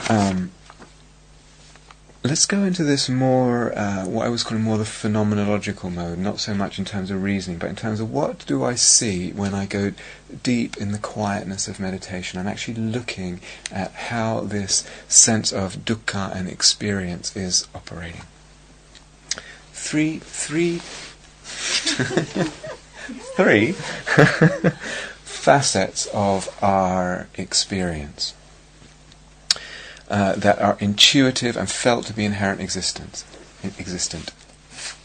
Um, 0.08 0.52
let's 2.22 2.46
go 2.46 2.62
into 2.62 2.84
this 2.84 3.08
more, 3.08 3.76
uh, 3.76 4.06
what 4.06 4.26
I 4.26 4.28
was 4.28 4.44
calling 4.44 4.62
more 4.62 4.78
the 4.78 4.84
phenomenological 4.84 5.92
mode, 5.92 6.18
not 6.18 6.38
so 6.38 6.54
much 6.54 6.78
in 6.78 6.84
terms 6.84 7.10
of 7.10 7.20
reasoning, 7.22 7.58
but 7.58 7.70
in 7.70 7.76
terms 7.76 7.98
of 7.98 8.12
what 8.12 8.46
do 8.46 8.62
I 8.62 8.76
see 8.76 9.32
when 9.32 9.54
I 9.54 9.66
go 9.66 9.92
deep 10.44 10.76
in 10.76 10.92
the 10.92 10.98
quietness 10.98 11.66
of 11.66 11.80
meditation. 11.80 12.38
I'm 12.38 12.46
actually 12.46 12.74
looking 12.74 13.40
at 13.72 13.92
how 13.92 14.42
this 14.42 14.88
sense 15.08 15.52
of 15.52 15.84
dukkha 15.84 16.32
and 16.32 16.48
experience 16.48 17.34
is 17.36 17.66
operating. 17.74 18.22
Three, 19.82 20.18
three, 20.18 20.78
three 23.36 23.72
facets 25.24 26.06
of 26.14 26.48
our 26.62 27.26
experience 27.34 28.34
uh, 30.08 30.34
that 30.34 30.60
are 30.60 30.76
intuitive 30.80 31.56
and 31.56 31.68
felt 31.70 32.06
to 32.06 32.12
be 32.12 32.24
inherent 32.24 32.60
existence, 32.60 33.24
existent. 33.64 34.32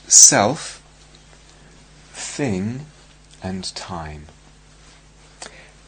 Self, 0.07 0.83
thing, 2.11 2.85
and 3.41 3.73
time. 3.75 4.25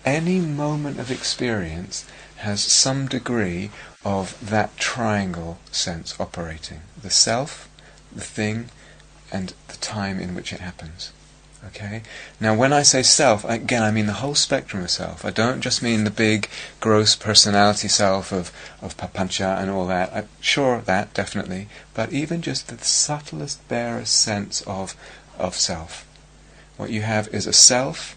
Any 0.06 0.40
moment 0.40 1.00
of 1.00 1.12
experience 1.12 2.06
has 2.38 2.64
some 2.64 3.08
degree 3.08 3.72
of 4.06 4.38
that 4.50 4.78
triangle 4.78 5.60
sense 5.72 6.18
operating. 6.20 6.82
The 7.02 7.10
self, 7.10 7.68
the 8.16 8.22
thing, 8.22 8.70
and 9.32 9.54
the 9.68 9.78
time 9.78 10.20
in 10.20 10.36
which 10.36 10.54
it 10.54 10.60
happens. 10.60 11.12
Okay? 11.66 12.04
Now, 12.40 12.54
when 12.56 12.72
I 12.72 12.84
say 12.84 13.04
self, 13.04 13.44
again, 13.44 13.84
I 13.84 13.92
mean 13.92 14.06
the 14.06 14.14
whole 14.14 14.36
spectrum 14.36 14.84
of 14.84 14.92
self. 14.92 15.26
I 15.26 15.32
don't 15.32 15.62
just 15.62 15.82
mean 15.82 16.04
the 16.04 16.12
big, 16.12 16.48
gross 16.80 17.16
personality 17.16 17.88
self 17.88 18.32
of, 18.32 18.52
of 18.82 18.96
papancha 18.96 19.60
and 19.60 19.70
all 19.70 19.88
that. 19.88 20.14
I'm 20.14 20.30
sure, 20.40 20.82
that, 20.82 21.14
definitely. 21.14 21.68
But 21.94 22.14
even 22.14 22.42
just 22.42 22.68
the 22.68 22.78
subtlest, 22.84 23.68
barest 23.68 24.16
sense 24.16 24.62
of, 24.62 24.96
of 25.38 25.56
self. 25.56 26.06
What 26.78 26.92
you 26.92 27.02
have 27.02 27.28
is 27.30 27.48
a 27.48 27.54
self 27.54 28.16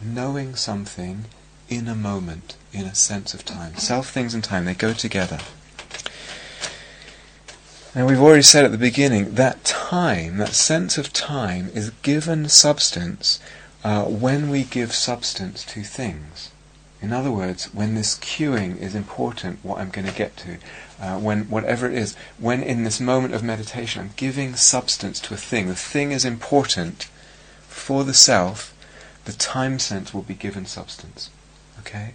knowing 0.00 0.54
something 0.54 1.24
in 1.68 1.88
a 1.88 1.94
moment, 1.94 2.56
in 2.72 2.84
a 2.84 2.94
sense 2.94 3.32
of 3.32 3.44
time. 3.44 3.76
Self, 3.76 4.10
things, 4.10 4.34
and 4.34 4.44
time, 4.44 4.66
they 4.66 4.74
go 4.74 4.92
together. 4.92 5.38
Now, 7.94 8.06
we've 8.06 8.22
already 8.22 8.42
said 8.42 8.64
at 8.64 8.72
the 8.72 8.78
beginning 8.78 9.34
that 9.34 9.64
time, 9.64 10.38
that 10.38 10.54
sense 10.54 10.96
of 10.96 11.12
time, 11.12 11.70
is 11.74 11.90
given 12.02 12.48
substance 12.48 13.38
uh, 13.84 14.04
when 14.04 14.48
we 14.48 14.64
give 14.64 14.94
substance 14.94 15.62
to 15.66 15.82
things. 15.82 16.50
In 17.02 17.12
other 17.12 17.30
words, 17.30 17.66
when 17.74 17.94
this 17.94 18.16
cueing 18.18 18.78
is 18.78 18.94
important, 18.94 19.58
what 19.62 19.78
I'm 19.78 19.90
going 19.90 20.06
to 20.06 20.14
get 20.14 20.38
to, 20.38 20.56
uh, 21.00 21.18
when 21.18 21.50
whatever 21.50 21.86
it 21.86 21.94
is, 21.94 22.16
when 22.38 22.62
in 22.62 22.84
this 22.84 22.98
moment 22.98 23.34
of 23.34 23.42
meditation 23.42 24.00
I'm 24.00 24.10
giving 24.16 24.54
substance 24.54 25.20
to 25.20 25.34
a 25.34 25.36
thing, 25.36 25.66
the 25.66 25.74
thing 25.74 26.12
is 26.12 26.24
important 26.24 27.08
for 27.68 28.04
the 28.04 28.14
self, 28.14 28.72
the 29.26 29.34
time 29.34 29.78
sense 29.78 30.14
will 30.14 30.22
be 30.22 30.34
given 30.34 30.64
substance. 30.64 31.28
Okay? 31.80 32.14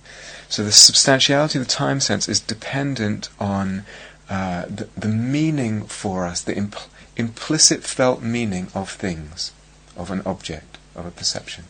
So 0.50 0.64
the 0.64 0.72
substantiality 0.72 1.60
of 1.60 1.66
the 1.66 1.72
time 1.72 2.00
sense 2.00 2.30
is 2.30 2.40
dependent 2.40 3.30
on 3.40 3.84
uh, 4.30 4.66
the, 4.66 4.90
the, 4.98 5.08
meaning 5.08 5.86
for 5.86 6.26
us, 6.26 6.42
the 6.42 6.54
impl- 6.54 6.88
implicit 7.16 7.84
felt 7.84 8.22
meaning 8.22 8.68
of 8.76 8.92
things, 8.92 9.52
of 9.96 10.12
an 10.12 10.22
object, 10.26 10.78
of 10.96 11.06
a 11.06 11.12
perception. 11.12 11.64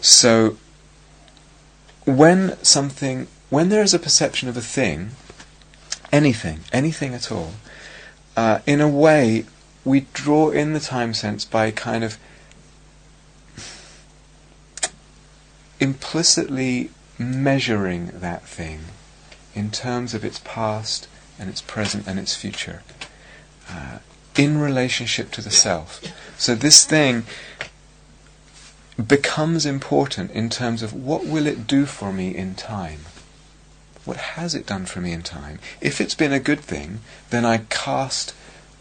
So, 0.00 0.58
when 2.04 2.62
something, 2.62 3.26
when 3.48 3.70
there 3.70 3.82
is 3.82 3.94
a 3.94 3.98
perception 3.98 4.48
of 4.48 4.56
a 4.56 4.60
thing, 4.60 5.10
anything, 6.12 6.60
anything 6.72 7.14
at 7.14 7.32
all, 7.32 7.52
uh, 8.36 8.58
in 8.66 8.80
a 8.80 8.88
way, 8.88 9.46
we 9.84 10.06
draw 10.12 10.50
in 10.50 10.72
the 10.72 10.80
time 10.80 11.14
sense 11.14 11.44
by 11.44 11.70
kind 11.70 12.04
of 12.04 12.18
implicitly 15.80 16.90
measuring 17.18 18.06
that 18.14 18.42
thing 18.42 18.80
in 19.54 19.70
terms 19.70 20.14
of 20.14 20.24
its 20.24 20.40
past 20.44 21.06
and 21.38 21.48
its 21.48 21.60
present 21.60 22.06
and 22.06 22.18
its 22.18 22.34
future 22.36 22.82
uh, 23.68 23.98
in 24.36 24.58
relationship 24.58 25.30
to 25.32 25.40
the 25.40 25.50
self. 25.50 26.02
So 26.38 26.54
this 26.54 26.84
thing 26.84 27.24
becomes 28.96 29.66
important 29.66 30.30
in 30.30 30.48
terms 30.50 30.82
of 30.82 30.92
what 30.92 31.26
will 31.26 31.46
it 31.46 31.66
do 31.66 31.86
for 31.86 32.12
me 32.12 32.34
in 32.34 32.54
time? 32.54 33.00
What 34.04 34.16
has 34.16 34.54
it 34.54 34.66
done 34.66 34.86
for 34.86 35.00
me 35.00 35.12
in 35.12 35.22
time? 35.22 35.58
If 35.80 36.00
it's 36.00 36.14
been 36.14 36.32
a 36.32 36.38
good 36.38 36.60
thing, 36.60 37.00
then 37.30 37.44
I 37.44 37.58
cast 37.70 38.32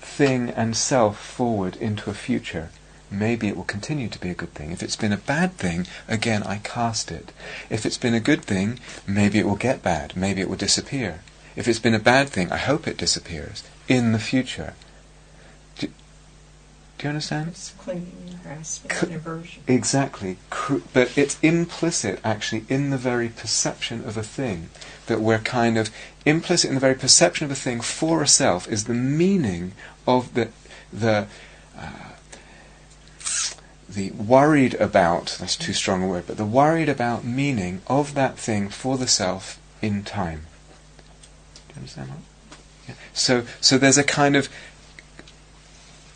thing 0.01 0.49
and 0.49 0.75
self 0.75 1.19
forward 1.19 1.75
into 1.77 2.09
a 2.09 2.13
future. 2.13 2.69
Maybe 3.09 3.47
it 3.47 3.55
will 3.55 3.63
continue 3.63 4.09
to 4.09 4.19
be 4.19 4.29
a 4.29 4.35
good 4.35 4.53
thing. 4.53 4.71
If 4.71 4.83
it's 4.83 4.95
been 4.95 5.13
a 5.13 5.17
bad 5.17 5.53
thing, 5.53 5.87
again 6.07 6.43
I 6.43 6.57
cast 6.57 7.11
it. 7.11 7.31
If 7.69 7.85
it's 7.85 7.97
been 7.97 8.13
a 8.13 8.19
good 8.19 8.43
thing, 8.43 8.79
maybe 9.07 9.39
it 9.39 9.45
will 9.45 9.55
get 9.55 9.83
bad. 9.83 10.15
Maybe 10.17 10.41
it 10.41 10.49
will 10.49 10.57
disappear. 10.57 11.21
If 11.55 11.67
it's 11.67 11.79
been 11.79 11.93
a 11.93 11.99
bad 11.99 12.29
thing, 12.29 12.51
I 12.51 12.57
hope 12.57 12.87
it 12.87 12.97
disappears 12.97 13.63
in 13.87 14.11
the 14.11 14.19
future. 14.19 14.73
Do, 15.77 15.87
do 15.87 17.03
you 17.03 17.09
understand? 17.09 17.49
It's 17.49 17.71
clinging, 17.77 18.39
grasping, 18.41 18.91
Cl- 18.91 19.13
aversion. 19.15 19.63
Exactly. 19.67 20.37
Cr- 20.49 20.77
but 20.93 21.15
it's 21.17 21.37
implicit, 21.41 22.19
actually, 22.23 22.65
in 22.69 22.89
the 22.89 22.97
very 22.97 23.29
perception 23.29 24.03
of 24.05 24.17
a 24.17 24.23
thing. 24.23 24.69
That 25.05 25.21
we're 25.21 25.39
kind 25.39 25.77
of 25.77 25.91
implicit 26.25 26.69
in 26.69 26.75
the 26.75 26.81
very 26.81 26.95
perception 26.95 27.45
of 27.45 27.51
a 27.51 27.55
thing 27.55 27.81
for 27.81 28.21
a 28.23 28.27
self 28.27 28.67
is 28.67 28.85
the 28.85 28.93
meaning 28.93 29.73
of 30.07 30.33
the 30.33 30.49
the 30.91 31.27
uh, 31.77 32.13
the 33.87 34.11
worried 34.11 34.73
about. 34.75 35.37
That's 35.39 35.55
too 35.55 35.73
strong 35.73 36.03
a 36.03 36.07
word, 36.07 36.25
but 36.25 36.37
the 36.37 36.45
worried 36.45 36.89
about 36.89 37.23
meaning 37.23 37.81
of 37.87 38.15
that 38.15 38.39
thing 38.39 38.69
for 38.69 38.97
the 38.97 39.07
self 39.07 39.59
in 39.81 40.03
time. 40.03 40.45
Understand? 41.75 42.09
Yeah. 42.87 42.95
So, 43.13 43.45
so 43.61 43.77
there's 43.77 43.97
a 43.97 44.03
kind 44.03 44.35
of 44.35 44.49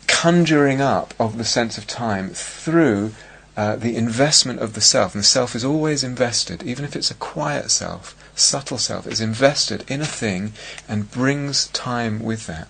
conjuring 0.06 0.80
up 0.80 1.14
of 1.18 1.38
the 1.38 1.44
sense 1.44 1.78
of 1.78 1.86
time 1.86 2.30
through 2.30 3.12
uh, 3.56 3.76
the 3.76 3.96
investment 3.96 4.60
of 4.60 4.74
the 4.74 4.80
self. 4.80 5.14
And 5.14 5.22
the 5.22 5.26
self 5.26 5.54
is 5.54 5.64
always 5.64 6.04
invested, 6.04 6.62
even 6.62 6.84
if 6.84 6.94
it's 6.94 7.10
a 7.10 7.14
quiet 7.14 7.70
self, 7.70 8.14
subtle 8.34 8.78
self, 8.78 9.06
is 9.06 9.20
invested 9.20 9.88
in 9.90 10.00
a 10.00 10.06
thing 10.06 10.52
and 10.88 11.10
brings 11.10 11.68
time 11.68 12.22
with 12.22 12.46
that. 12.46 12.68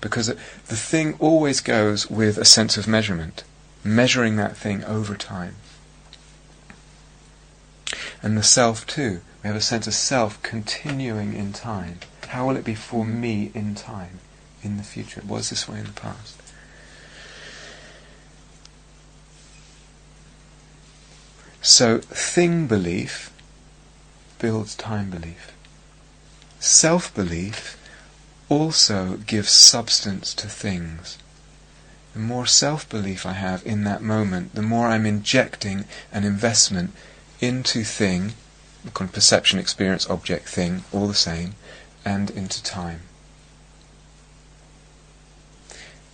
Because 0.00 0.26
the 0.26 0.76
thing 0.76 1.14
always 1.18 1.60
goes 1.60 2.10
with 2.10 2.36
a 2.36 2.44
sense 2.44 2.76
of 2.76 2.88
measurement, 2.88 3.44
measuring 3.84 4.36
that 4.36 4.56
thing 4.56 4.84
over 4.84 5.14
time. 5.14 5.56
And 8.22 8.36
the 8.36 8.42
self 8.42 8.86
too. 8.86 9.20
We 9.42 9.48
have 9.48 9.56
a 9.56 9.60
sense 9.60 9.86
of 9.86 9.94
self 9.94 10.42
continuing 10.42 11.34
in 11.34 11.52
time 11.52 12.00
How 12.28 12.46
will 12.46 12.56
it 12.56 12.64
be 12.64 12.74
for 12.74 13.04
me 13.04 13.50
in 13.54 13.74
time, 13.74 14.20
in 14.62 14.76
the 14.76 14.82
future? 14.82 15.20
It 15.20 15.26
was 15.26 15.50
this 15.50 15.68
way 15.68 15.78
in 15.78 15.86
the 15.86 15.92
past. 15.92 16.36
So, 21.62 21.98
thing 21.98 22.66
belief 22.66 23.32
builds 24.38 24.74
time 24.74 25.10
belief. 25.10 25.52
Self 26.60 27.14
belief 27.14 27.76
also 28.48 29.18
gives 29.26 29.50
substance 29.50 30.34
to 30.34 30.48
things. 30.48 31.18
The 32.12 32.20
more 32.20 32.46
self 32.46 32.88
belief 32.88 33.26
I 33.26 33.34
have 33.34 33.66
in 33.66 33.84
that 33.84 34.02
moment, 34.02 34.54
the 34.54 34.62
more 34.62 34.88
I'm 34.88 35.06
injecting 35.06 35.84
an 36.12 36.24
investment 36.24 36.92
into 37.40 37.84
thing, 37.84 38.34
perception, 38.94 39.58
experience, 39.58 40.08
object, 40.08 40.48
thing, 40.48 40.84
all 40.92 41.08
the 41.08 41.14
same, 41.14 41.54
and 42.08 42.30
into 42.30 42.62
time. 42.62 43.00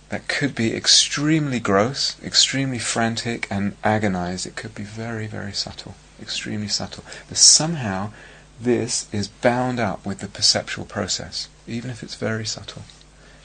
That 0.09 0.27
could 0.27 0.53
be 0.53 0.75
extremely 0.75 1.59
gross, 1.59 2.17
extremely 2.21 2.79
frantic 2.79 3.47
and 3.49 3.75
agonized. 3.81 4.45
It 4.45 4.57
could 4.57 4.75
be 4.75 4.83
very, 4.83 5.25
very 5.25 5.53
subtle, 5.53 5.95
extremely 6.21 6.67
subtle. 6.67 7.05
But 7.29 7.37
somehow 7.37 8.11
this 8.59 9.07
is 9.13 9.29
bound 9.29 9.79
up 9.79 10.05
with 10.05 10.19
the 10.19 10.27
perceptual 10.27 10.85
process, 10.85 11.47
even 11.65 11.89
if 11.89 12.03
it's 12.03 12.15
very 12.15 12.45
subtle. 12.45 12.83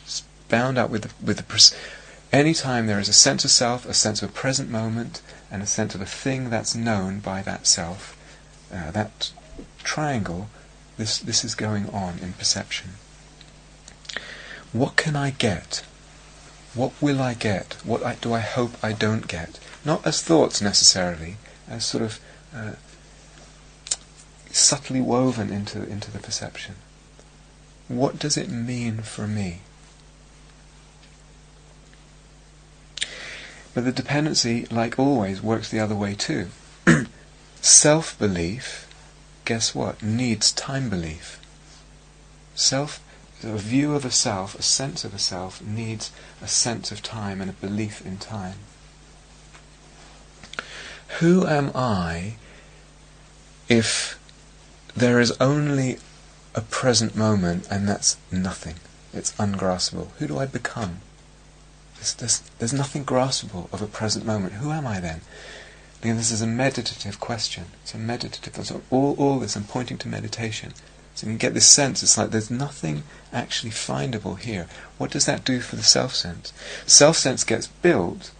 It's 0.04 0.24
bound 0.48 0.76
up 0.76 0.90
with 0.90 1.02
the, 1.02 1.24
with 1.24 1.38
the 1.38 1.76
anytime 2.36 2.86
there 2.86 3.00
is 3.00 3.08
a 3.08 3.12
sense 3.26 3.44
of 3.44 3.52
self, 3.52 3.86
a 3.86 3.94
sense 3.94 4.22
of 4.22 4.30
a 4.30 4.32
present 4.32 4.70
moment, 4.70 5.22
and 5.52 5.62
a 5.62 5.66
sense 5.66 5.94
of 5.94 6.00
a 6.00 6.06
thing 6.22 6.50
that's 6.50 6.74
known 6.74 7.20
by 7.20 7.42
that 7.42 7.66
self, 7.66 8.16
uh, 8.74 8.90
that 8.90 9.30
triangle, 9.84 10.48
this 11.00 11.18
this 11.18 11.44
is 11.44 11.54
going 11.54 11.88
on 11.90 12.18
in 12.20 12.34
perception. 12.34 12.90
What 14.72 14.96
can 14.96 15.16
I 15.16 15.30
get? 15.30 15.82
What 16.74 16.92
will 17.00 17.20
I 17.20 17.34
get? 17.34 17.78
What 17.84 18.04
I, 18.04 18.14
do 18.14 18.32
I 18.32 18.40
hope 18.40 18.72
I 18.82 18.92
don't 18.92 19.26
get? 19.26 19.58
Not 19.84 20.06
as 20.06 20.22
thoughts 20.22 20.62
necessarily, 20.62 21.36
as 21.68 21.84
sort 21.84 22.04
of 22.04 22.20
uh, 22.54 22.72
subtly 24.52 25.00
woven 25.00 25.52
into, 25.52 25.82
into 25.82 26.12
the 26.12 26.20
perception. 26.20 26.76
What 27.88 28.20
does 28.20 28.36
it 28.36 28.50
mean 28.50 28.98
for 28.98 29.26
me? 29.26 29.62
But 33.74 33.84
the 33.84 33.92
dependency, 33.92 34.66
like 34.70 34.98
always, 34.98 35.42
works 35.42 35.70
the 35.70 35.80
other 35.80 35.94
way 35.94 36.14
too. 36.14 36.48
Self 37.60 38.16
belief, 38.18 38.86
guess 39.50 39.74
what, 39.74 40.00
needs 40.00 40.52
time 40.52 40.88
belief. 40.88 41.40
Self, 42.54 43.02
a 43.42 43.56
view 43.56 43.96
of 43.96 44.04
a 44.04 44.10
self, 44.12 44.56
a 44.56 44.62
sense 44.62 45.04
of 45.04 45.12
a 45.12 45.18
self, 45.18 45.60
needs 45.60 46.12
a 46.40 46.46
sense 46.46 46.92
of 46.92 47.02
time 47.02 47.40
and 47.40 47.50
a 47.50 47.54
belief 47.54 48.06
in 48.06 48.16
time. 48.16 48.58
Who 51.18 51.48
am 51.48 51.72
I 51.74 52.34
if 53.68 54.20
there 54.94 55.18
is 55.18 55.32
only 55.40 55.98
a 56.54 56.60
present 56.60 57.16
moment 57.16 57.66
and 57.68 57.88
that's 57.88 58.18
nothing. 58.30 58.76
It's 59.12 59.34
ungraspable. 59.36 60.12
Who 60.18 60.28
do 60.28 60.38
I 60.38 60.46
become? 60.46 61.00
There's, 61.96 62.14
there's, 62.14 62.38
there's 62.58 62.72
nothing 62.72 63.04
graspable 63.04 63.72
of 63.72 63.82
a 63.82 63.88
present 63.88 64.24
moment. 64.24 64.54
Who 64.54 64.70
am 64.70 64.86
I 64.86 65.00
then? 65.00 65.22
Because 66.00 66.16
this 66.16 66.30
is 66.30 66.42
a 66.42 66.46
meditative 66.46 67.20
question. 67.20 67.66
It's 67.82 67.94
a 67.94 67.98
meditative. 67.98 68.66
So 68.66 68.82
all, 68.90 69.14
all 69.18 69.38
this, 69.38 69.56
I'm 69.56 69.64
pointing 69.64 69.98
to 69.98 70.08
meditation. 70.08 70.72
So 71.14 71.26
you 71.26 71.32
can 71.32 71.38
get 71.38 71.54
this 71.54 71.66
sense. 71.66 72.02
It's 72.02 72.16
like 72.16 72.30
there's 72.30 72.50
nothing 72.50 73.02
actually 73.32 73.72
findable 73.72 74.38
here. 74.38 74.66
What 74.96 75.10
does 75.10 75.26
that 75.26 75.44
do 75.44 75.60
for 75.60 75.76
the 75.76 75.82
self 75.82 76.14
sense? 76.14 76.52
Self 76.86 77.16
sense 77.16 77.44
gets 77.44 77.66
built 77.66 78.30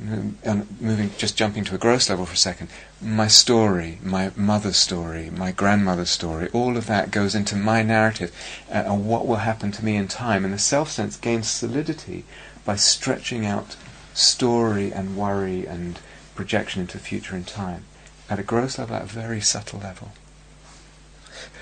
and 0.00 0.80
moving, 0.80 1.10
just 1.18 1.36
jumping 1.36 1.64
to 1.64 1.74
a 1.74 1.78
gross 1.78 2.08
level 2.08 2.24
for 2.24 2.34
a 2.34 2.36
second, 2.36 2.68
my 3.02 3.26
story, 3.26 3.98
my 4.02 4.30
mother's 4.36 4.76
story, 4.76 5.28
my 5.30 5.50
grandmother's 5.50 6.10
story, 6.10 6.48
all 6.52 6.76
of 6.76 6.86
that 6.86 7.10
goes 7.10 7.34
into 7.34 7.56
my 7.56 7.82
narrative 7.82 8.32
uh, 8.70 8.74
and 8.74 9.06
what 9.06 9.26
will 9.26 9.36
happen 9.36 9.72
to 9.72 9.84
me 9.84 9.96
in 9.96 10.06
time. 10.06 10.44
And 10.44 10.54
the 10.54 10.58
self 10.58 10.90
sense 10.90 11.16
gains 11.16 11.50
solidity 11.50 12.24
by 12.64 12.76
stretching 12.76 13.44
out 13.44 13.76
story 14.14 14.92
and 14.92 15.16
worry 15.16 15.66
and 15.66 15.98
projection 16.38 16.80
into 16.80 16.96
the 16.96 17.02
future 17.02 17.34
and 17.34 17.48
time 17.48 17.84
at 18.30 18.38
a 18.38 18.44
gross 18.44 18.78
level, 18.78 18.94
at 18.94 19.02
a 19.02 19.06
very 19.06 19.40
subtle 19.40 19.80
level. 19.80 20.12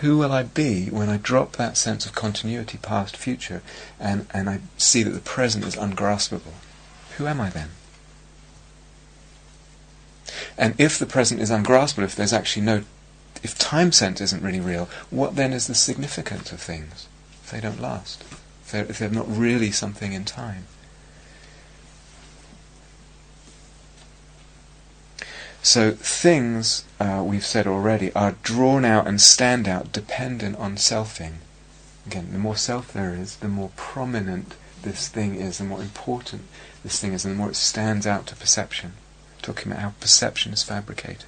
Who 0.02 0.18
will 0.18 0.30
I 0.30 0.42
be 0.42 0.90
when 0.90 1.08
I 1.08 1.16
drop 1.16 1.52
that 1.52 1.78
sense 1.78 2.04
of 2.04 2.14
continuity 2.14 2.76
past 2.76 3.16
future 3.16 3.62
and, 3.98 4.26
and 4.34 4.50
I 4.50 4.60
see 4.76 5.02
that 5.02 5.12
the 5.12 5.20
present 5.20 5.64
is 5.64 5.76
ungraspable? 5.76 6.52
Who 7.16 7.26
am 7.26 7.40
I 7.40 7.48
then? 7.48 7.70
And 10.58 10.78
if 10.78 10.98
the 10.98 11.06
present 11.06 11.40
is 11.40 11.50
ungraspable, 11.50 12.04
if 12.04 12.14
there's 12.14 12.34
actually 12.34 12.66
no, 12.66 12.82
if 13.42 13.56
time 13.56 13.92
sense 13.92 14.20
isn't 14.20 14.42
really 14.42 14.60
real, 14.60 14.90
what 15.08 15.36
then 15.36 15.54
is 15.54 15.68
the 15.68 15.74
significance 15.74 16.52
of 16.52 16.60
things 16.60 17.08
if 17.42 17.50
they 17.50 17.60
don't 17.60 17.80
last? 17.80 18.22
If 18.62 18.72
they're, 18.72 18.84
if 18.84 18.98
they're 18.98 19.08
not 19.08 19.26
really 19.26 19.70
something 19.70 20.12
in 20.12 20.26
time? 20.26 20.66
So 25.66 25.90
things, 25.90 26.84
uh, 27.00 27.24
we've 27.26 27.44
said 27.44 27.66
already, 27.66 28.12
are 28.12 28.36
drawn 28.44 28.84
out 28.84 29.08
and 29.08 29.20
stand 29.20 29.66
out 29.66 29.90
dependent 29.90 30.54
on 30.58 30.76
selfing. 30.76 31.38
Again, 32.06 32.28
the 32.30 32.38
more 32.38 32.56
self 32.56 32.92
there 32.92 33.12
is, 33.12 33.34
the 33.38 33.48
more 33.48 33.72
prominent 33.74 34.54
this 34.82 35.08
thing 35.08 35.34
is, 35.34 35.58
the 35.58 35.64
more 35.64 35.82
important 35.82 36.42
this 36.84 37.00
thing 37.00 37.12
is, 37.12 37.24
and 37.24 37.34
the 37.34 37.38
more 37.38 37.50
it 37.50 37.56
stands 37.56 38.06
out 38.06 38.28
to 38.28 38.36
perception 38.36 38.92
talking 39.42 39.72
about 39.72 39.82
how 39.82 39.94
perception 39.98 40.52
is 40.52 40.62
fabricated. 40.62 41.26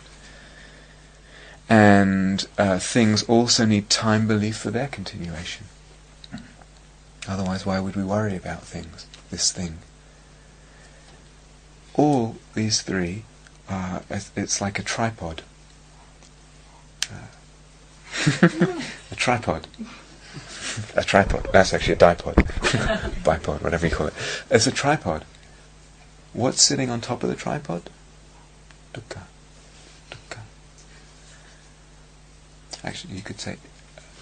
And 1.69 2.47
uh, 2.57 2.79
things 2.79 3.25
also 3.25 3.65
need 3.65 3.91
time 3.91 4.29
belief 4.29 4.57
for 4.57 4.71
their 4.71 4.87
continuation. 4.87 5.67
Otherwise, 7.27 7.67
why 7.67 7.81
would 7.81 7.97
we 7.97 8.05
worry 8.05 8.37
about 8.37 8.63
things, 8.63 9.07
this 9.33 9.51
thing? 9.51 9.79
All 11.95 12.37
these 12.55 12.83
three, 12.83 13.25
are, 13.69 14.03
it's 14.11 14.61
like 14.61 14.79
a 14.79 14.83
tripod. 14.83 15.43
Uh, 17.11 18.49
a 19.11 19.15
tripod. 19.15 19.67
a 20.97 21.05
tripod. 21.05 21.49
That's 21.53 21.75
actually 21.75 21.95
a 21.95 21.99
dipod. 21.99 22.35
Bipod, 23.25 23.63
whatever 23.63 23.87
you 23.87 23.95
call 23.95 24.07
it. 24.07 24.15
It's 24.51 24.67
a 24.67 24.73
tripod. 24.73 25.25
What's 26.33 26.63
sitting 26.63 26.91
on 26.91 27.01
top 27.01 27.23
of 27.23 27.29
the 27.29 27.37
tripod? 27.37 27.91
dukkha, 28.93 29.23
dukkha. 30.11 30.41
Actually, 32.85 33.15
you 33.15 33.23
could 33.23 33.41
say 33.41 33.57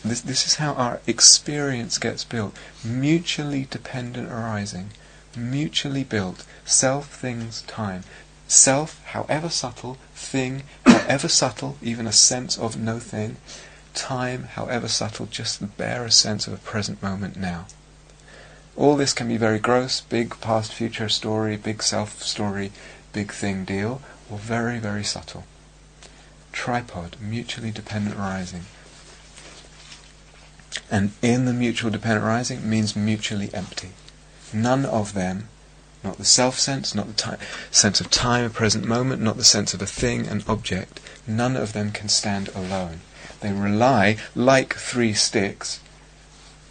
this, 0.04 0.20
this 0.20 0.46
is 0.46 0.56
how 0.56 0.74
our 0.74 1.00
experience 1.06 1.98
gets 1.98 2.24
built. 2.24 2.56
Mutually 2.84 3.66
dependent 3.70 4.30
arising, 4.30 4.90
mutually 5.36 6.04
built. 6.04 6.44
Self, 6.64 7.08
things, 7.08 7.62
time. 7.62 8.04
Self, 8.48 9.02
however 9.06 9.48
subtle, 9.48 9.98
thing, 10.14 10.62
however 10.84 11.28
subtle, 11.28 11.76
even 11.82 12.06
a 12.06 12.12
sense 12.12 12.56
of 12.56 12.76
no 12.76 13.00
thing. 13.00 13.36
Time, 13.94 14.44
however 14.54 14.88
subtle, 14.88 15.26
just 15.26 15.58
the 15.58 15.66
barest 15.66 16.20
sense 16.20 16.46
of 16.46 16.52
a 16.52 16.58
present 16.58 17.02
moment 17.02 17.36
now. 17.36 17.66
All 18.76 18.94
this 18.94 19.14
can 19.14 19.26
be 19.28 19.36
very 19.36 19.58
gross, 19.58 20.02
big 20.02 20.38
past 20.40 20.72
future 20.72 21.08
story, 21.08 21.56
big 21.56 21.82
self 21.82 22.22
story, 22.22 22.72
big 23.12 23.32
thing 23.32 23.64
deal, 23.64 24.02
or 24.30 24.38
very, 24.38 24.78
very 24.78 25.02
subtle. 25.02 25.44
Tripod, 26.52 27.16
mutually 27.20 27.70
dependent 27.70 28.16
rising. 28.16 28.66
And 30.90 31.12
in 31.22 31.46
the 31.46 31.52
mutual 31.52 31.90
dependent 31.90 32.24
rising 32.24 32.68
means 32.68 32.94
mutually 32.94 33.52
empty. 33.54 33.90
None 34.52 34.84
of 34.84 35.14
them, 35.14 35.48
not 36.06 36.18
the 36.18 36.24
self 36.24 36.58
sense, 36.58 36.94
not 36.94 37.16
the 37.16 37.38
sense 37.70 38.00
of 38.00 38.10
time, 38.10 38.44
a 38.44 38.50
present 38.50 38.84
moment, 38.86 39.20
not 39.20 39.36
the 39.36 39.44
sense 39.44 39.74
of 39.74 39.82
a 39.82 39.86
thing, 39.86 40.26
an 40.26 40.42
object, 40.46 41.00
none 41.26 41.56
of 41.56 41.72
them 41.72 41.90
can 41.90 42.08
stand 42.08 42.48
alone. 42.54 43.00
They 43.40 43.52
rely, 43.52 44.16
like 44.34 44.74
three 44.74 45.12
sticks 45.12 45.80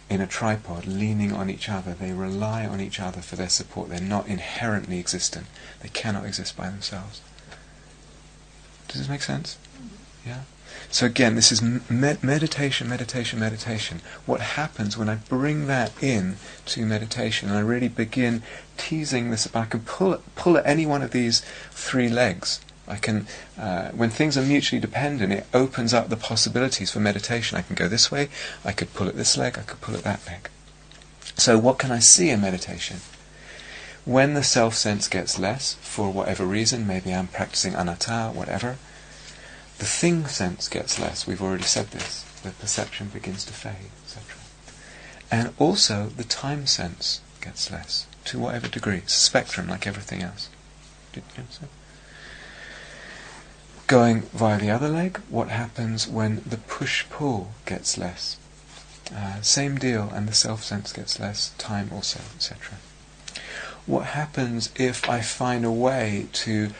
in 0.08 0.20
a 0.20 0.26
tripod, 0.26 0.86
leaning 0.86 1.32
on 1.32 1.50
each 1.50 1.68
other. 1.68 1.92
They 1.94 2.12
rely 2.12 2.66
on 2.66 2.80
each 2.80 2.98
other 2.98 3.20
for 3.20 3.36
their 3.36 3.48
support. 3.48 3.90
They're 3.90 4.00
not 4.00 4.26
inherently 4.26 4.98
existent. 4.98 5.46
They 5.80 5.88
cannot 5.88 6.24
exist 6.24 6.56
by 6.56 6.70
themselves. 6.70 7.20
Does 8.88 9.00
this 9.00 9.08
make 9.08 9.22
sense? 9.22 9.58
Yeah? 10.24 10.42
So 10.96 11.04
again, 11.04 11.34
this 11.34 11.52
is 11.52 11.60
med- 11.60 12.24
meditation, 12.24 12.88
meditation, 12.88 13.38
meditation. 13.38 14.00
What 14.24 14.40
happens 14.40 14.96
when 14.96 15.10
I 15.10 15.16
bring 15.16 15.66
that 15.66 15.92
in 16.02 16.36
to 16.64 16.86
meditation 16.86 17.50
and 17.50 17.58
I 17.58 17.60
really 17.60 17.88
begin 17.88 18.42
teasing 18.78 19.30
this 19.30 19.46
back 19.46 19.74
and 19.74 19.84
pull, 19.84 20.22
pull 20.36 20.56
at 20.56 20.64
any 20.64 20.86
one 20.86 21.02
of 21.02 21.10
these 21.10 21.42
three 21.70 22.08
legs 22.08 22.60
I 22.88 22.96
can, 22.96 23.26
uh, 23.58 23.90
when 23.90 24.08
things 24.08 24.38
are 24.38 24.42
mutually 24.42 24.80
dependent, 24.80 25.34
it 25.34 25.46
opens 25.52 25.92
up 25.92 26.08
the 26.08 26.16
possibilities 26.16 26.92
for 26.92 27.00
meditation. 27.00 27.58
I 27.58 27.62
can 27.62 27.74
go 27.74 27.88
this 27.88 28.10
way, 28.10 28.30
I 28.64 28.72
could 28.72 28.94
pull 28.94 29.06
at 29.06 29.16
this 29.16 29.36
leg, 29.36 29.58
I 29.58 29.64
could 29.64 29.82
pull 29.82 29.96
at 29.96 30.04
that 30.04 30.26
leg. 30.26 30.48
So, 31.36 31.58
what 31.58 31.78
can 31.78 31.92
I 31.92 31.98
see 31.98 32.30
in 32.30 32.40
meditation? 32.40 33.00
When 34.06 34.32
the 34.32 34.42
self 34.42 34.74
sense 34.74 35.08
gets 35.08 35.38
less, 35.38 35.74
for 35.82 36.10
whatever 36.10 36.46
reason, 36.46 36.86
maybe 36.86 37.12
I'm 37.12 37.26
practicing 37.26 37.74
anatta, 37.74 38.30
whatever, 38.32 38.78
the 39.78 39.84
thing 39.84 40.26
sense 40.26 40.68
gets 40.68 40.98
less. 40.98 41.26
We've 41.26 41.42
already 41.42 41.64
said 41.64 41.88
this. 41.88 42.22
The 42.42 42.50
perception 42.50 43.08
begins 43.08 43.44
to 43.44 43.52
fade, 43.52 43.90
etc. 44.04 44.36
And 45.30 45.52
also 45.58 46.06
the 46.06 46.24
time 46.24 46.66
sense 46.66 47.20
gets 47.40 47.70
less, 47.70 48.06
to 48.26 48.38
whatever 48.38 48.68
degree. 48.68 48.98
It's 48.98 49.16
a 49.16 49.18
spectrum 49.18 49.68
like 49.68 49.86
everything 49.86 50.22
else. 50.22 50.48
Going 53.86 54.22
via 54.22 54.58
the 54.58 54.70
other 54.70 54.88
leg, 54.88 55.18
what 55.28 55.48
happens 55.48 56.08
when 56.08 56.42
the 56.44 56.56
push-pull 56.56 57.52
gets 57.64 57.96
less? 57.96 58.36
Uh, 59.14 59.40
same 59.40 59.78
deal, 59.78 60.10
and 60.12 60.28
the 60.28 60.34
self-sense 60.34 60.92
gets 60.92 61.20
less, 61.20 61.50
time 61.58 61.90
also, 61.92 62.20
etc. 62.34 62.78
What 63.86 64.06
happens 64.06 64.70
if 64.74 65.08
I 65.08 65.20
find 65.20 65.64
a 65.64 65.70
way 65.70 66.26
to 66.32 66.70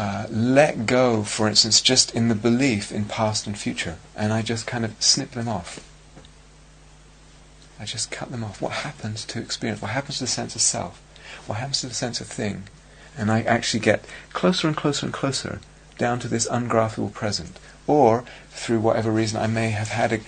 uh, 0.00 0.26
let 0.30 0.86
go, 0.86 1.22
for 1.22 1.46
instance, 1.46 1.82
just 1.82 2.14
in 2.14 2.28
the 2.28 2.34
belief 2.34 2.90
in 2.90 3.04
past 3.04 3.46
and 3.46 3.58
future, 3.58 3.98
and 4.16 4.32
I 4.32 4.40
just 4.40 4.66
kind 4.66 4.82
of 4.82 4.92
snip 4.98 5.32
them 5.32 5.46
off? 5.46 5.86
I 7.78 7.84
just 7.84 8.10
cut 8.10 8.30
them 8.30 8.42
off. 8.42 8.62
What 8.62 8.72
happens 8.88 9.26
to 9.26 9.38
experience? 9.38 9.82
What 9.82 9.90
happens 9.90 10.16
to 10.16 10.24
the 10.24 10.28
sense 10.38 10.54
of 10.54 10.62
self? 10.62 11.02
What 11.46 11.58
happens 11.58 11.82
to 11.82 11.86
the 11.88 11.92
sense 11.92 12.18
of 12.18 12.28
thing? 12.28 12.62
And 13.18 13.30
I 13.30 13.42
actually 13.42 13.80
get 13.80 14.06
closer 14.32 14.66
and 14.68 14.74
closer 14.74 15.04
and 15.04 15.12
closer 15.12 15.60
down 15.98 16.18
to 16.20 16.28
this 16.28 16.48
ungraspable 16.50 17.10
present. 17.10 17.58
Or, 17.86 18.24
through 18.48 18.80
whatever 18.80 19.10
reason, 19.10 19.38
I 19.38 19.48
may 19.48 19.68
have 19.68 19.88
had 19.88 20.14
a, 20.14 20.20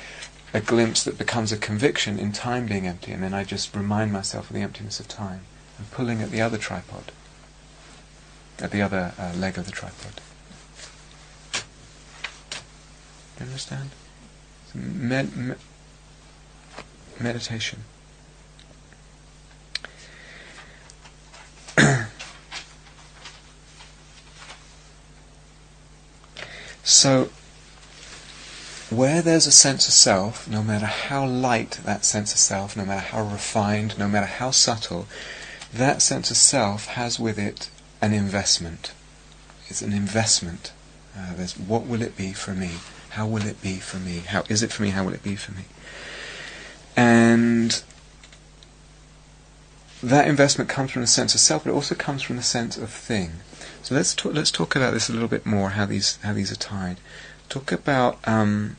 a 0.52 0.60
glimpse 0.60 1.02
that 1.04 1.16
becomes 1.16 1.50
a 1.50 1.56
conviction 1.56 2.18
in 2.18 2.32
time 2.32 2.66
being 2.66 2.86
empty, 2.86 3.12
and 3.12 3.22
then 3.22 3.32
I 3.32 3.44
just 3.44 3.74
remind 3.74 4.12
myself 4.12 4.50
of 4.50 4.54
the 4.54 4.62
emptiness 4.62 5.00
of 5.00 5.08
time. 5.08 5.46
and 5.78 5.90
pulling 5.90 6.20
at 6.22 6.30
the 6.30 6.42
other 6.42 6.58
tripod, 6.58 7.10
at 8.62 8.70
the 8.70 8.80
other 8.80 9.12
uh, 9.18 9.32
leg 9.36 9.58
of 9.58 9.66
the 9.66 9.72
tripod. 9.72 10.20
Do 13.36 13.44
you 13.44 13.46
understand? 13.46 13.90
Med- 14.72 15.36
me- 15.36 15.54
meditation. 17.20 17.80
So, 26.84 27.30
where 28.90 29.22
there's 29.22 29.46
a 29.46 29.52
sense 29.52 29.86
of 29.86 29.94
self, 29.94 30.48
no 30.48 30.62
matter 30.62 30.86
how 30.86 31.24
light 31.24 31.80
that 31.84 32.04
sense 32.04 32.32
of 32.32 32.38
self, 32.38 32.76
no 32.76 32.84
matter 32.84 33.00
how 33.00 33.22
refined, 33.22 33.96
no 33.98 34.08
matter 34.08 34.26
how 34.26 34.50
subtle, 34.50 35.06
that 35.72 36.02
sense 36.02 36.30
of 36.30 36.36
self 36.36 36.86
has 36.88 37.20
with 37.20 37.38
it 37.38 37.70
an 38.02 38.12
investment. 38.12 38.92
It's 39.68 39.80
an 39.80 39.92
investment. 39.92 40.72
Uh, 41.16 41.34
there's 41.34 41.58
what 41.58 41.86
will 41.86 42.02
it 42.02 42.16
be 42.16 42.32
for 42.32 42.52
me? 42.52 42.72
How 43.10 43.26
will 43.26 43.46
it 43.46 43.62
be 43.62 43.76
for 43.76 43.98
me? 43.98 44.18
How 44.26 44.42
is 44.48 44.62
it 44.62 44.72
for 44.72 44.82
me? 44.82 44.90
How 44.90 45.04
will 45.04 45.14
it 45.14 45.22
be 45.22 45.36
for 45.36 45.52
me? 45.52 45.64
And 46.96 47.82
that 50.02 50.26
investment 50.26 50.68
comes 50.68 50.90
from 50.90 51.02
the 51.02 51.06
sense 51.06 51.34
of 51.34 51.40
self, 51.40 51.64
but 51.64 51.70
it 51.70 51.74
also 51.74 51.94
comes 51.94 52.22
from 52.22 52.36
the 52.36 52.42
sense 52.42 52.76
of 52.76 52.90
thing. 52.90 53.34
So 53.82 53.94
let's 53.94 54.14
talk, 54.14 54.34
let's 54.34 54.50
talk 54.50 54.74
about 54.74 54.92
this 54.92 55.08
a 55.08 55.12
little 55.12 55.28
bit 55.28 55.46
more. 55.46 55.70
How 55.70 55.86
these 55.86 56.18
how 56.22 56.32
these 56.32 56.50
are 56.50 56.56
tied. 56.56 56.98
Talk 57.48 57.70
about 57.70 58.18
um, 58.26 58.76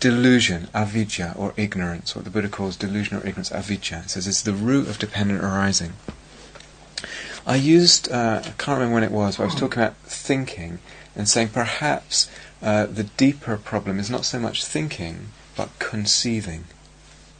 delusion, 0.00 0.68
avidya, 0.74 1.34
or 1.36 1.54
ignorance. 1.56 2.16
What 2.16 2.24
the 2.24 2.30
Buddha 2.30 2.48
calls 2.48 2.76
delusion 2.76 3.16
or 3.16 3.20
ignorance, 3.20 3.52
avidya. 3.52 4.02
It 4.04 4.10
says 4.10 4.26
it's 4.26 4.42
the 4.42 4.52
root 4.52 4.88
of 4.88 4.98
dependent 4.98 5.42
arising. 5.44 5.92
I 7.46 7.56
used 7.56 8.10
uh, 8.10 8.42
I 8.44 8.50
can't 8.58 8.78
remember 8.78 8.94
when 8.94 9.04
it 9.04 9.12
was, 9.12 9.36
but 9.36 9.44
I 9.44 9.46
was 9.46 9.54
talking 9.54 9.80
about 9.80 9.96
thinking 9.98 10.80
and 11.14 11.28
saying 11.28 11.50
perhaps 11.50 12.28
uh, 12.60 12.86
the 12.86 13.04
deeper 13.04 13.56
problem 13.56 14.00
is 14.00 14.10
not 14.10 14.24
so 14.24 14.38
much 14.38 14.64
thinking 14.64 15.28
but 15.56 15.70
conceiving. 15.78 16.64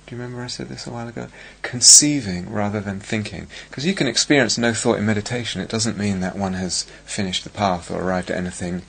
Do 0.07 0.15
you 0.15 0.23
remember 0.23 0.43
I 0.43 0.47
said 0.47 0.69
this 0.69 0.87
a 0.87 0.91
while 0.93 1.09
ago? 1.09 1.27
Conceiving 1.63 2.51
rather 2.53 2.81
than 2.81 3.01
thinking. 3.01 3.49
Because 3.69 3.85
you 3.85 3.93
can 3.93 4.07
experience 4.07 4.57
no 4.57 4.73
thought 4.73 4.99
in 4.99 5.07
meditation. 5.07 5.61
It 5.61 5.69
doesn't 5.69 5.99
mean 5.99 6.21
that 6.21 6.37
one 6.37 6.53
has 6.55 6.85
finished 7.05 7.43
the 7.43 7.51
path 7.51 7.91
or 7.91 8.01
arrived 8.01 8.31
at 8.31 8.37
anything, 8.37 8.83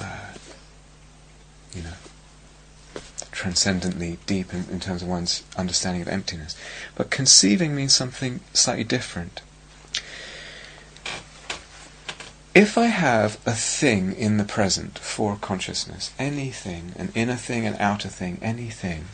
uh, 0.00 0.32
you 1.74 1.82
know, 1.82 1.92
transcendently 3.30 4.18
deep 4.24 4.54
in, 4.54 4.64
in 4.70 4.80
terms 4.80 5.02
of 5.02 5.08
one's 5.08 5.44
understanding 5.58 6.00
of 6.00 6.08
emptiness. 6.08 6.56
But 6.94 7.10
conceiving 7.10 7.76
means 7.76 7.92
something 7.92 8.40
slightly 8.54 8.84
different. 8.84 9.42
If 12.58 12.76
I 12.76 12.86
have 12.86 13.38
a 13.46 13.52
thing 13.52 14.12
in 14.14 14.36
the 14.36 14.42
present 14.42 14.98
for 14.98 15.36
consciousness, 15.36 16.10
anything, 16.18 16.92
an 16.96 17.12
inner 17.14 17.36
thing, 17.36 17.64
an 17.66 17.76
outer 17.78 18.08
thing, 18.08 18.40
anything, 18.42 19.04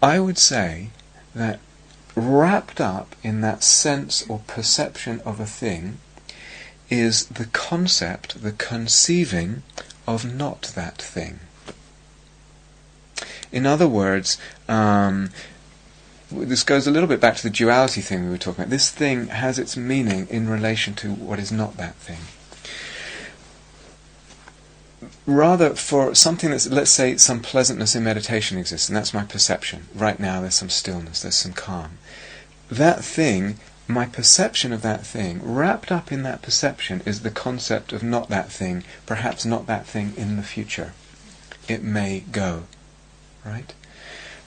I 0.00 0.20
would 0.20 0.38
say 0.38 0.90
that 1.34 1.58
wrapped 2.14 2.80
up 2.80 3.16
in 3.24 3.40
that 3.40 3.64
sense 3.64 4.24
or 4.28 4.38
perception 4.46 5.20
of 5.22 5.40
a 5.40 5.46
thing 5.46 5.98
is 6.88 7.26
the 7.26 7.46
concept, 7.46 8.40
the 8.40 8.52
conceiving 8.52 9.64
of 10.06 10.32
not 10.32 10.70
that 10.76 11.02
thing. 11.02 11.40
In 13.50 13.66
other 13.66 13.88
words, 13.88 14.38
um, 14.68 15.30
this 16.30 16.64
goes 16.64 16.86
a 16.86 16.90
little 16.90 17.08
bit 17.08 17.20
back 17.20 17.36
to 17.36 17.42
the 17.42 17.50
duality 17.50 18.00
thing 18.00 18.24
we 18.24 18.30
were 18.30 18.38
talking 18.38 18.62
about. 18.62 18.70
This 18.70 18.90
thing 18.90 19.28
has 19.28 19.58
its 19.58 19.76
meaning 19.76 20.26
in 20.28 20.48
relation 20.48 20.94
to 20.94 21.12
what 21.12 21.38
is 21.38 21.52
not 21.52 21.76
that 21.76 21.94
thing. 21.96 22.18
Rather, 25.24 25.74
for 25.74 26.14
something 26.14 26.50
that's, 26.50 26.68
let's 26.68 26.90
say, 26.90 27.16
some 27.16 27.40
pleasantness 27.40 27.94
in 27.94 28.04
meditation 28.04 28.58
exists, 28.58 28.88
and 28.88 28.96
that's 28.96 29.14
my 29.14 29.24
perception. 29.24 29.86
Right 29.94 30.18
now, 30.18 30.40
there's 30.40 30.54
some 30.54 30.70
stillness, 30.70 31.22
there's 31.22 31.36
some 31.36 31.52
calm. 31.52 31.98
That 32.70 33.04
thing, 33.04 33.58
my 33.86 34.06
perception 34.06 34.72
of 34.72 34.82
that 34.82 35.06
thing, 35.06 35.40
wrapped 35.42 35.92
up 35.92 36.10
in 36.10 36.22
that 36.22 36.42
perception 36.42 37.02
is 37.04 37.20
the 37.20 37.30
concept 37.30 37.92
of 37.92 38.02
not 38.02 38.28
that 38.30 38.50
thing, 38.50 38.84
perhaps 39.04 39.44
not 39.44 39.66
that 39.66 39.86
thing 39.86 40.12
in 40.16 40.36
the 40.36 40.42
future. 40.42 40.92
It 41.68 41.82
may 41.82 42.20
go. 42.32 42.64
Right? 43.44 43.74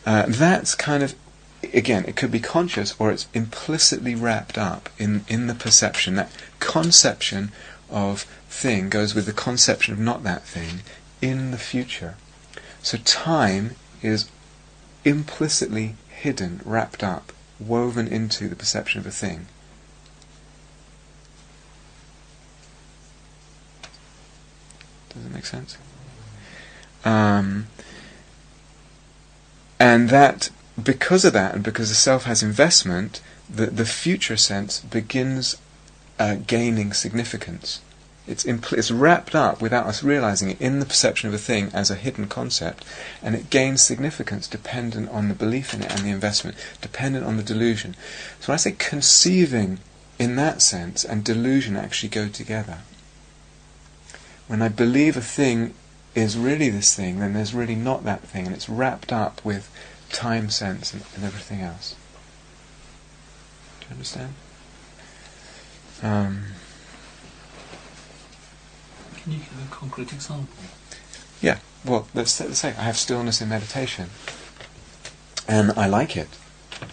Uh, 0.05 0.25
that's 0.27 0.75
kind 0.75 1.03
of 1.03 1.15
again, 1.63 2.05
it 2.07 2.15
could 2.15 2.31
be 2.31 2.39
conscious 2.39 2.95
or 2.99 3.11
it's 3.11 3.27
implicitly 3.33 4.15
wrapped 4.15 4.57
up 4.57 4.89
in, 4.97 5.25
in 5.27 5.47
the 5.47 5.55
perception. 5.55 6.15
That 6.15 6.31
conception 6.59 7.51
of 7.89 8.23
thing 8.49 8.89
goes 8.89 9.15
with 9.15 9.25
the 9.25 9.33
conception 9.33 9.93
of 9.93 9.99
not 9.99 10.23
that 10.23 10.43
thing 10.43 10.81
in 11.21 11.51
the 11.51 11.57
future. 11.57 12.15
So 12.81 12.97
time 12.97 13.75
is 14.01 14.29
implicitly 15.03 15.95
hidden, 16.07 16.61
wrapped 16.63 17.03
up, 17.03 17.31
woven 17.59 18.07
into 18.07 18.47
the 18.47 18.55
perception 18.55 18.99
of 18.99 19.07
a 19.07 19.11
thing. 19.11 19.47
Does 25.09 25.25
it 25.25 25.31
make 25.31 25.45
sense? 25.45 25.77
Um, 27.03 27.67
and 29.79 30.09
that 30.09 30.49
because 30.83 31.25
of 31.25 31.33
that, 31.33 31.55
and 31.55 31.63
because 31.63 31.89
the 31.89 31.95
self 31.95 32.23
has 32.23 32.43
investment, 32.43 33.21
the, 33.49 33.67
the 33.67 33.85
future 33.85 34.37
sense 34.37 34.79
begins 34.79 35.57
uh, 36.19 36.35
gaining 36.35 36.93
significance. 36.93 37.81
It's, 38.27 38.43
impl- 38.43 38.77
it's 38.77 38.91
wrapped 38.91 39.33
up 39.33 39.61
without 39.61 39.87
us 39.87 40.03
realizing 40.03 40.51
it 40.51 40.61
in 40.61 40.79
the 40.79 40.85
perception 40.85 41.27
of 41.27 41.33
a 41.33 41.39
thing 41.39 41.71
as 41.73 41.89
a 41.89 41.95
hidden 41.95 42.27
concept, 42.27 42.85
and 43.23 43.33
it 43.33 43.49
gains 43.49 43.81
significance 43.81 44.47
dependent 44.47 45.09
on 45.09 45.29
the 45.29 45.33
belief 45.33 45.73
in 45.73 45.81
it 45.81 45.91
and 45.91 46.05
the 46.05 46.11
investment, 46.11 46.55
dependent 46.81 47.25
on 47.25 47.37
the 47.37 47.43
delusion. 47.43 47.95
So 48.39 48.47
when 48.47 48.53
I 48.53 48.57
say 48.57 48.75
conceiving 48.77 49.79
in 50.19 50.35
that 50.35 50.61
sense 50.61 51.03
and 51.03 51.23
delusion 51.23 51.77
actually 51.77 52.09
go 52.09 52.27
together. 52.27 52.79
When 54.47 54.61
I 54.61 54.67
believe 54.67 55.15
a 55.15 55.21
thing 55.21 55.73
is 56.13 56.37
really 56.37 56.69
this 56.69 56.93
thing, 56.93 57.19
then 57.19 57.33
there's 57.33 57.53
really 57.53 57.75
not 57.75 58.03
that 58.03 58.21
thing, 58.21 58.45
and 58.45 58.53
it's 58.53 58.67
wrapped 58.67 59.13
up 59.13 59.43
with 59.45 59.71
time 60.11 60.49
sense 60.49 60.93
and, 60.93 61.03
and 61.15 61.23
everything 61.23 61.61
else. 61.61 61.95
Do 63.81 63.85
you 63.87 63.91
understand? 63.93 64.33
Um, 66.03 66.43
Can 69.21 69.33
you 69.33 69.39
give 69.39 69.67
a 69.71 69.73
concrete 69.73 70.13
example? 70.13 70.47
yeah, 71.41 71.59
well, 71.85 72.07
let's, 72.13 72.31
say- 72.31 72.45
let's 72.47 72.59
say 72.59 72.69
I 72.69 72.83
have 72.83 72.97
stillness 72.97 73.41
in 73.41 73.49
meditation, 73.49 74.09
and 75.47 75.71
I 75.73 75.87
like 75.87 76.15
it, 76.17 76.29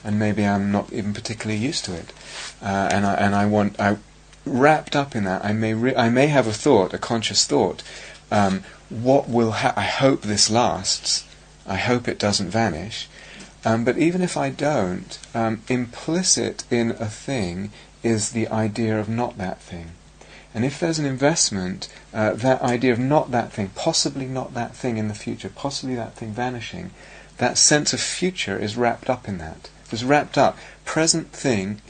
and 0.05 0.19
maybe 0.19 0.45
I'm 0.47 0.71
not 0.73 0.93
even 0.93 1.13
particularly 1.15 1.61
used 1.61 1.85
to 1.87 1.95
it, 1.95 2.13
uh, 2.63 2.89
and 2.93 3.07
I 3.07 3.15
and 3.15 3.35
I 3.35 3.47
want 3.47 3.79
I 3.81 3.97
wrapped 4.45 4.95
up 4.97 5.15
in 5.17 5.25
that, 5.25 5.45
I 5.45 5.53
may 5.53 5.75
re- 5.75 5.97
I 5.97 6.09
may 6.09 6.27
have 6.29 6.47
a 6.47 6.53
thought, 6.53 6.95
a 6.95 6.99
conscious 6.99 7.45
thought. 7.47 7.83
Um, 8.31 8.63
what 8.89 9.29
will 9.29 9.53
ha- 9.53 9.75
I 9.77 9.83
hope 9.85 10.23
this 10.23 10.51
lasts. 10.51 11.25
I 11.67 11.77
hope 11.77 12.09
it 12.09 12.19
doesn't 12.19 12.51
vanish. 12.51 13.09
Um, 13.65 13.85
but 13.85 13.99
even 13.99 14.23
if 14.23 14.37
I 14.37 14.51
don't, 14.51 15.19
um, 15.35 15.63
implicit 15.69 16.65
in 16.71 16.93
a 16.93 17.07
thing 17.07 17.73
is 18.03 18.31
the 18.31 18.49
idea 18.49 18.99
of 18.99 19.09
not 19.09 19.39
that 19.39 19.61
thing. 19.61 19.91
And 20.55 20.65
if 20.65 20.79
there's 20.79 20.99
an 20.99 21.05
investment, 21.05 21.89
uh, 22.15 22.35
that 22.35 22.63
idea 22.63 22.93
of 22.93 22.99
not 22.99 23.31
that 23.33 23.53
thing, 23.53 23.71
possibly 23.75 24.27
not 24.27 24.55
that 24.55 24.75
thing 24.75 24.97
in 24.97 25.09
the 25.09 25.15
future, 25.15 25.51
possibly 25.55 25.97
that 25.97 26.15
thing 26.15 26.33
vanishing, 26.33 26.93
that 27.39 27.59
sense 27.59 27.93
of 27.93 28.01
future 28.01 28.59
is 28.59 28.77
wrapped 28.77 29.11
up 29.11 29.29
in 29.29 29.39
that. 29.39 29.69
It's 29.91 30.03
wrapped 30.03 30.39
up. 30.39 30.57
Present 30.85 31.33
thing 31.33 31.83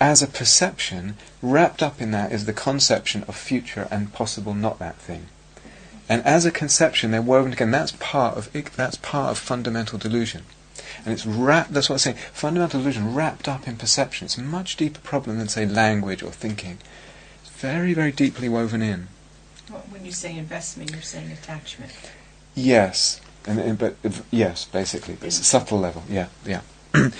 as 0.00 0.22
a 0.22 0.26
perception, 0.26 1.16
wrapped 1.42 1.82
up 1.82 2.00
in 2.00 2.10
that 2.10 2.32
is 2.32 2.46
the 2.46 2.52
conception 2.52 3.24
of 3.28 3.36
future 3.36 3.86
and 3.90 4.12
possible 4.12 4.54
not 4.54 4.78
that 4.78 4.96
thing. 4.96 5.26
And 6.10 6.26
as 6.26 6.44
a 6.44 6.50
conception, 6.50 7.12
they're 7.12 7.22
woven. 7.22 7.54
And 7.56 7.72
that's 7.72 7.92
part 7.92 8.36
of 8.36 8.52
that's 8.74 8.96
part 8.96 9.30
of 9.30 9.38
fundamental 9.38 9.96
delusion. 9.96 10.42
And 11.04 11.14
it's 11.14 11.24
wrapped. 11.24 11.72
That's 11.72 11.88
what 11.88 11.94
I'm 11.94 11.98
saying. 12.00 12.16
Fundamental 12.32 12.80
delusion 12.80 13.14
wrapped 13.14 13.46
up 13.46 13.68
in 13.68 13.76
perception. 13.76 14.24
It's 14.24 14.36
a 14.36 14.42
much 14.42 14.76
deeper 14.76 14.98
problem 15.00 15.38
than 15.38 15.46
say 15.46 15.64
language 15.66 16.24
or 16.24 16.32
thinking. 16.32 16.78
It's 17.40 17.50
very, 17.52 17.94
very 17.94 18.10
deeply 18.10 18.48
woven 18.48 18.82
in. 18.82 19.06
Well, 19.70 19.84
When 19.88 20.04
you 20.04 20.10
say 20.10 20.36
investment, 20.36 20.90
you're 20.90 21.00
saying 21.00 21.30
attachment. 21.30 21.92
Yes, 22.56 23.20
and, 23.46 23.60
and 23.60 23.78
but 23.78 23.94
yes, 24.32 24.64
basically, 24.64 25.14
but 25.14 25.28
it's 25.28 25.38
a 25.38 25.44
subtle 25.44 25.78
level. 25.78 26.02
Yeah, 26.08 26.26
yeah. 26.44 26.62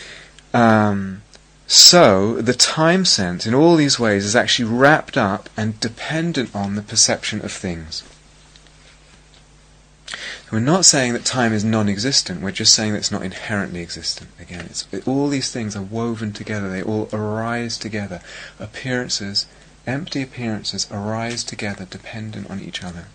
um, 0.53 1.23
so 1.69 2.43
the 2.43 2.55
time 2.55 3.05
sense, 3.05 3.47
in 3.47 3.55
all 3.55 3.77
these 3.77 4.01
ways, 4.01 4.25
is 4.25 4.35
actually 4.35 4.69
wrapped 4.69 5.17
up 5.17 5.49
and 5.57 5.79
dependent 5.79 6.53
on 6.57 6.75
the 6.75 6.83
perception 6.83 7.41
of 7.45 7.53
things. 7.53 8.03
We're 10.51 10.61
not 10.61 10.85
saying 10.85 11.13
that 11.13 11.25
time 11.25 11.53
is 11.53 11.65
non-existent. 11.65 12.41
We're 12.41 12.51
just 12.51 12.75
saying 12.75 12.93
that 12.93 12.99
it's 12.99 13.13
not 13.13 13.23
inherently 13.23 13.81
existent. 13.81 14.31
Again, 14.41 14.71
it, 14.91 15.07
all 15.07 15.29
these 15.29 15.53
things 15.53 15.77
are 15.77 15.83
woven 15.83 16.33
together. 16.33 16.69
They 16.69 16.83
all 16.83 17.09
arise 17.13 17.79
together. 17.79 18.21
Appearances, 18.59 19.47
empty 19.87 20.23
appearances, 20.23 20.89
arise 20.91 21.45
together, 21.45 21.85
dependent 21.85 22.51
on 22.51 22.61
each 22.61 22.83
other. 22.83 23.07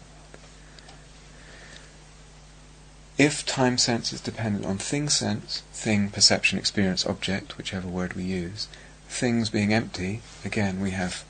If 3.17 3.45
time 3.45 3.77
sense 3.77 4.11
is 4.11 4.19
dependent 4.19 4.65
on 4.65 4.77
thing 4.77 5.07
sense, 5.07 5.63
thing, 5.71 6.09
perception, 6.09 6.59
experience, 6.59 7.05
object, 7.05 7.57
whichever 7.57 7.87
word 7.87 8.13
we 8.13 8.23
use, 8.23 8.67
things 9.07 9.49
being 9.49 9.73
empty, 9.73 10.21
again 10.43 10.81
we 10.81 10.91
have 10.91 11.23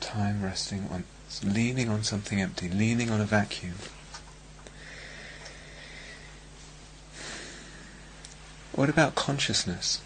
time 0.00 0.42
resting 0.42 0.88
on, 0.90 1.04
leaning 1.44 1.88
on 1.88 2.02
something 2.02 2.40
empty, 2.40 2.68
leaning 2.68 3.10
on 3.10 3.20
a 3.20 3.24
vacuum. 3.24 3.74
What 8.72 8.88
about 8.88 9.14
consciousness? 9.14 10.00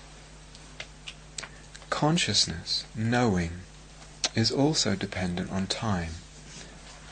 Consciousness, 1.91 2.85
knowing, 2.95 3.61
is 4.35 4.51
also 4.51 4.95
dependent 4.97 5.51
on 5.51 5.67
time 5.67 6.11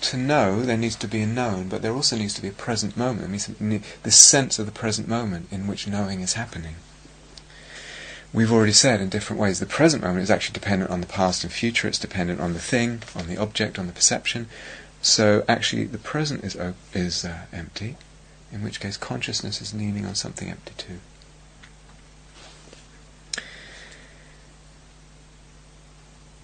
to 0.02 0.16
know, 0.16 0.62
there 0.62 0.76
needs 0.76 0.96
to 0.96 1.08
be 1.08 1.22
a 1.22 1.26
known, 1.26 1.68
but 1.68 1.80
there 1.80 1.92
also 1.92 2.16
needs 2.16 2.34
to 2.34 2.42
be 2.42 2.48
a 2.48 2.52
present 2.52 2.96
moment. 2.96 3.20
There 3.20 3.68
needs 3.68 3.86
this 4.02 4.18
sense 4.18 4.58
of 4.58 4.66
the 4.66 4.72
present 4.72 5.08
moment 5.08 5.48
in 5.50 5.66
which 5.66 5.86
knowing 5.86 6.20
is 6.20 6.34
happening. 6.34 6.76
We've 8.34 8.52
already 8.52 8.72
said 8.72 9.00
in 9.00 9.10
different 9.10 9.40
ways 9.40 9.60
the 9.60 9.66
present 9.66 10.02
moment 10.02 10.22
is 10.22 10.30
actually 10.30 10.54
dependent 10.54 10.90
on 10.90 11.02
the 11.02 11.06
past 11.06 11.44
and 11.44 11.52
future, 11.52 11.86
it's 11.86 11.98
dependent 11.98 12.40
on 12.40 12.54
the 12.54 12.58
thing, 12.58 13.02
on 13.14 13.26
the 13.26 13.36
object, 13.36 13.78
on 13.78 13.86
the 13.86 13.92
perception. 13.92 14.48
So 15.02 15.44
actually 15.46 15.84
the 15.84 15.98
present 15.98 16.42
is, 16.42 16.56
o- 16.56 16.74
is 16.94 17.26
uh, 17.26 17.46
empty, 17.52 17.96
in 18.50 18.62
which 18.62 18.80
case 18.80 18.96
consciousness 18.96 19.60
is 19.60 19.74
leaning 19.74 20.06
on 20.06 20.14
something 20.14 20.48
empty 20.48 20.72
too. 20.78 20.98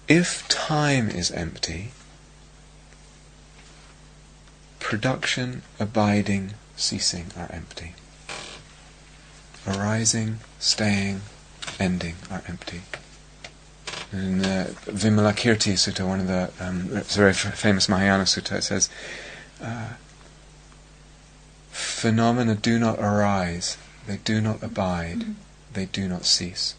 If 0.07 0.47
time 0.47 1.09
is 1.09 1.31
empty, 1.31 1.91
production, 4.79 5.63
abiding, 5.79 6.53
ceasing 6.75 7.27
are 7.37 7.49
empty. 7.51 7.93
Arising, 9.67 10.39
staying, 10.59 11.21
ending 11.79 12.15
are 12.29 12.43
empty. 12.47 12.81
In 14.11 14.39
the 14.39 14.75
Vimalakirti 14.85 15.73
Sutta, 15.73 16.07
one 16.07 16.19
of 16.19 16.27
the 16.27 16.51
um, 16.59 16.89
it's 16.97 17.15
a 17.15 17.19
very 17.19 17.33
famous 17.33 17.87
Mahayana 17.87 18.23
sutta, 18.23 18.57
it 18.57 18.63
says, 18.63 18.89
uh, 19.61 19.93
"Phenomena 21.69 22.55
do 22.55 22.79
not 22.79 22.99
arise; 22.99 23.77
they 24.07 24.17
do 24.17 24.41
not 24.41 24.63
abide; 24.63 25.35
they 25.73 25.85
do 25.85 26.07
not 26.07 26.25
cease." 26.25 26.75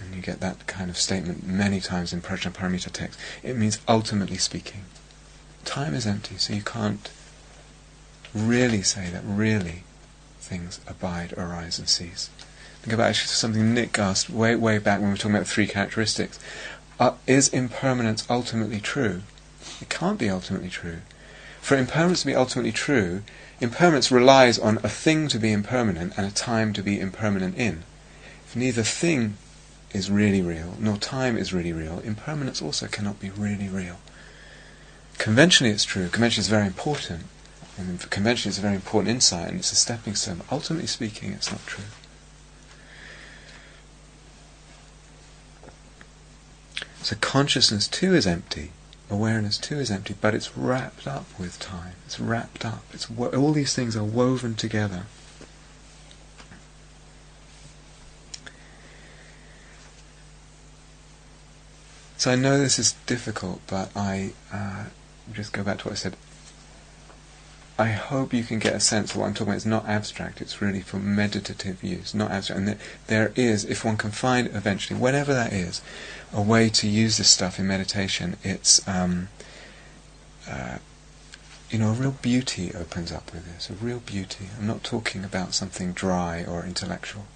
And 0.00 0.14
you 0.14 0.22
get 0.22 0.40
that 0.40 0.66
kind 0.66 0.90
of 0.90 0.96
statement 0.96 1.46
many 1.46 1.80
times 1.80 2.12
in 2.12 2.20
Prajnaparamita 2.20 2.92
texts. 2.92 3.20
It 3.42 3.56
means 3.56 3.80
ultimately 3.88 4.36
speaking, 4.36 4.84
time 5.64 5.94
is 5.94 6.06
empty, 6.06 6.36
so 6.36 6.52
you 6.52 6.62
can't 6.62 7.10
really 8.34 8.82
say 8.82 9.08
that 9.10 9.22
really 9.24 9.84
things 10.38 10.80
abide, 10.86 11.32
arise, 11.36 11.78
and 11.78 11.88
cease. 11.88 12.30
Think 12.88 13.00
about 13.00 13.10
actually 13.10 13.28
something 13.28 13.74
Nick 13.74 13.98
asked 13.98 14.30
way, 14.30 14.56
way 14.56 14.78
back 14.78 15.00
when 15.00 15.08
we 15.08 15.12
were 15.12 15.18
talking 15.18 15.34
about 15.34 15.46
three 15.46 15.66
characteristics. 15.66 16.40
Uh, 16.98 17.16
is 17.26 17.48
impermanence 17.48 18.24
ultimately 18.30 18.80
true? 18.80 19.24
It 19.82 19.90
can't 19.90 20.18
be 20.18 20.30
ultimately 20.30 20.70
true. 20.70 21.00
For 21.60 21.76
impermanence 21.76 22.20
to 22.20 22.28
be 22.28 22.34
ultimately 22.34 22.72
true, 22.72 23.24
impermanence 23.60 24.10
relies 24.10 24.58
on 24.58 24.78
a 24.78 24.88
thing 24.88 25.28
to 25.28 25.38
be 25.38 25.52
impermanent 25.52 26.14
and 26.16 26.26
a 26.26 26.30
time 26.30 26.72
to 26.72 26.82
be 26.82 26.98
impermanent 26.98 27.58
in. 27.58 27.82
If 28.46 28.56
neither 28.56 28.82
thing 28.82 29.36
is 29.92 30.10
really 30.10 30.40
real, 30.40 30.72
nor 30.78 30.96
time 30.96 31.36
is 31.36 31.52
really 31.52 31.74
real, 31.74 31.98
impermanence 31.98 32.62
also 32.62 32.86
cannot 32.86 33.20
be 33.20 33.28
really 33.28 33.68
real. 33.68 33.98
Conventionally 35.18 35.74
it's 35.74 35.84
true, 35.84 36.08
convention 36.08 36.40
is 36.40 36.48
very 36.48 36.66
important, 36.66 37.24
and 37.76 38.08
convention 38.08 38.48
is 38.48 38.56
a 38.56 38.62
very 38.62 38.76
important 38.76 39.14
insight 39.14 39.50
and 39.50 39.58
it's 39.58 39.72
a 39.72 39.76
stepping 39.76 40.14
stone. 40.14 40.40
Ultimately 40.50 40.86
speaking, 40.86 41.34
it's 41.34 41.52
not 41.52 41.66
true. 41.66 41.84
So 47.02 47.16
consciousness 47.20 47.88
too 47.88 48.14
is 48.14 48.26
empty, 48.26 48.72
awareness 49.10 49.58
too 49.58 49.78
is 49.78 49.90
empty, 49.90 50.14
but 50.20 50.34
it's 50.34 50.56
wrapped 50.56 51.06
up 51.06 51.26
with 51.38 51.58
time. 51.58 51.94
It's 52.06 52.20
wrapped 52.20 52.64
up. 52.64 52.84
It's 52.92 53.08
wo- 53.08 53.30
all 53.30 53.52
these 53.52 53.74
things 53.74 53.96
are 53.96 54.04
woven 54.04 54.54
together. 54.54 55.04
So 62.18 62.32
I 62.32 62.34
know 62.34 62.58
this 62.58 62.80
is 62.80 62.92
difficult, 63.06 63.60
but 63.68 63.96
I 63.96 64.32
uh, 64.52 64.86
just 65.32 65.52
go 65.52 65.62
back 65.62 65.78
to 65.78 65.84
what 65.84 65.92
I 65.92 65.94
said. 65.94 66.16
I 67.80 67.90
hope 67.90 68.34
you 68.34 68.42
can 68.42 68.58
get 68.58 68.74
a 68.74 68.80
sense 68.80 69.12
of 69.12 69.18
what 69.18 69.26
I'm 69.26 69.34
talking 69.34 69.48
about. 69.48 69.56
It's 69.56 69.64
not 69.64 69.86
abstract. 69.86 70.40
It's 70.40 70.60
really 70.60 70.80
for 70.80 70.98
meditative 70.98 71.84
use, 71.84 72.12
not 72.12 72.32
abstract. 72.32 72.60
And 72.60 72.78
there 73.06 73.32
is, 73.36 73.64
if 73.64 73.84
one 73.84 73.96
can 73.96 74.10
find 74.10 74.48
eventually, 74.48 74.98
whatever 74.98 75.32
that 75.32 75.52
is, 75.52 75.80
a 76.32 76.42
way 76.42 76.70
to 76.70 76.88
use 76.88 77.18
this 77.18 77.30
stuff 77.30 77.60
in 77.60 77.68
meditation. 77.68 78.36
It's, 78.42 78.86
um, 78.88 79.28
uh, 80.50 80.78
you 81.70 81.78
know, 81.78 81.90
a 81.90 81.92
real 81.92 82.16
beauty 82.20 82.72
opens 82.74 83.12
up 83.12 83.32
with 83.32 83.44
this. 83.46 83.70
A 83.70 83.74
real 83.74 84.00
beauty. 84.00 84.48
I'm 84.58 84.66
not 84.66 84.82
talking 84.82 85.22
about 85.22 85.54
something 85.54 85.92
dry 85.92 86.44
or 86.44 86.64
intellectual. 86.64 87.26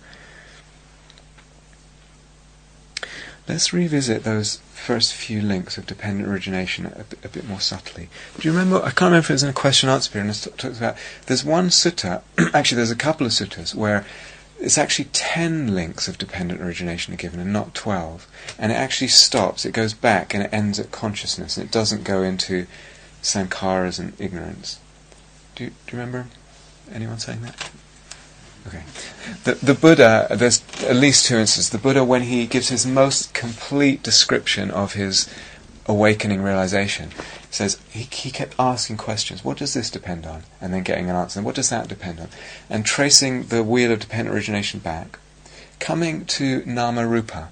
Let's 3.48 3.72
revisit 3.72 4.22
those 4.22 4.56
first 4.72 5.14
few 5.14 5.42
links 5.42 5.76
of 5.76 5.86
dependent 5.86 6.28
origination 6.28 6.86
a, 6.86 7.04
bit- 7.04 7.24
a 7.24 7.28
bit 7.28 7.48
more 7.48 7.60
subtly. 7.60 8.08
Do 8.38 8.48
you 8.48 8.52
remember? 8.52 8.76
I 8.76 8.90
can't 8.90 9.02
remember 9.02 9.18
if 9.18 9.30
it 9.30 9.34
was 9.34 9.42
in 9.42 9.50
a 9.50 9.54
question 9.54 9.88
answer 9.88 10.10
period. 10.10 10.28
And 10.28 10.46
it 10.46 10.58
talks 10.58 10.78
about 10.78 10.96
there's 11.26 11.44
one 11.44 11.68
sutta. 11.68 12.22
actually, 12.54 12.76
there's 12.76 12.90
a 12.90 12.96
couple 12.96 13.26
of 13.26 13.32
suttas 13.32 13.74
where 13.74 14.04
it's 14.60 14.78
actually 14.78 15.06
ten 15.06 15.74
links 15.74 16.06
of 16.06 16.18
dependent 16.18 16.60
origination 16.60 17.12
are 17.14 17.16
given, 17.16 17.40
and 17.40 17.52
not 17.52 17.74
twelve. 17.74 18.28
And 18.58 18.70
it 18.70 18.76
actually 18.76 19.08
stops. 19.08 19.64
It 19.64 19.72
goes 19.72 19.94
back 19.94 20.34
and 20.34 20.44
it 20.44 20.52
ends 20.52 20.78
at 20.78 20.92
consciousness, 20.92 21.56
and 21.56 21.66
it 21.66 21.72
doesn't 21.72 22.04
go 22.04 22.22
into 22.22 22.66
sankharas 23.22 23.98
and 23.98 24.12
ignorance. 24.20 24.78
Do 25.56 25.66
do 25.66 25.72
you 25.88 25.98
remember 25.98 26.26
anyone 26.92 27.18
saying 27.18 27.42
that? 27.42 27.70
Okay. 28.66 28.82
The, 29.44 29.54
the 29.54 29.74
Buddha, 29.74 30.28
there's 30.30 30.62
at 30.84 30.96
least 30.96 31.26
two 31.26 31.36
instances. 31.36 31.70
The 31.70 31.78
Buddha, 31.78 32.04
when 32.04 32.22
he 32.22 32.46
gives 32.46 32.68
his 32.68 32.86
most 32.86 33.34
complete 33.34 34.02
description 34.02 34.70
of 34.70 34.92
his 34.92 35.28
awakening 35.86 36.42
realization, 36.42 37.10
says 37.50 37.78
he, 37.90 38.04
he 38.04 38.30
kept 38.30 38.54
asking 38.58 38.98
questions. 38.98 39.44
What 39.44 39.58
does 39.58 39.74
this 39.74 39.90
depend 39.90 40.26
on? 40.26 40.44
And 40.60 40.72
then 40.72 40.84
getting 40.84 41.10
an 41.10 41.16
answer. 41.16 41.40
And 41.40 41.46
what 41.46 41.56
does 41.56 41.70
that 41.70 41.88
depend 41.88 42.20
on? 42.20 42.28
And 42.70 42.86
tracing 42.86 43.44
the 43.44 43.64
wheel 43.64 43.90
of 43.90 44.00
dependent 44.00 44.34
origination 44.34 44.78
back, 44.78 45.18
coming 45.80 46.24
to 46.26 46.62
Nama 46.64 47.06
Rupa. 47.06 47.50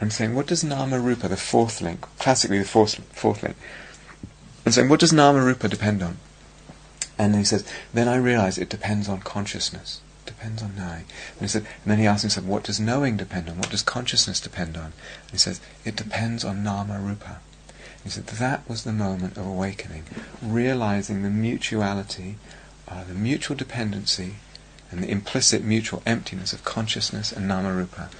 and 0.00 0.12
saying, 0.12 0.34
what 0.34 0.46
does 0.46 0.64
nama 0.64 0.98
rupa, 0.98 1.28
the 1.28 1.36
fourth 1.36 1.80
link, 1.80 2.06
classically 2.18 2.58
the 2.58 2.64
fourth, 2.64 2.96
fourth 3.12 3.42
link, 3.42 3.56
and 4.64 4.74
saying, 4.74 4.88
what 4.88 5.00
does 5.00 5.12
nama 5.12 5.42
rupa 5.42 5.68
depend 5.68 6.02
on? 6.02 6.18
And 7.18 7.34
he 7.36 7.44
says, 7.44 7.66
then 7.92 8.08
I 8.08 8.16
realize 8.16 8.58
it 8.58 8.68
depends 8.68 9.08
on 9.08 9.20
consciousness. 9.20 10.00
Depends 10.26 10.62
on 10.62 10.74
knowing. 10.76 11.04
And 11.32 11.40
he 11.40 11.48
said, 11.48 11.66
and 11.82 11.92
then 11.92 11.98
he 11.98 12.06
asked 12.06 12.22
himself, 12.22 12.46
what 12.46 12.64
does 12.64 12.80
knowing 12.80 13.16
depend 13.16 13.48
on? 13.48 13.58
What 13.58 13.70
does 13.70 13.82
consciousness 13.82 14.40
depend 14.40 14.76
on? 14.76 14.86
And 14.86 15.30
he 15.32 15.38
says, 15.38 15.60
it 15.84 15.96
depends 15.96 16.44
on 16.44 16.64
nama 16.64 16.98
rupa. 16.98 17.40
He 18.02 18.10
said 18.10 18.26
that 18.26 18.68
was 18.68 18.84
the 18.84 18.92
moment 18.92 19.38
of 19.38 19.46
awakening, 19.46 20.04
realizing 20.42 21.22
the 21.22 21.30
mutuality, 21.30 22.36
uh, 22.86 23.04
the 23.04 23.14
mutual 23.14 23.56
dependency, 23.56 24.34
and 24.90 25.02
the 25.02 25.10
implicit 25.10 25.64
mutual 25.64 26.02
emptiness 26.04 26.52
of 26.52 26.64
consciousness 26.64 27.32
and 27.32 27.50
namarupa. 27.50 28.10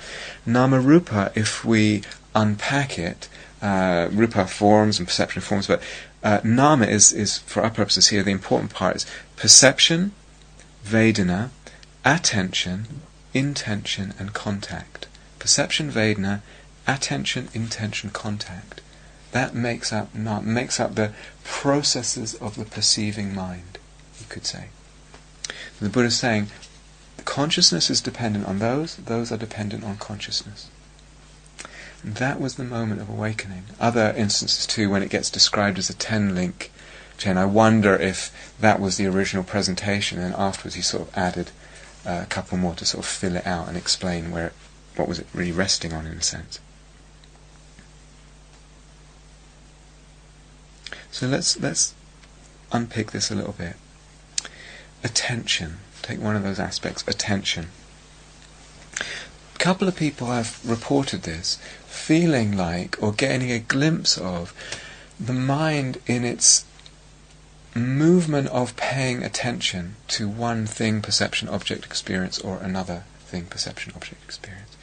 Namarupa, 0.47 1.37
if 1.37 1.65
we 1.65 2.03
unpack 2.35 2.99
it, 2.99 3.29
uh, 3.63 4.09
rupa 4.11 4.47
forms 4.47 4.99
and 4.99 5.07
perception 5.07 5.41
forms, 5.41 5.67
but 5.67 5.83
uh, 6.25 6.41
nama 6.43 6.87
is, 6.87 7.13
is, 7.13 7.39
for 7.39 7.63
our 7.63 7.71
purposes 7.71 8.09
here, 8.09 8.23
the 8.23 8.31
important 8.31 8.73
part 8.73 8.97
is 8.97 9.07
perception, 9.37 10.13
Vedana, 10.83 11.51
attention, 12.05 13.03
intention, 13.35 14.15
and 14.19 14.33
contact. 14.33 15.07
Perception, 15.39 15.91
Vedana, 15.91 16.41
attention, 16.89 17.49
intention, 17.53 18.09
contact. 18.09 18.81
That 19.33 19.55
makes 19.55 19.93
up 19.93 20.15
not 20.15 20.45
makes 20.47 20.81
up 20.81 20.95
the 20.95 21.13
processes 21.43 22.35
of 22.35 22.57
the 22.57 22.65
perceiving 22.65 23.35
mind, 23.35 23.79
you 24.19 24.27
could 24.29 24.47
say. 24.47 24.69
The 25.81 25.91
Buddha 25.91 26.07
is 26.07 26.19
saying 26.19 26.47
consciousness 27.25 27.91
is 27.91 28.01
dependent 28.01 28.47
on 28.47 28.61
those, 28.61 28.97
those 28.97 29.31
are 29.31 29.37
dependent 29.37 29.85
on 29.85 29.97
consciousness. 29.99 30.69
That 32.05 32.39
was 32.39 32.57
the 32.57 32.65
moment 32.65 33.01
of 33.01 33.09
awakening. 33.09 33.65
Other 33.81 34.13
instances 34.17 34.67
too, 34.67 34.91
when 34.91 35.03
it 35.03 35.09
gets 35.09 35.31
described 35.31 35.79
as 35.79 35.89
a 35.89 35.95
ten 35.95 36.35
link 36.35 36.71
chain, 37.17 37.39
I 37.39 37.47
wonder 37.47 37.95
if 37.95 38.55
that 38.61 38.79
was 38.79 38.99
the 38.99 39.07
original 39.07 39.43
presentation, 39.43 40.19
and 40.19 40.35
afterwards 40.35 40.75
he 40.75 40.83
sort 40.83 41.09
of 41.09 41.17
added 41.17 41.51
uh, 42.07 42.21
a 42.25 42.27
couple 42.27 42.59
more 42.59 42.75
to 42.75 42.85
sort 42.85 43.05
of 43.05 43.11
fill 43.11 43.37
it 43.37 43.47
out 43.47 43.69
and 43.69 43.77
explain 43.77 44.31
where, 44.31 44.53
what 44.97 45.09
was 45.09 45.19
it 45.19 45.27
really 45.33 45.53
resting 45.53 45.95
on 45.95 46.07
in 46.07 46.19
a 46.19 46.23
sense. 46.23 46.61
So 51.11 51.27
let's 51.27 51.59
let's 51.59 51.95
unpick 52.71 53.13
this 53.13 53.31
a 53.31 53.35
little 53.35 53.55
bit. 53.57 53.77
Attention. 55.03 55.79
Take 56.03 56.21
one 56.21 56.37
of 56.37 56.43
those 56.43 56.61
aspects. 56.61 57.03
Attention. 57.09 57.69
A 59.01 59.59
couple 59.59 59.89
of 59.89 59.97
people 59.97 60.27
have 60.27 60.61
reported 60.69 61.23
this, 61.23 61.59
feeling 61.95 62.57
like 62.57 62.97
or 63.01 63.13
getting 63.13 63.51
a 63.51 63.59
glimpse 63.59 64.19
of 64.19 64.53
the 65.19 65.33
mind 65.33 65.99
in 66.07 66.25
its 66.25 66.65
movement 67.75 68.49
of 68.49 68.77
paying 68.77 69.23
attention 69.23 69.97
to 70.09 70.29
one 70.29 70.67
thing, 70.67 71.01
perception, 71.01 71.49
object, 71.49 71.85
experience, 71.85 72.39
or 72.39 72.59
another 72.59 73.05
thing, 73.21 73.47
perception, 73.47 73.93
object, 73.97 74.23
experience. 74.25 74.77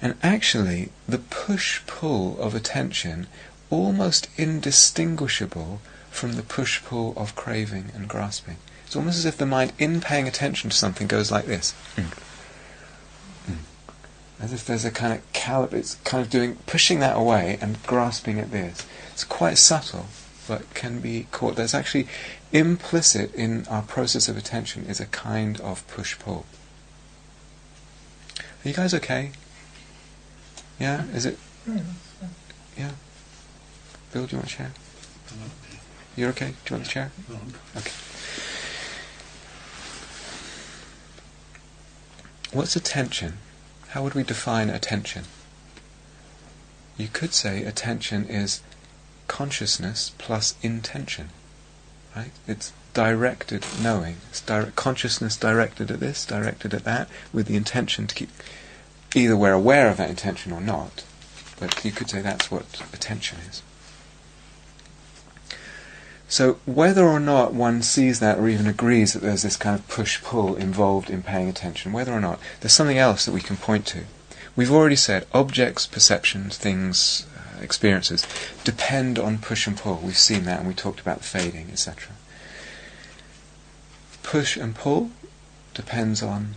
And 0.00 0.14
actually, 0.22 0.90
the 1.08 1.18
push 1.18 1.80
pull 1.86 2.40
of 2.40 2.54
attention 2.54 3.28
almost 3.70 4.28
indistinguishable 4.36 5.80
from 6.10 6.32
the 6.34 6.42
push 6.42 6.82
pull 6.82 7.14
of 7.16 7.34
craving 7.34 7.90
and 7.94 8.08
grasping. 8.08 8.56
It's 8.84 8.96
almost 8.96 9.18
as 9.18 9.24
if 9.24 9.38
the 9.38 9.46
mind, 9.46 9.72
in 9.78 10.00
paying 10.00 10.28
attention 10.28 10.70
to 10.70 10.76
something, 10.76 11.06
goes 11.06 11.30
like 11.30 11.46
this. 11.46 11.74
Mm. 11.96 12.12
As 14.42 14.52
if 14.52 14.66
there's 14.66 14.84
a 14.84 14.90
kind 14.90 15.12
of 15.12 15.32
caliber, 15.32 15.76
it's 15.76 15.94
kind 16.02 16.20
of 16.20 16.28
doing, 16.28 16.56
pushing 16.66 16.98
that 16.98 17.16
away 17.16 17.58
and 17.60 17.80
grasping 17.84 18.40
at 18.40 18.50
this. 18.50 18.84
It's 19.12 19.22
quite 19.22 19.56
subtle, 19.56 20.06
but 20.48 20.74
can 20.74 20.98
be 20.98 21.28
caught. 21.30 21.54
There's 21.54 21.74
actually 21.74 22.08
implicit 22.50 23.32
in 23.36 23.68
our 23.68 23.82
process 23.82 24.28
of 24.28 24.36
attention 24.36 24.84
is 24.86 24.98
a 24.98 25.06
kind 25.06 25.60
of 25.60 25.86
push 25.86 26.18
pull. 26.18 26.44
Are 28.64 28.68
you 28.68 28.74
guys 28.74 28.92
okay? 28.94 29.30
Yeah? 30.80 31.04
Is 31.14 31.24
it? 31.24 31.38
Yeah. 32.76 32.90
Bill, 34.12 34.26
do 34.26 34.32
you 34.32 34.38
want 34.38 34.50
a 34.50 34.56
chair? 34.56 34.72
You're 36.16 36.30
okay? 36.30 36.54
Do 36.64 36.74
you 36.74 36.76
want 36.78 36.84
the 36.84 36.90
chair? 36.90 37.12
Okay. 37.76 37.92
What's 42.52 42.74
attention? 42.74 43.38
How 43.92 44.02
would 44.02 44.14
we 44.14 44.22
define 44.22 44.70
attention? 44.70 45.24
You 46.96 47.08
could 47.08 47.34
say 47.34 47.62
attention 47.62 48.24
is 48.24 48.62
consciousness 49.28 50.12
plus 50.16 50.54
intention, 50.62 51.28
right? 52.16 52.30
It's 52.48 52.72
directed 52.94 53.66
knowing. 53.82 54.16
It's 54.30 54.40
direct 54.40 54.76
consciousness 54.76 55.36
directed 55.36 55.90
at 55.90 56.00
this, 56.00 56.24
directed 56.24 56.72
at 56.72 56.84
that, 56.84 57.10
with 57.34 57.48
the 57.48 57.56
intention 57.56 58.06
to 58.06 58.14
keep. 58.14 58.30
Either 59.14 59.36
we're 59.36 59.52
aware 59.52 59.90
of 59.90 59.98
that 59.98 60.08
intention 60.08 60.52
or 60.52 60.62
not, 60.62 61.04
but 61.60 61.84
you 61.84 61.92
could 61.92 62.08
say 62.08 62.22
that's 62.22 62.50
what 62.50 62.82
attention 62.94 63.40
is. 63.46 63.62
So 66.32 66.54
whether 66.64 67.06
or 67.06 67.20
not 67.20 67.52
one 67.52 67.82
sees 67.82 68.18
that 68.20 68.38
or 68.38 68.48
even 68.48 68.66
agrees 68.66 69.12
that 69.12 69.20
there's 69.20 69.42
this 69.42 69.58
kind 69.58 69.78
of 69.78 69.86
push-pull 69.86 70.56
involved 70.56 71.10
in 71.10 71.22
paying 71.22 71.46
attention, 71.46 71.92
whether 71.92 72.10
or 72.10 72.22
not, 72.22 72.40
there's 72.60 72.72
something 72.72 72.96
else 72.96 73.26
that 73.26 73.32
we 73.32 73.42
can 73.42 73.58
point 73.58 73.84
to. 73.88 74.04
We've 74.56 74.72
already 74.72 74.96
said 74.96 75.26
objects, 75.34 75.86
perceptions, 75.86 76.56
things, 76.56 77.26
uh, 77.36 77.62
experiences 77.62 78.26
depend 78.64 79.18
on 79.18 79.40
push 79.40 79.66
and 79.66 79.76
pull. 79.76 80.00
We've 80.02 80.16
seen 80.16 80.44
that 80.44 80.60
and 80.60 80.68
we 80.68 80.72
talked 80.72 81.00
about 81.00 81.22
fading, 81.22 81.68
etc. 81.70 82.14
Push 84.22 84.56
and 84.56 84.74
pull 84.74 85.10
depends 85.74 86.22
on 86.22 86.54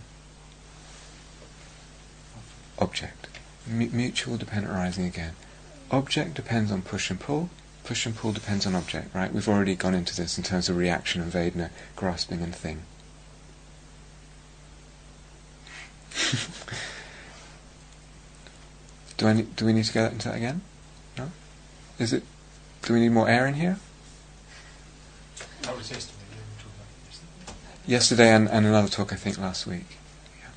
object. 2.78 3.28
M- 3.68 3.94
mutual 3.94 4.38
dependent 4.38 4.74
arising 4.74 5.04
again. 5.04 5.34
Object 5.90 6.32
depends 6.32 6.72
on 6.72 6.80
push 6.80 7.10
and 7.10 7.20
pull 7.20 7.50
push 7.86 8.04
and 8.04 8.16
pull 8.16 8.32
depends 8.32 8.66
on 8.66 8.74
object, 8.74 9.14
right? 9.14 9.32
We've 9.32 9.48
already 9.48 9.76
gone 9.76 9.94
into 9.94 10.14
this 10.14 10.36
in 10.36 10.44
terms 10.44 10.68
of 10.68 10.76
reaction 10.76 11.22
and 11.22 11.32
Vedana, 11.32 11.70
grasping 11.94 12.42
and 12.42 12.54
thing. 12.54 12.82
do 19.16 19.28
I 19.28 19.32
need, 19.34 19.56
do 19.56 19.64
we 19.64 19.72
need 19.72 19.84
to 19.84 19.94
go 19.94 20.04
into 20.06 20.28
that 20.28 20.36
again? 20.36 20.62
No. 21.16 21.30
Is 21.98 22.12
it? 22.12 22.24
Do 22.82 22.92
we 22.92 23.00
need 23.00 23.08
more 23.10 23.28
air 23.28 23.46
in 23.46 23.54
here? 23.54 23.78
That 25.62 25.76
was 25.76 25.90
yesterday. 25.90 26.18
yesterday. 27.86 28.32
And, 28.32 28.50
and 28.50 28.66
another 28.66 28.88
talk 28.88 29.12
I 29.12 29.16
think 29.16 29.38
last 29.38 29.66
week. 29.66 29.98
Yeah. 30.40 30.48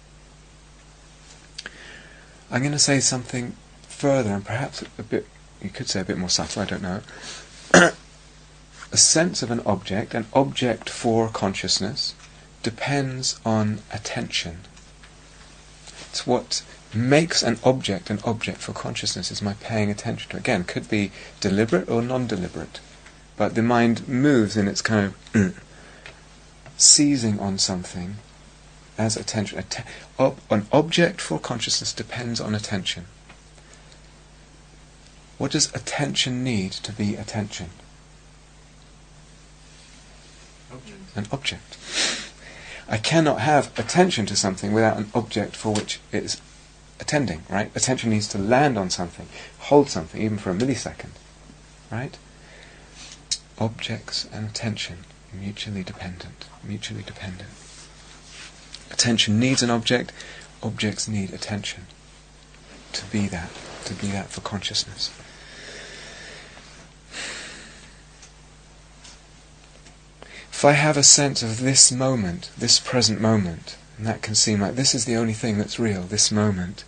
I'm 2.52 2.62
going 2.62 2.72
to 2.72 2.80
say 2.80 3.00
something 3.00 3.56
further 3.84 4.32
and 4.32 4.44
perhaps 4.44 4.84
a 4.98 5.04
bit 5.04 5.28
you 5.62 5.70
could 5.70 5.90
say 5.90 6.02
a 6.02 6.06
bit 6.06 6.18
more 6.18 6.30
subtle, 6.30 6.62
I 6.62 6.66
don't 6.66 6.82
know. 6.82 7.02
a 7.74 8.98
sense 8.98 9.44
of 9.44 9.52
an 9.52 9.62
object, 9.66 10.14
an 10.14 10.26
object 10.34 10.90
for 10.90 11.30
consciousness, 11.30 12.16
depends 12.64 13.40
on 13.46 13.80
attention. 13.92 14.62
It's 16.10 16.26
what 16.26 16.64
makes 16.94 17.44
an 17.44 17.60
object 17.64 18.10
an 18.10 18.20
object 18.24 18.60
for 18.60 18.74
consciousness 18.74 19.32
is 19.32 19.42
my 19.42 19.54
paying 19.54 19.92
attention 19.92 20.32
to. 20.32 20.38
Again, 20.38 20.64
could 20.64 20.90
be 20.90 21.12
deliberate 21.40 21.88
or 21.88 22.02
non-deliberate, 22.02 22.80
but 23.38 23.56
the 23.56 23.62
mind 23.62 24.08
moves 24.08 24.58
in 24.58 24.68
its 24.68 24.82
kind 24.82 25.14
of 25.34 25.62
seizing 26.78 27.40
on 27.40 27.58
something 27.58 28.16
as 28.98 29.16
attention. 29.16 29.60
Atten- 29.60 29.86
ob- 30.18 30.40
an 30.50 30.66
object 30.72 31.22
for 31.22 31.40
consciousness 31.40 31.94
depends 31.94 32.42
on 32.42 32.56
attention. 32.56 33.06
What 35.40 35.52
does 35.52 35.74
attention 35.74 36.44
need 36.44 36.74
to 36.74 36.92
be 36.92 37.16
attention? 37.16 37.70
Object. 40.72 41.00
An 41.16 41.28
object. 41.32 41.78
I 42.90 42.98
cannot 42.98 43.40
have 43.40 43.72
attention 43.80 44.26
to 44.28 44.36
something 44.36 44.74
without 44.74 44.98
an 44.98 45.10
object 45.16 45.56
for 45.56 45.74
which 45.74 46.02
it 46.12 46.24
is 46.24 46.42
attending, 47.00 47.44
right? 47.50 47.72
Attention 47.74 48.10
needs 48.10 48.28
to 48.28 48.38
land 48.38 48.78
on 48.78 48.90
something, 48.90 49.28
hold 49.60 49.90
something, 49.90 50.22
even 50.22 50.38
for 50.38 50.52
a 50.52 50.54
millisecond, 50.54 51.12
right? 51.90 52.18
Objects 53.58 54.28
and 54.34 54.46
attention 54.46 55.06
mutually 55.34 55.84
dependent, 55.84 56.48
mutually 56.64 57.04
dependent. 57.04 57.50
Attention 58.92 59.40
needs 59.40 59.64
an 59.64 59.70
object, 59.70 60.12
objects 60.62 61.08
need 61.08 61.32
attention 61.32 61.86
to 62.92 63.06
be 63.06 63.28
that, 63.28 63.52
to 63.86 63.94
be 63.94 64.08
that 64.08 64.28
for 64.28 64.42
consciousness. 64.42 65.12
If 70.60 70.66
I 70.66 70.74
have 70.74 70.98
a 70.98 71.04
sense 71.04 71.42
of 71.42 71.62
this 71.62 71.90
moment, 71.90 72.52
this 72.58 72.82
present 72.82 73.22
moment, 73.22 73.78
and 73.98 74.06
that 74.06 74.22
can 74.22 74.36
seem 74.36 74.60
like 74.60 74.76
this 74.76 74.94
is 74.94 75.06
the 75.06 75.16
only 75.16 75.32
thing 75.32 75.58
that's 75.58 75.80
real, 75.80 76.02
this 76.02 76.34
moment, 76.34 76.84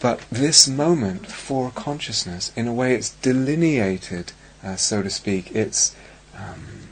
But 0.00 0.22
this 0.28 0.66
moment 0.66 1.28
for 1.28 1.70
consciousness, 1.70 2.50
in 2.56 2.66
a 2.66 2.72
way, 2.72 2.96
it's 2.96 3.10
delineated, 3.10 4.32
uh, 4.60 4.74
so 4.74 5.04
to 5.04 5.10
speak. 5.10 5.54
It's 5.54 5.94
um, 6.36 6.88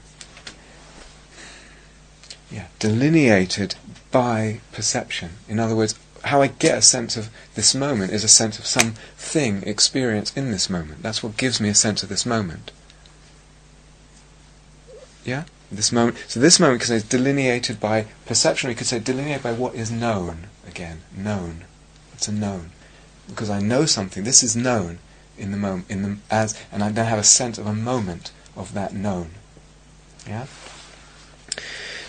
yeah, 2.48 2.68
delineated 2.78 3.74
by 4.12 4.60
perception. 4.70 5.30
In 5.48 5.58
other 5.58 5.74
words, 5.74 5.98
how 6.26 6.42
I 6.42 6.46
get 6.46 6.78
a 6.78 6.82
sense 6.82 7.16
of 7.16 7.28
this 7.56 7.74
moment 7.74 8.12
is 8.12 8.22
a 8.22 8.28
sense 8.28 8.60
of 8.60 8.66
some 8.66 8.92
thing 9.16 9.64
experience 9.64 10.32
in 10.36 10.52
this 10.52 10.70
moment. 10.70 11.02
That's 11.02 11.24
what 11.24 11.36
gives 11.36 11.60
me 11.60 11.70
a 11.70 11.74
sense 11.74 12.04
of 12.04 12.08
this 12.08 12.24
moment. 12.24 12.70
Yeah? 15.24 15.46
This 15.70 15.92
moment. 15.92 16.16
So 16.28 16.40
this 16.40 16.60
moment, 16.60 16.80
because 16.80 16.90
it's 16.90 17.08
delineated 17.08 17.80
by 17.80 18.06
perception, 18.26 18.68
we 18.68 18.74
could 18.74 18.86
say 18.86 18.98
delineated 18.98 19.42
by 19.42 19.52
what 19.52 19.74
is 19.74 19.90
known. 19.90 20.48
Again, 20.66 21.02
known. 21.16 21.64
It's 22.12 22.28
a 22.28 22.32
known. 22.32 22.70
Because 23.28 23.50
I 23.50 23.60
know 23.60 23.86
something. 23.86 24.24
This 24.24 24.42
is 24.42 24.54
known 24.54 24.98
in 25.36 25.50
the 25.50 25.56
moment, 25.56 25.90
in 25.90 26.02
the 26.02 26.16
as, 26.30 26.58
and 26.70 26.82
I 26.82 26.90
then 26.90 27.06
have 27.06 27.18
a 27.18 27.24
sense 27.24 27.58
of 27.58 27.66
a 27.66 27.74
moment 27.74 28.30
of 28.56 28.74
that 28.74 28.94
known. 28.94 29.30
Yeah. 30.26 30.46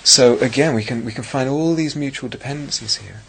So 0.04 0.38
again, 0.40 0.76
we 0.76 0.84
can 0.84 1.04
we 1.04 1.12
can 1.12 1.24
find 1.24 1.50
all 1.50 1.74
these 1.74 1.96
mutual 1.96 2.30
dependencies 2.30 2.98
here. 2.98 3.22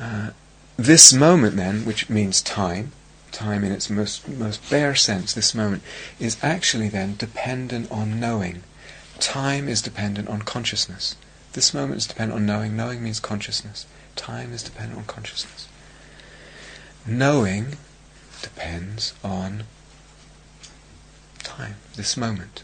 Uh, 0.00 0.30
this 0.76 1.12
moment, 1.12 1.56
then, 1.56 1.84
which 1.84 2.08
means 2.08 2.40
time, 2.40 2.92
time 3.32 3.64
in 3.64 3.72
its 3.72 3.90
most 3.90 4.28
most 4.28 4.70
bare 4.70 4.94
sense, 4.94 5.34
this 5.34 5.54
moment 5.54 5.82
is 6.18 6.36
actually 6.42 6.88
then 6.88 7.16
dependent 7.16 7.90
on 7.90 8.20
knowing. 8.20 8.62
Time 9.20 9.68
is 9.68 9.82
dependent 9.82 10.28
on 10.28 10.42
consciousness. 10.42 11.14
This 11.52 11.74
moment 11.74 11.98
is 11.98 12.06
dependent 12.06 12.40
on 12.40 12.46
knowing. 12.46 12.76
Knowing 12.76 13.02
means 13.02 13.20
consciousness. 13.20 13.86
Time 14.16 14.52
is 14.52 14.62
dependent 14.62 14.98
on 14.98 15.04
consciousness. 15.04 15.68
Knowing 17.06 17.76
depends 18.42 19.14
on 19.22 19.64
time, 21.42 21.76
this 21.96 22.16
moment. 22.16 22.62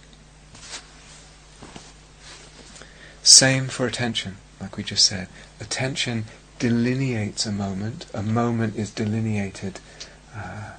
Same 3.22 3.66
for 3.68 3.86
attention, 3.86 4.36
like 4.60 4.76
we 4.76 4.82
just 4.82 5.04
said. 5.04 5.28
Attention 5.60 6.24
delineates 6.58 7.44
a 7.44 7.52
moment. 7.52 8.06
A 8.14 8.22
moment 8.22 8.76
is 8.76 8.90
delineated 8.90 9.80
uh, 10.34 10.72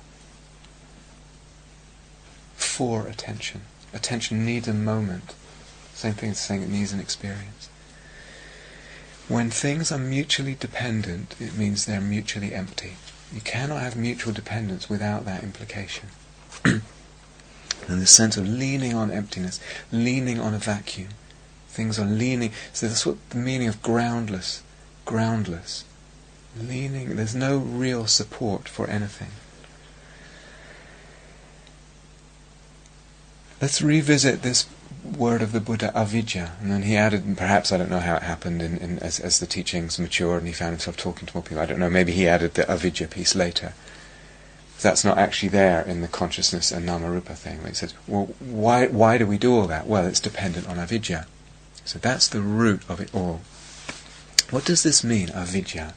for 2.56 3.06
attention. 3.08 3.62
Attention 3.94 4.46
needs 4.46 4.68
a 4.68 4.74
moment. 4.74 5.34
Same 5.98 6.14
thing 6.14 6.30
as 6.30 6.38
saying 6.38 6.62
it 6.62 6.70
needs 6.70 6.94
an 6.94 7.00
experience. 7.00 7.70
When 9.28 9.50
things 9.50 9.92
are 9.92 9.98
mutually 9.98 10.54
dependent, 10.54 11.34
it 11.40 11.58
means 11.58 11.86
they're 11.86 12.00
mutually 12.00 12.54
empty. 12.54 12.98
You 13.34 13.42
cannot 13.42 13.82
have 13.82 13.96
mutual 13.96 14.32
dependence 14.32 14.88
without 14.88 15.26
that 15.26 15.42
implication. 15.42 16.10
and 16.64 16.84
the 17.88 18.06
sense 18.06 18.38
of 18.38 18.48
leaning 18.48 18.94
on 18.94 19.10
emptiness, 19.10 19.60
leaning 19.92 20.40
on 20.40 20.54
a 20.54 20.60
vacuum. 20.60 21.10
Things 21.68 21.98
are 21.98 22.06
leaning. 22.06 22.52
So 22.74 22.88
that's 22.88 23.08
what 23.08 23.18
the 23.32 23.38
meaning 23.38 23.68
of 23.68 23.82
groundless, 23.82 24.62
groundless. 25.04 25.84
Leaning, 26.56 27.16
there's 27.16 27.34
no 27.34 27.58
real 27.58 28.06
support 28.06 28.70
for 28.70 28.88
anything. 28.88 29.32
Let's 33.60 33.82
revisit 33.82 34.44
this 34.44 34.68
word 35.16 35.42
of 35.42 35.52
the 35.52 35.60
Buddha, 35.60 35.92
avidya. 35.96 36.54
And 36.62 36.72
then 36.72 36.84
he 36.84 36.96
added, 36.96 37.26
and 37.26 37.38
perhaps 37.38 37.72
I 37.72 37.78
don't 37.78 37.90
know 37.90 38.00
how 38.00 38.16
it 38.16 38.24
happened 38.24 38.62
in, 38.62 38.78
in, 38.78 39.00
as, 39.00 39.20
as 39.20 39.40
the 39.40 39.46
teachings 39.46 40.00
matured 40.00 40.40
and 40.40 40.48
he 40.48 40.54
found 40.54 40.72
himself 40.72 40.98
talking 40.98 41.28
to 41.28 41.36
more 41.36 41.44
people. 41.44 41.62
I 41.62 41.66
don't 41.66 41.80
know, 41.80 41.90
maybe 41.90 42.12
he 42.12 42.28
added 42.28 42.54
the 42.54 42.70
avidya 42.70 43.08
piece 43.08 43.36
later. 43.36 43.74
That's 44.82 45.04
not 45.04 45.18
actually 45.18 45.50
there 45.50 45.82
in 45.82 46.02
the 46.02 46.08
consciousness 46.08 46.72
and 46.72 46.88
namarupa 46.88 47.36
thing. 47.36 47.66
He 47.66 47.74
says, 47.74 47.94
well, 48.08 48.26
why, 48.40 48.88
why 48.88 49.18
do 49.18 49.26
we 49.26 49.38
do 49.38 49.56
all 49.56 49.68
that? 49.68 49.88
Well, 49.88 50.06
it's 50.06 50.20
dependent 50.20 50.68
on 50.68 50.78
avidya. 50.78 51.26
So 51.84 51.98
that's 52.00 52.28
the 52.28 52.42
root 52.42 52.82
of 52.88 53.00
it 53.00 53.14
all. 53.14 53.42
What 54.50 54.66
does 54.66 54.84
this 54.84 55.04
mean, 55.04 55.30
avidya? 55.30 55.94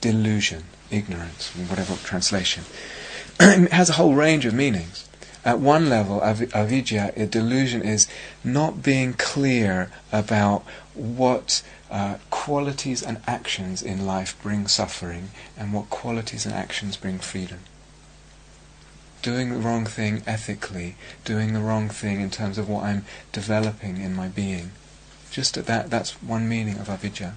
Delusion, 0.00 0.64
ignorance, 0.90 1.50
whatever 1.68 1.94
translation. 1.96 2.64
it 3.40 3.72
has 3.72 3.90
a 3.90 3.94
whole 3.94 4.14
range 4.14 4.44
of 4.44 4.54
meanings. 4.54 5.05
At 5.46 5.60
one 5.60 5.88
level, 5.88 6.24
avidya, 6.24 7.12
a 7.14 7.24
delusion, 7.24 7.80
is 7.80 8.08
not 8.42 8.82
being 8.82 9.12
clear 9.12 9.92
about 10.10 10.64
what 10.92 11.62
uh, 11.88 12.16
qualities 12.30 13.00
and 13.00 13.20
actions 13.28 13.80
in 13.80 14.04
life 14.04 14.36
bring 14.42 14.66
suffering 14.66 15.30
and 15.56 15.72
what 15.72 15.88
qualities 15.88 16.46
and 16.46 16.54
actions 16.54 16.96
bring 16.96 17.20
freedom. 17.20 17.60
Doing 19.22 19.50
the 19.50 19.58
wrong 19.58 19.86
thing 19.86 20.24
ethically, 20.26 20.96
doing 21.24 21.52
the 21.52 21.60
wrong 21.60 21.90
thing 21.90 22.20
in 22.20 22.30
terms 22.30 22.58
of 22.58 22.68
what 22.68 22.82
I'm 22.82 23.04
developing 23.30 23.98
in 23.98 24.16
my 24.16 24.26
being. 24.26 24.72
Just 25.30 25.56
at 25.56 25.66
that, 25.66 25.90
that's 25.90 26.20
one 26.20 26.48
meaning 26.48 26.78
of 26.78 26.88
avidya. 26.88 27.36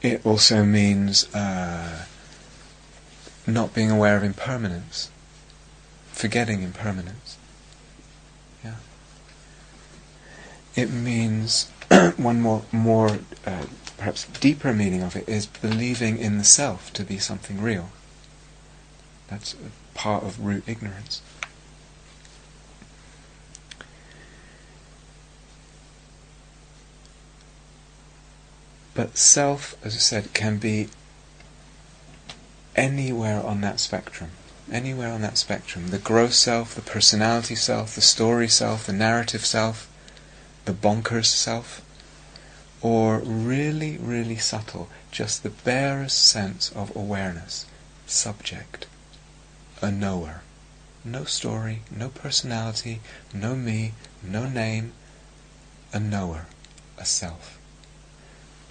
It 0.00 0.24
also 0.24 0.64
means 0.64 1.28
uh, 1.34 2.06
not 3.46 3.74
being 3.74 3.90
aware 3.90 4.16
of 4.16 4.24
impermanence 4.24 5.10
forgetting 6.12 6.62
impermanence. 6.62 7.36
Yeah. 8.62 8.76
It 10.76 10.90
means 10.90 11.70
one 12.16 12.40
more, 12.40 12.62
more 12.70 13.18
uh, 13.46 13.64
perhaps 13.96 14.26
deeper 14.40 14.72
meaning 14.72 15.02
of 15.02 15.16
it 15.16 15.28
is 15.28 15.46
believing 15.46 16.18
in 16.18 16.38
the 16.38 16.44
self 16.44 16.92
to 16.92 17.02
be 17.02 17.18
something 17.18 17.60
real. 17.60 17.90
That's 19.28 19.56
part 19.94 20.22
of 20.24 20.40
root 20.40 20.64
ignorance. 20.66 21.22
But 28.94 29.16
self, 29.16 29.74
as 29.82 29.94
I 29.94 29.98
said, 29.98 30.34
can 30.34 30.58
be 30.58 30.88
anywhere 32.76 33.42
on 33.44 33.62
that 33.62 33.80
spectrum 33.80 34.30
anywhere 34.72 35.12
on 35.12 35.20
that 35.20 35.38
spectrum. 35.38 35.88
The 35.88 35.98
gross 35.98 36.36
self, 36.36 36.74
the 36.74 36.80
personality 36.80 37.54
self, 37.54 37.94
the 37.94 38.00
story 38.00 38.48
self, 38.48 38.86
the 38.86 38.92
narrative 38.92 39.44
self, 39.44 39.88
the 40.64 40.72
bonkers 40.72 41.26
self, 41.26 41.82
or 42.80 43.18
really, 43.18 43.98
really 43.98 44.36
subtle, 44.36 44.88
just 45.10 45.42
the 45.42 45.50
barest 45.50 46.24
sense 46.24 46.72
of 46.72 46.94
awareness, 46.96 47.66
subject, 48.06 48.86
a 49.80 49.90
knower. 49.90 50.42
No 51.04 51.24
story, 51.24 51.82
no 51.90 52.08
personality, 52.08 53.00
no 53.34 53.54
me, 53.54 53.92
no 54.22 54.48
name, 54.48 54.92
a 55.92 56.00
knower, 56.00 56.46
a 56.98 57.04
self. 57.04 57.58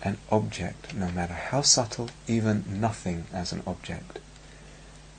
An 0.03 0.17
object, 0.31 0.93
no 0.95 1.11
matter 1.11 1.33
how 1.33 1.61
subtle, 1.61 2.09
even 2.27 2.65
nothing 2.67 3.25
as 3.31 3.51
an 3.51 3.61
object 3.67 4.19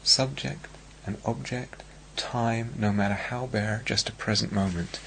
subject 0.02 0.66
and 1.06 1.16
object, 1.24 1.82
time, 2.16 2.74
no 2.78 2.92
matter 2.92 3.14
how 3.14 3.46
bare, 3.46 3.82
just 3.84 4.08
a 4.08 4.12
present 4.12 4.52
moment. 4.52 5.00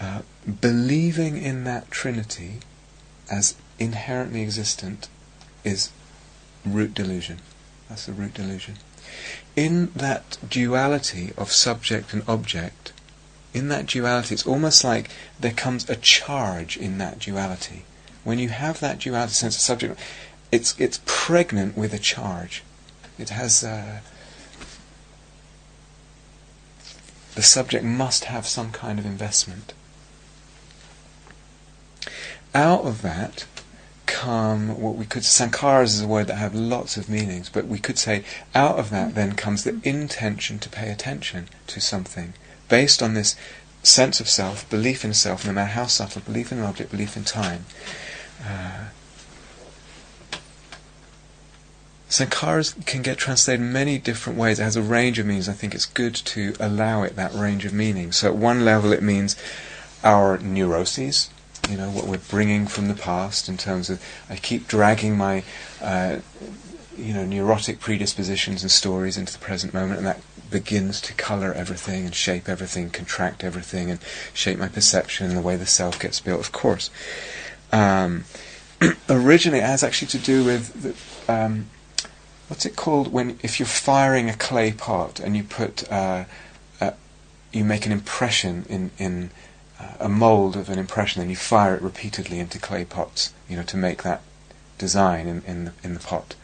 Uh, 0.00 0.22
believing 0.60 1.36
in 1.36 1.64
that 1.64 1.90
Trinity 1.90 2.58
as 3.30 3.54
inherently 3.78 4.42
existent 4.42 5.08
is 5.64 5.90
root 6.64 6.94
delusion. 6.94 7.40
That's 7.88 8.06
the 8.06 8.12
root 8.12 8.34
delusion. 8.34 8.76
In 9.54 9.92
that 9.94 10.38
duality 10.48 11.32
of 11.38 11.52
subject 11.52 12.12
and 12.12 12.22
object, 12.28 12.92
in 13.54 13.68
that 13.68 13.86
duality, 13.86 14.34
it's 14.34 14.46
almost 14.46 14.84
like 14.84 15.10
there 15.40 15.52
comes 15.52 15.88
a 15.88 15.96
charge 15.96 16.76
in 16.76 16.98
that 16.98 17.18
duality. 17.18 17.84
When 18.22 18.38
you 18.38 18.50
have 18.50 18.80
that 18.80 18.98
duality 18.98 19.32
sense 19.32 19.56
of 19.56 19.62
subject, 19.62 19.98
it's 20.52 20.78
it's 20.78 21.00
pregnant 21.06 21.76
with 21.76 21.94
a 21.94 21.98
charge. 21.98 22.62
It 23.18 23.30
has 23.30 23.64
uh, 23.64 24.00
the 27.36 27.42
subject 27.42 27.84
must 27.84 28.24
have 28.24 28.46
some 28.46 28.72
kind 28.72 28.98
of 28.98 29.06
investment. 29.06 29.72
Out 32.54 32.84
of 32.84 33.02
that 33.02 33.46
come 34.06 34.80
what 34.80 34.94
we 34.94 35.04
could 35.04 35.22
sankharas 35.22 35.94
is 35.94 36.00
a 36.00 36.06
word 36.06 36.26
that 36.28 36.36
have 36.36 36.54
lots 36.54 36.96
of 36.96 37.08
meanings, 37.08 37.48
but 37.48 37.66
we 37.66 37.78
could 37.78 37.98
say 37.98 38.24
out 38.54 38.78
of 38.78 38.90
that 38.90 39.14
then 39.14 39.34
comes 39.34 39.64
the 39.64 39.78
intention 39.84 40.58
to 40.58 40.68
pay 40.68 40.90
attention 40.90 41.48
to 41.66 41.80
something 41.80 42.32
based 42.68 43.02
on 43.02 43.14
this 43.14 43.36
sense 43.82 44.18
of 44.18 44.28
self, 44.28 44.68
belief 44.70 45.04
in 45.04 45.12
self, 45.12 45.46
no 45.46 45.52
matter 45.52 45.72
how 45.72 45.86
subtle, 45.86 46.22
belief 46.22 46.50
in 46.50 46.58
an 46.58 46.64
object, 46.64 46.90
belief 46.90 47.16
in 47.16 47.24
time. 47.24 47.66
Uh, 48.44 48.86
Sankharas 52.08 52.84
can 52.86 53.02
get 53.02 53.18
translated 53.18 53.60
many 53.60 53.98
different 53.98 54.38
ways. 54.38 54.60
It 54.60 54.64
has 54.64 54.76
a 54.76 54.82
range 54.82 55.18
of 55.18 55.26
meanings. 55.26 55.48
I 55.48 55.52
think 55.52 55.74
it's 55.74 55.86
good 55.86 56.14
to 56.14 56.54
allow 56.60 57.02
it 57.02 57.16
that 57.16 57.34
range 57.34 57.64
of 57.64 57.72
meanings. 57.72 58.16
So 58.16 58.28
at 58.28 58.36
one 58.36 58.64
level 58.64 58.92
it 58.92 59.02
means 59.02 59.36
our 60.04 60.38
neuroses, 60.38 61.30
you 61.68 61.76
know, 61.76 61.90
what 61.90 62.06
we're 62.06 62.18
bringing 62.18 62.66
from 62.66 62.86
the 62.88 62.94
past 62.94 63.48
in 63.48 63.56
terms 63.56 63.90
of 63.90 64.00
I 64.30 64.36
keep 64.36 64.68
dragging 64.68 65.16
my 65.16 65.42
uh, 65.82 66.20
you 66.96 67.12
know, 67.12 67.24
neurotic 67.24 67.80
predispositions 67.80 68.62
and 68.62 68.70
stories 68.70 69.16
into 69.16 69.32
the 69.32 69.38
present 69.38 69.74
moment, 69.74 69.98
and 69.98 70.06
that 70.06 70.20
begins 70.50 71.00
to 71.02 71.12
color 71.14 71.52
everything 71.52 72.04
and 72.04 72.14
shape 72.14 72.48
everything, 72.48 72.90
contract 72.90 73.44
everything, 73.44 73.90
and 73.90 74.00
shape 74.32 74.58
my 74.58 74.68
perception 74.68 75.26
and 75.26 75.36
the 75.36 75.42
way 75.42 75.56
the 75.56 75.66
self 75.66 75.98
gets 75.98 76.20
built. 76.20 76.40
Of 76.40 76.52
course, 76.52 76.90
um, 77.72 78.24
originally 79.10 79.58
it 79.58 79.66
has 79.66 79.82
actually 79.82 80.08
to 80.08 80.18
do 80.18 80.44
with 80.44 81.26
the, 81.26 81.32
um, 81.32 81.66
what's 82.48 82.66
it 82.66 82.76
called 82.76 83.12
when 83.12 83.38
if 83.42 83.58
you're 83.58 83.66
firing 83.66 84.28
a 84.28 84.34
clay 84.34 84.72
pot 84.72 85.20
and 85.20 85.36
you 85.36 85.42
put 85.42 85.90
uh, 85.90 86.24
uh, 86.80 86.92
you 87.52 87.64
make 87.64 87.86
an 87.86 87.92
impression 87.92 88.64
in 88.68 88.90
in 88.98 89.30
uh, 89.80 89.94
a 90.00 90.08
mold 90.08 90.56
of 90.56 90.68
an 90.70 90.78
impression, 90.78 91.20
then 91.20 91.30
you 91.30 91.36
fire 91.36 91.74
it 91.74 91.82
repeatedly 91.82 92.38
into 92.38 92.58
clay 92.58 92.84
pots, 92.84 93.34
you 93.48 93.56
know, 93.56 93.62
to 93.62 93.76
make 93.76 94.02
that 94.02 94.22
design 94.78 95.26
in, 95.26 95.42
in 95.46 95.64
the 95.66 95.72
in 95.82 95.94
the 95.94 96.00
pot. 96.00 96.34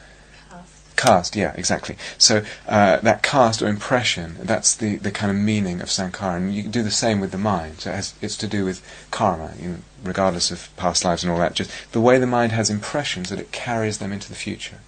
Cast, 0.94 1.34
yeah, 1.34 1.52
exactly. 1.56 1.96
So 2.16 2.44
uh, 2.68 2.98
that 2.98 3.24
cast 3.24 3.60
or 3.60 3.66
impression, 3.66 4.36
that's 4.40 4.76
the, 4.76 4.96
the 4.96 5.10
kind 5.10 5.32
of 5.32 5.36
meaning 5.36 5.80
of 5.80 5.88
sankhara. 5.88 6.36
And 6.36 6.54
you 6.54 6.62
do 6.62 6.82
the 6.82 6.92
same 6.92 7.18
with 7.18 7.32
the 7.32 7.38
mind. 7.38 7.80
So 7.80 7.90
it 7.90 7.96
has, 7.96 8.14
it's 8.20 8.36
to 8.36 8.46
do 8.46 8.64
with 8.64 8.80
karma, 9.10 9.52
you 9.60 9.68
know, 9.68 9.76
regardless 10.04 10.52
of 10.52 10.70
past 10.76 11.04
lives 11.04 11.24
and 11.24 11.32
all 11.32 11.40
that. 11.40 11.54
Just 11.54 11.72
the 11.90 12.00
way 12.00 12.18
the 12.18 12.26
mind 12.26 12.52
has 12.52 12.70
impressions 12.70 13.30
that 13.30 13.40
it 13.40 13.50
carries 13.50 13.98
them 13.98 14.12
into 14.12 14.28
the 14.28 14.36
future, 14.36 14.78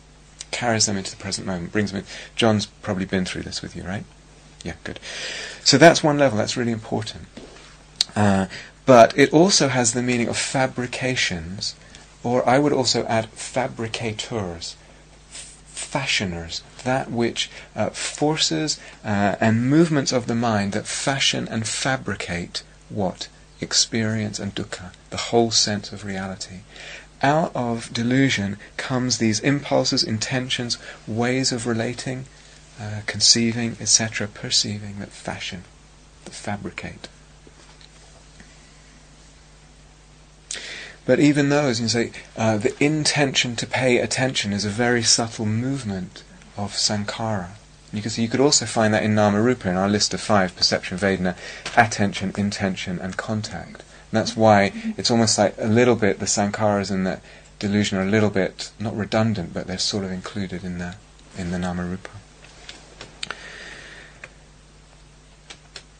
carries 0.54 0.86
them 0.86 0.96
into 0.96 1.10
the 1.10 1.16
present 1.16 1.46
moment, 1.46 1.72
brings 1.72 1.90
them 1.90 2.00
in. 2.00 2.06
John's 2.36 2.66
probably 2.66 3.04
been 3.04 3.24
through 3.24 3.42
this 3.42 3.60
with 3.60 3.74
you, 3.74 3.82
right? 3.82 4.04
Yeah, 4.62 4.74
good. 4.84 5.00
So 5.64 5.76
that's 5.76 6.02
one 6.02 6.16
level, 6.16 6.38
that's 6.38 6.56
really 6.56 6.72
important. 6.72 7.24
Uh, 8.14 8.46
but 8.86 9.16
it 9.18 9.32
also 9.32 9.68
has 9.68 9.92
the 9.92 10.02
meaning 10.02 10.28
of 10.28 10.38
fabrications, 10.38 11.74
or 12.22 12.48
I 12.48 12.58
would 12.60 12.72
also 12.72 13.04
add 13.06 13.26
fabricators 13.30 14.76
fashioners, 15.94 16.62
that 16.84 17.10
which 17.10 17.50
uh, 17.76 17.90
forces 17.90 18.80
uh, 19.04 19.36
and 19.40 19.68
movements 19.68 20.12
of 20.12 20.26
the 20.26 20.34
mind 20.34 20.72
that 20.72 20.86
fashion 20.86 21.48
and 21.48 21.66
fabricate 21.66 22.62
what? 22.88 23.28
Experience 23.60 24.38
and 24.38 24.54
dukkha, 24.54 24.92
the 25.10 25.16
whole 25.30 25.50
sense 25.50 25.92
of 25.92 26.04
reality. 26.04 26.60
Out 27.24 27.52
of 27.56 27.90
delusion 27.90 28.58
comes 28.76 29.16
these 29.16 29.40
impulses, 29.40 30.04
intentions, 30.04 30.76
ways 31.06 31.52
of 31.52 31.66
relating, 31.66 32.26
uh, 32.78 33.00
conceiving, 33.06 33.78
etc., 33.80 34.28
perceiving 34.28 34.98
that 34.98 35.08
fashion, 35.08 35.64
that 36.26 36.34
fabricate. 36.34 37.08
But 41.06 41.18
even 41.18 41.48
those, 41.48 41.80
you 41.80 41.88
say, 41.88 42.12
uh, 42.36 42.58
the 42.58 42.74
intention 42.84 43.56
to 43.56 43.66
pay 43.66 43.96
attention 43.98 44.52
is 44.52 44.66
a 44.66 44.68
very 44.68 45.02
subtle 45.02 45.46
movement 45.46 46.24
of 46.58 46.72
sankhara. 46.74 47.52
You 47.90 48.02
can 48.02 48.10
see 48.10 48.20
you 48.20 48.28
could 48.28 48.40
also 48.40 48.66
find 48.66 48.92
that 48.92 49.02
in 49.02 49.14
Namarupa 49.14 49.64
in 49.66 49.76
our 49.76 49.88
list 49.88 50.12
of 50.12 50.20
five 50.20 50.54
perception, 50.56 50.98
Vedana, 50.98 51.36
attention, 51.74 52.32
intention, 52.36 52.98
and 52.98 53.16
contact. 53.16 53.82
That's 54.14 54.36
why 54.36 54.72
it's 54.96 55.10
almost 55.10 55.38
like 55.38 55.54
a 55.58 55.66
little 55.66 55.96
bit 55.96 56.20
the 56.20 56.26
sankharas 56.26 56.90
and 56.90 57.06
the 57.06 57.20
delusion 57.58 57.98
are 57.98 58.02
a 58.02 58.10
little 58.10 58.30
bit 58.30 58.70
not 58.78 58.96
redundant, 58.96 59.52
but 59.52 59.66
they're 59.66 59.78
sort 59.78 60.04
of 60.04 60.12
included 60.12 60.64
in 60.64 60.78
the 60.78 60.94
in 61.36 61.50
the 61.50 61.58
Namarupa. 61.58 62.10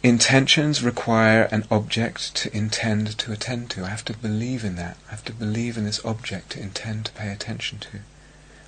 Intentions 0.05 0.85
require 0.85 1.49
an 1.51 1.65
object 1.71 2.35
to 2.37 2.55
intend 2.55 3.19
to 3.19 3.33
attend 3.33 3.71
to. 3.71 3.85
I 3.85 3.89
have 3.89 4.05
to 4.05 4.13
believe 4.13 4.63
in 4.63 4.77
that. 4.77 4.99
I 5.09 5.13
have 5.13 5.25
to 5.25 5.33
believe 5.33 5.79
in 5.79 5.85
this 5.85 6.05
object 6.05 6.51
to 6.51 6.61
intend 6.61 7.07
to 7.07 7.13
pay 7.13 7.33
attention 7.33 7.79
to. 7.79 8.01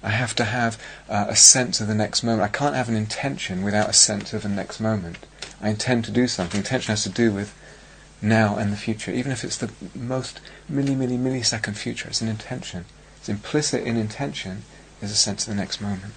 I 0.02 0.10
have 0.10 0.34
to 0.36 0.44
have 0.44 0.82
uh, 1.08 1.26
a 1.28 1.36
sense 1.36 1.80
of 1.80 1.88
the 1.88 1.94
next 1.94 2.22
moment. 2.22 2.42
I 2.42 2.56
can't 2.56 2.74
have 2.74 2.88
an 2.88 2.96
intention 2.96 3.62
without 3.62 3.90
a 3.90 3.92
sense 3.92 4.32
of 4.32 4.42
the 4.42 4.48
next 4.48 4.80
moment. 4.80 5.18
I 5.60 5.68
intend 5.68 6.04
to 6.06 6.10
do 6.10 6.26
something. 6.26 6.58
Intention 6.58 6.92
has 6.92 7.02
to 7.02 7.10
do 7.10 7.32
with 7.32 7.54
now 8.22 8.56
and 8.56 8.72
the 8.72 8.76
future. 8.76 9.10
Even 9.10 9.32
if 9.32 9.44
it's 9.44 9.56
the 9.56 9.70
most 9.94 10.40
milli, 10.70 10.96
milli, 10.96 11.18
millisecond 11.18 11.76
future, 11.76 12.08
it's 12.08 12.20
an 12.20 12.28
intention. 12.28 12.84
It's 13.18 13.28
implicit 13.28 13.82
in 13.84 13.96
intention 13.96 14.62
is 15.02 15.10
a 15.10 15.16
sense 15.16 15.46
of 15.46 15.54
the 15.54 15.60
next 15.60 15.80
moment. 15.80 16.14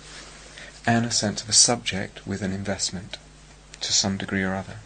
And 0.86 1.06
a 1.06 1.12
sense 1.12 1.43
of 1.43 1.50
a 1.50 1.54
subject 1.54 2.26
with 2.26 2.41
an 2.41 2.54
investment 2.54 3.18
to 3.82 3.93
some 3.93 4.18
degree 4.18 4.43
or 4.43 4.56
other. 4.56 4.78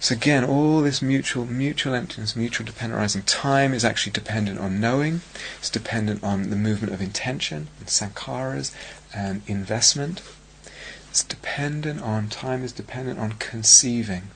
So 0.00 0.14
again, 0.14 0.44
all 0.44 0.80
this 0.80 1.02
mutual, 1.02 1.44
mutual 1.44 1.92
emptiness, 1.92 2.36
mutual 2.36 2.64
dependent 2.64 3.00
arising. 3.00 3.22
Time 3.22 3.74
is 3.74 3.84
actually 3.84 4.12
dependent 4.12 4.60
on 4.60 4.80
knowing. 4.80 5.22
It's 5.58 5.70
dependent 5.70 6.22
on 6.22 6.50
the 6.50 6.56
movement 6.56 6.94
of 6.94 7.00
intention 7.00 7.66
and 7.80 7.88
sankharas 7.88 8.72
and 9.12 9.42
investment. 9.48 10.22
It's 11.10 11.24
dependent 11.24 12.00
on 12.00 12.28
time 12.28 12.62
is 12.62 12.70
dependent 12.70 13.18
on 13.18 13.32
conceiving, 13.32 14.30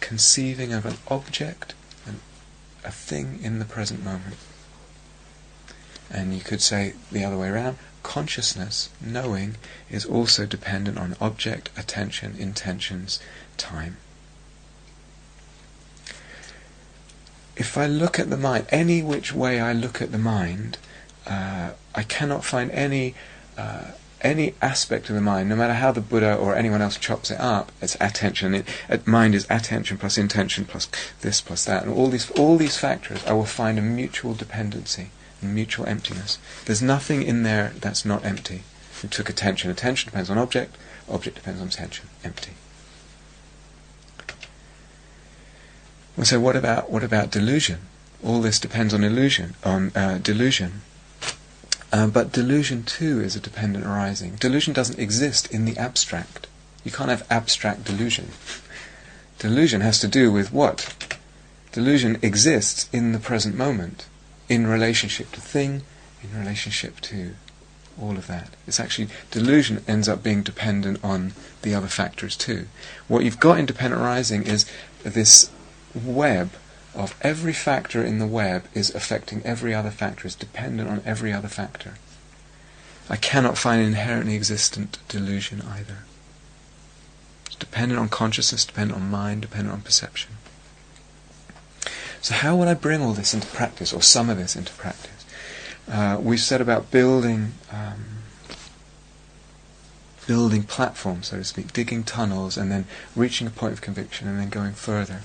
conceiving 0.00 0.72
of 0.72 0.86
an 0.86 0.96
object 1.08 1.74
and 2.06 2.20
a 2.84 2.90
thing 2.90 3.40
in 3.42 3.58
the 3.58 3.64
present 3.64 4.04
moment. 4.04 4.36
And 6.10 6.34
you 6.34 6.40
could 6.40 6.62
say 6.62 6.94
the 7.12 7.24
other 7.24 7.36
way 7.36 7.48
around. 7.48 7.78
Consciousness, 8.02 8.88
knowing, 9.00 9.56
is 9.90 10.06
also 10.06 10.46
dependent 10.46 10.98
on 10.98 11.16
object, 11.20 11.70
attention, 11.76 12.36
intentions, 12.38 13.20
time. 13.56 13.98
if 17.58 17.76
I 17.76 17.86
look 17.86 18.20
at 18.20 18.30
the 18.30 18.36
mind, 18.36 18.66
any 18.70 19.02
which 19.02 19.34
way 19.34 19.60
I 19.60 19.72
look 19.72 20.00
at 20.00 20.12
the 20.12 20.18
mind, 20.18 20.78
uh, 21.26 21.70
I 21.92 22.02
cannot 22.04 22.44
find 22.44 22.70
any 22.70 23.16
uh, 23.56 23.90
any 24.20 24.54
aspect 24.60 25.08
of 25.08 25.14
the 25.14 25.20
mind, 25.20 25.48
no 25.48 25.56
matter 25.56 25.74
how 25.74 25.92
the 25.92 26.00
Buddha 26.00 26.34
or 26.34 26.56
anyone 26.56 26.82
else 26.82 26.96
chops 26.96 27.30
it 27.30 27.40
up. 27.40 27.72
It's 27.80 27.96
attention. 28.00 28.54
It, 28.54 28.66
it, 28.88 29.06
mind 29.06 29.34
is 29.34 29.46
attention 29.48 29.98
plus 29.98 30.18
intention 30.18 30.64
plus 30.64 30.88
this 31.20 31.40
plus 31.40 31.64
that, 31.64 31.84
and 31.84 31.92
all 31.92 32.08
these 32.08 32.30
all 32.32 32.56
these 32.56 32.76
factors. 32.76 33.24
I 33.26 33.32
will 33.32 33.44
find 33.44 33.78
a 33.78 33.82
mutual 33.82 34.34
dependency 34.34 35.10
and 35.40 35.54
mutual 35.54 35.86
emptiness. 35.86 36.38
There's 36.64 36.82
nothing 36.82 37.22
in 37.22 37.42
there 37.42 37.72
that's 37.80 38.04
not 38.04 38.24
empty. 38.24 38.62
We 39.02 39.08
took 39.08 39.28
attention. 39.28 39.70
Attention 39.70 40.10
depends 40.10 40.30
on 40.30 40.38
object. 40.38 40.76
Object 41.08 41.36
depends 41.36 41.60
on 41.60 41.68
attention. 41.68 42.08
Empty. 42.24 42.52
Well, 46.16 46.24
so 46.24 46.40
what 46.40 46.56
about 46.56 46.90
what 46.90 47.04
about 47.04 47.30
delusion? 47.30 47.80
All 48.24 48.40
this 48.40 48.58
depends 48.58 48.92
on 48.92 49.04
illusion, 49.04 49.54
on 49.62 49.92
uh, 49.94 50.18
delusion. 50.20 50.82
Uh, 51.90 52.06
but 52.06 52.32
delusion 52.32 52.82
too 52.82 53.20
is 53.20 53.34
a 53.34 53.40
dependent 53.40 53.86
arising. 53.86 54.36
Delusion 54.36 54.74
doesn't 54.74 54.98
exist 54.98 55.50
in 55.52 55.64
the 55.64 55.76
abstract. 55.78 56.46
You 56.84 56.90
can't 56.90 57.10
have 57.10 57.26
abstract 57.30 57.84
delusion. 57.84 58.28
Delusion 59.38 59.80
has 59.80 60.00
to 60.00 60.08
do 60.08 60.32
with 60.32 60.52
what? 60.52 61.16
Delusion 61.72 62.18
exists 62.22 62.88
in 62.92 63.12
the 63.12 63.18
present 63.18 63.56
moment, 63.56 64.06
in 64.48 64.66
relationship 64.66 65.30
to 65.32 65.40
thing, 65.40 65.82
in 66.22 66.38
relationship 66.38 67.00
to 67.02 67.34
all 68.00 68.16
of 68.16 68.26
that. 68.26 68.50
It's 68.66 68.80
actually 68.80 69.08
delusion 69.30 69.84
ends 69.86 70.08
up 70.08 70.22
being 70.22 70.42
dependent 70.42 71.02
on 71.04 71.32
the 71.62 71.74
other 71.74 71.88
factors 71.88 72.36
too. 72.36 72.68
What 73.06 73.24
you've 73.24 73.40
got 73.40 73.58
in 73.58 73.66
dependent 73.66 74.02
arising 74.02 74.44
is 74.44 74.66
this 75.02 75.50
web 75.94 76.50
of 76.98 77.16
every 77.22 77.52
factor 77.52 78.02
in 78.02 78.18
the 78.18 78.26
web 78.26 78.64
is 78.74 78.92
affecting 78.92 79.40
every 79.44 79.72
other 79.72 79.90
factor, 79.90 80.26
is 80.26 80.34
dependent 80.34 80.90
on 80.90 81.00
every 81.06 81.32
other 81.32 81.46
factor. 81.46 81.94
I 83.08 83.16
cannot 83.16 83.56
find 83.56 83.80
an 83.80 83.86
inherently 83.86 84.34
existent 84.34 84.98
delusion 85.08 85.62
either. 85.62 85.98
It's 87.46 87.54
dependent 87.54 88.00
on 88.00 88.08
consciousness, 88.08 88.64
dependent 88.64 89.00
on 89.00 89.10
mind, 89.10 89.42
dependent 89.42 89.72
on 89.72 89.82
perception. 89.82 90.32
So, 92.20 92.34
how 92.34 92.56
would 92.56 92.66
I 92.66 92.74
bring 92.74 93.00
all 93.00 93.12
this 93.12 93.32
into 93.32 93.46
practice, 93.46 93.92
or 93.92 94.02
some 94.02 94.28
of 94.28 94.36
this 94.36 94.56
into 94.56 94.72
practice? 94.72 95.24
Uh, 95.90 96.18
we've 96.20 96.40
said 96.40 96.60
about 96.60 96.90
building, 96.90 97.52
um, 97.70 98.04
building 100.26 100.64
platforms, 100.64 101.28
so 101.28 101.36
to 101.36 101.44
speak, 101.44 101.72
digging 101.72 102.02
tunnels, 102.02 102.58
and 102.58 102.72
then 102.72 102.86
reaching 103.14 103.46
a 103.46 103.50
point 103.50 103.72
of 103.72 103.80
conviction, 103.80 104.26
and 104.26 104.38
then 104.38 104.48
going 104.48 104.72
further. 104.72 105.22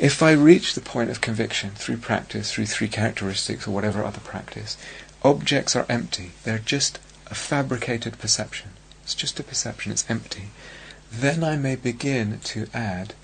If 0.00 0.22
I 0.22 0.30
reach 0.30 0.74
the 0.74 0.80
point 0.80 1.10
of 1.10 1.20
conviction 1.20 1.70
through 1.70 1.96
practice, 1.96 2.52
through 2.52 2.66
three 2.66 2.86
characteristics 2.86 3.66
or 3.66 3.72
whatever 3.72 4.04
other 4.04 4.20
practice, 4.20 4.76
objects 5.24 5.74
are 5.74 5.86
empty. 5.88 6.30
They're 6.44 6.60
just 6.60 7.00
a 7.26 7.34
fabricated 7.34 8.16
perception. 8.18 8.70
It's 9.02 9.16
just 9.16 9.40
a 9.40 9.42
perception, 9.42 9.90
it's 9.90 10.08
empty. 10.08 10.50
Then 11.10 11.42
I 11.42 11.56
may 11.56 11.74
begin 11.74 12.38
to 12.44 12.68
add, 12.72 13.14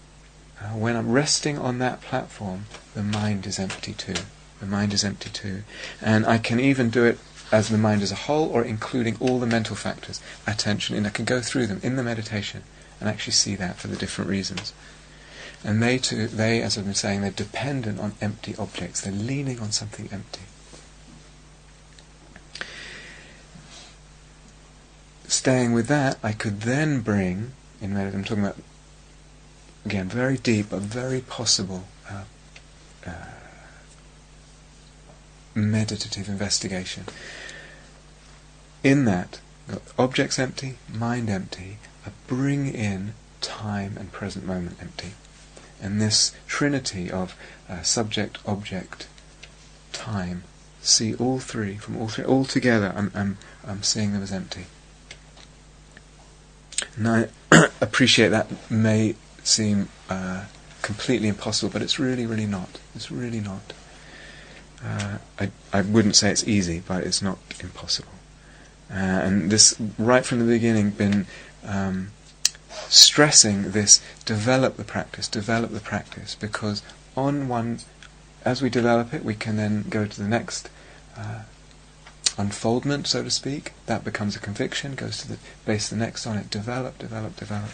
uh, 0.61 0.71
when 0.71 0.97
I'm 0.97 1.13
resting 1.13 1.59
on 1.59 1.79
that 1.79 2.01
platform, 2.01 2.67
the 2.95 3.05
mind 3.05 3.47
is 3.47 3.61
empty 3.61 3.93
too. 3.93 4.25
The 4.59 4.67
mind 4.67 4.93
is 4.93 5.05
empty 5.05 5.31
too. 5.31 5.63
And 6.03 6.27
I 6.27 6.39
can 6.39 6.59
even 6.59 6.91
do 6.91 7.05
it 7.05 7.19
as 7.53 7.69
the 7.69 7.79
mind 7.79 8.03
as 8.03 8.11
a 8.11 8.27
whole 8.27 8.49
or 8.49 8.65
including 8.65 9.17
all 9.21 9.39
the 9.39 9.47
mental 9.47 9.77
factors, 9.77 10.21
attention, 10.45 10.97
and 10.97 11.07
I 11.07 11.11
can 11.11 11.25
go 11.25 11.41
through 11.41 11.69
them 11.69 11.81
in 11.85 11.95
the 11.95 12.03
meditation 12.03 12.65
and 12.99 13.09
actually 13.09 13.35
see 13.35 13.55
that 13.57 13.77
for 13.77 13.87
the 13.87 13.97
different 13.97 14.29
reasons. 14.29 14.73
And 15.65 15.83
they 15.83 15.99
too, 15.99 16.27
they, 16.27 16.61
as 16.61 16.77
I've 16.77 16.85
been 16.85 16.95
saying, 16.95 17.23
they're 17.23 17.31
dependent 17.31 17.99
on 17.99 18.13
empty 18.21 18.55
objects. 18.59 19.01
They're 19.01 19.13
leaning 19.13 19.61
on 19.61 19.73
something 19.73 20.09
empty. 20.13 20.43
staying 25.35 25.73
with 25.73 25.89
that, 25.89 26.19
I 26.23 26.33
could 26.33 26.63
then 26.63 27.01
bring, 27.01 27.53
in 27.81 27.97
I'm 27.97 28.25
talking 28.25 28.45
about, 28.45 28.57
again, 29.85 30.09
very 30.09 30.39
deep 30.39 30.71
but 30.71 30.81
very 30.81 31.21
possible 31.21 31.85
uh, 32.11 32.25
uh, 33.07 33.13
meditative 35.55 36.29
investigation. 36.29 37.05
In 38.83 39.05
that, 39.05 39.41
objects 39.99 40.39
empty, 40.39 40.79
mind 40.93 41.29
empty, 41.29 41.79
I 42.07 42.11
bring 42.27 42.73
in 42.73 43.15
time 43.41 43.97
and 43.99 44.13
present 44.13 44.47
moment 44.47 44.79
empty. 44.81 45.13
And 45.83 46.01
this 46.01 46.33
trinity 46.47 47.11
of 47.11 47.37
uh, 47.69 47.83
subject, 47.83 48.39
object, 48.47 49.07
time, 49.93 50.45
see 50.81 51.15
all 51.15 51.39
three 51.39 51.77
from 51.77 51.97
all 51.97 52.09
three 52.09 52.25
all 52.25 52.45
together. 52.45 52.93
I'm 52.97 53.11
I'm 53.15 53.39
I'm 53.67 53.83
seeing 53.83 54.13
them 54.13 54.23
as 54.23 54.33
empty. 54.33 54.67
And 56.97 57.09
I 57.09 57.29
appreciate 57.81 58.29
that 58.29 58.51
may 58.71 59.15
seem 59.43 59.89
uh, 60.09 60.45
completely 60.83 61.29
impossible, 61.29 61.73
but 61.73 61.83
it's 61.83 61.99
really, 61.99 62.27
really 62.27 62.47
not. 62.47 62.79
It's 62.95 63.11
really 63.11 63.41
not. 63.41 63.73
Uh, 64.85 65.19
I 65.39 65.51
I 65.73 65.81
wouldn't 65.81 66.17
say 66.17 66.31
it's 66.31 66.47
easy, 66.47 66.83
but 66.87 67.05
it's 67.05 67.23
not 67.23 67.39
impossible. 67.61 68.13
Uh, 68.91 68.97
and 68.97 69.51
this, 69.51 69.75
right 69.99 70.25
from 70.25 70.41
the 70.41 70.45
beginning, 70.45 70.91
been 70.91 71.27
um, 71.65 72.11
stressing 72.95 73.73
this: 73.73 74.01
develop 74.25 74.77
the 74.77 74.85
practice, 74.85 75.29
develop 75.29 75.73
the 75.73 75.81
practice, 75.81 76.35
because 76.35 76.83
on 77.17 77.49
one, 77.49 77.81
as 78.45 78.63
we 78.63 78.71
develop 78.71 79.13
it, 79.13 79.25
we 79.25 79.35
can 79.35 79.57
then 79.57 79.85
go 79.89 80.07
to 80.07 80.23
the 80.23 80.29
next 80.29 80.69
uh, 81.17 81.43
unfoldment, 82.39 83.07
so 83.07 83.23
to 83.23 83.31
speak. 83.31 83.73
That 83.87 84.05
becomes 84.05 84.37
a 84.37 84.41
conviction, 84.41 84.95
goes 84.95 85.19
to 85.19 85.29
the 85.29 85.39
base 85.65 85.89
the 85.89 85.97
next 85.97 86.27
on 86.27 86.39
it, 86.39 86.51
develop, 86.51 86.99
develop, 86.99 87.37
develop. 87.37 87.71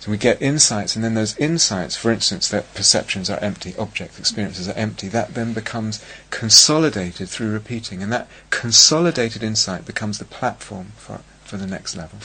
So 0.00 0.12
we 0.12 0.16
get 0.16 0.40
insights, 0.40 0.94
and 0.94 1.04
then 1.04 1.14
those 1.14 1.36
insights, 1.38 1.96
for 1.96 2.12
instance, 2.12 2.48
that 2.50 2.72
perceptions 2.72 3.28
are 3.28 3.40
empty, 3.40 3.74
objects, 3.76 4.18
experiences 4.18 4.68
are 4.68 4.74
empty, 4.74 5.08
that 5.08 5.34
then 5.34 5.52
becomes 5.52 6.04
consolidated 6.30 7.28
through 7.28 7.52
repeating, 7.52 8.00
and 8.00 8.12
that 8.12 8.28
consolidated 8.50 9.42
insight 9.42 9.84
becomes 9.84 10.18
the 10.18 10.24
platform 10.24 10.92
for, 10.96 11.20
for 11.42 11.56
the 11.56 11.66
next 11.66 11.96
level. 11.96 12.20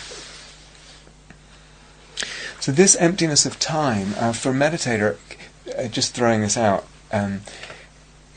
So 2.63 2.71
this 2.71 2.95
emptiness 2.95 3.45
of 3.45 3.59
time, 3.59 4.13
uh, 4.17 4.31
for 4.31 4.51
a 4.51 4.53
meditator, 4.53 5.17
uh, 5.77 5.89
just 5.89 6.13
throwing 6.13 6.39
this 6.39 6.55
out, 6.55 6.87
um, 7.11 7.41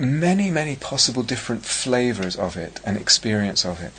many, 0.00 0.50
many 0.50 0.74
possible 0.74 1.22
different 1.22 1.64
flavors 1.64 2.34
of 2.34 2.56
it 2.56 2.80
and 2.84 2.96
experience 2.96 3.64
of 3.64 3.80
it. 3.80 3.92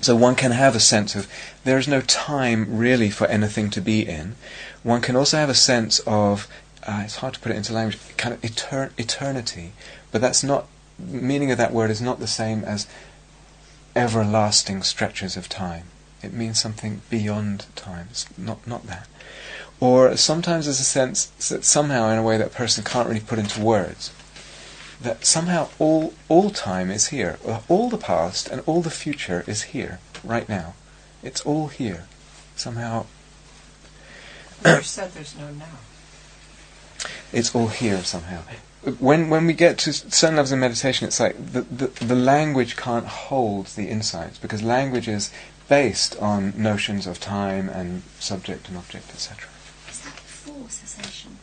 So 0.00 0.14
one 0.14 0.36
can 0.36 0.52
have 0.52 0.76
a 0.76 0.78
sense 0.78 1.16
of 1.16 1.26
there 1.64 1.76
is 1.76 1.88
no 1.88 2.02
time 2.02 2.78
really 2.78 3.10
for 3.10 3.26
anything 3.26 3.68
to 3.70 3.80
be 3.80 4.06
in. 4.06 4.36
One 4.84 5.00
can 5.00 5.16
also 5.16 5.38
have 5.38 5.50
a 5.50 5.54
sense 5.54 5.98
of 6.06 6.46
uh, 6.86 7.02
it's 7.04 7.16
hard 7.16 7.34
to 7.34 7.40
put 7.40 7.50
it 7.50 7.56
into 7.56 7.72
language, 7.72 7.98
kind 8.16 8.32
of 8.32 8.40
etern- 8.42 8.92
eternity, 8.96 9.72
but 10.12 10.20
that's 10.20 10.44
not 10.44 10.68
meaning 11.00 11.50
of 11.50 11.58
that 11.58 11.72
word 11.72 11.90
is 11.90 12.00
not 12.00 12.20
the 12.20 12.28
same 12.28 12.62
as 12.62 12.86
everlasting 13.96 14.84
stretches 14.84 15.36
of 15.36 15.48
time. 15.48 15.86
It 16.22 16.32
means 16.32 16.60
something 16.60 17.02
beyond 17.10 17.66
time. 17.74 18.06
It's 18.12 18.26
not 18.38 18.64
not 18.68 18.86
that. 18.86 19.08
Or 19.78 20.16
sometimes 20.16 20.64
there's 20.64 20.80
a 20.80 20.84
sense 20.84 21.26
that 21.48 21.64
somehow, 21.64 22.10
in 22.10 22.18
a 22.18 22.22
way, 22.22 22.38
that 22.38 22.52
person 22.52 22.82
can't 22.82 23.08
really 23.08 23.20
put 23.20 23.38
into 23.38 23.60
words 23.60 24.10
that 25.00 25.24
somehow 25.24 25.68
all 25.78 26.14
all 26.28 26.50
time 26.50 26.90
is 26.90 27.08
here. 27.08 27.38
All 27.68 27.88
the 27.88 27.98
past 27.98 28.48
and 28.48 28.62
all 28.66 28.82
the 28.82 28.90
future 28.90 29.44
is 29.46 29.74
here, 29.74 30.00
right 30.24 30.48
now. 30.48 30.74
It's 31.22 31.40
all 31.42 31.68
here. 31.68 32.06
Somehow 32.56 33.06
You 34.64 34.82
said 34.82 35.12
there's 35.12 35.36
no 35.36 35.50
now. 35.50 35.78
it's 37.32 37.54
all 37.54 37.68
here 37.68 38.02
somehow. 38.04 38.42
When 38.98 39.28
when 39.28 39.46
we 39.46 39.52
get 39.52 39.78
to 39.78 39.92
certain 39.92 40.36
levels 40.36 40.52
of 40.52 40.58
meditation, 40.58 41.06
it's 41.06 41.20
like 41.20 41.36
the, 41.52 41.62
the, 41.62 41.86
the 42.04 42.14
language 42.14 42.76
can't 42.76 43.06
hold 43.06 43.66
the 43.66 43.88
insights 43.88 44.38
because 44.38 44.62
language 44.62 45.08
is 45.08 45.30
based 45.68 46.16
on 46.20 46.54
notions 46.56 47.06
of 47.06 47.18
time 47.18 47.68
and 47.68 48.02
subject 48.20 48.68
and 48.68 48.78
object, 48.78 49.10
etc. 49.10 49.48
Is 49.90 50.00
that 50.00 50.14
before 50.14 50.70
cessation? 50.70 51.36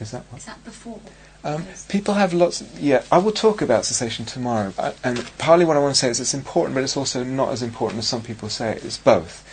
Is 0.00 0.10
that 0.12 0.24
what? 0.30 0.38
Is 0.38 0.46
that 0.46 0.64
before? 0.64 1.00
Um, 1.42 1.66
people 1.88 2.14
have 2.14 2.34
lots. 2.34 2.62
yeah, 2.78 3.02
I 3.10 3.18
will 3.18 3.32
talk 3.32 3.62
about 3.62 3.84
cessation 3.86 4.26
tomorrow, 4.26 4.74
I, 4.78 4.92
and 5.02 5.30
partly 5.38 5.64
what 5.64 5.76
I 5.76 5.80
want 5.80 5.94
to 5.94 5.98
say 5.98 6.08
is 6.10 6.20
it's 6.20 6.34
important, 6.34 6.74
but 6.74 6.84
it's 6.84 6.96
also 6.96 7.24
not 7.24 7.50
as 7.50 7.62
important 7.62 7.98
as 8.00 8.08
some 8.08 8.22
people 8.22 8.48
say. 8.50 8.78
It's 8.82 8.98
both. 8.98 9.46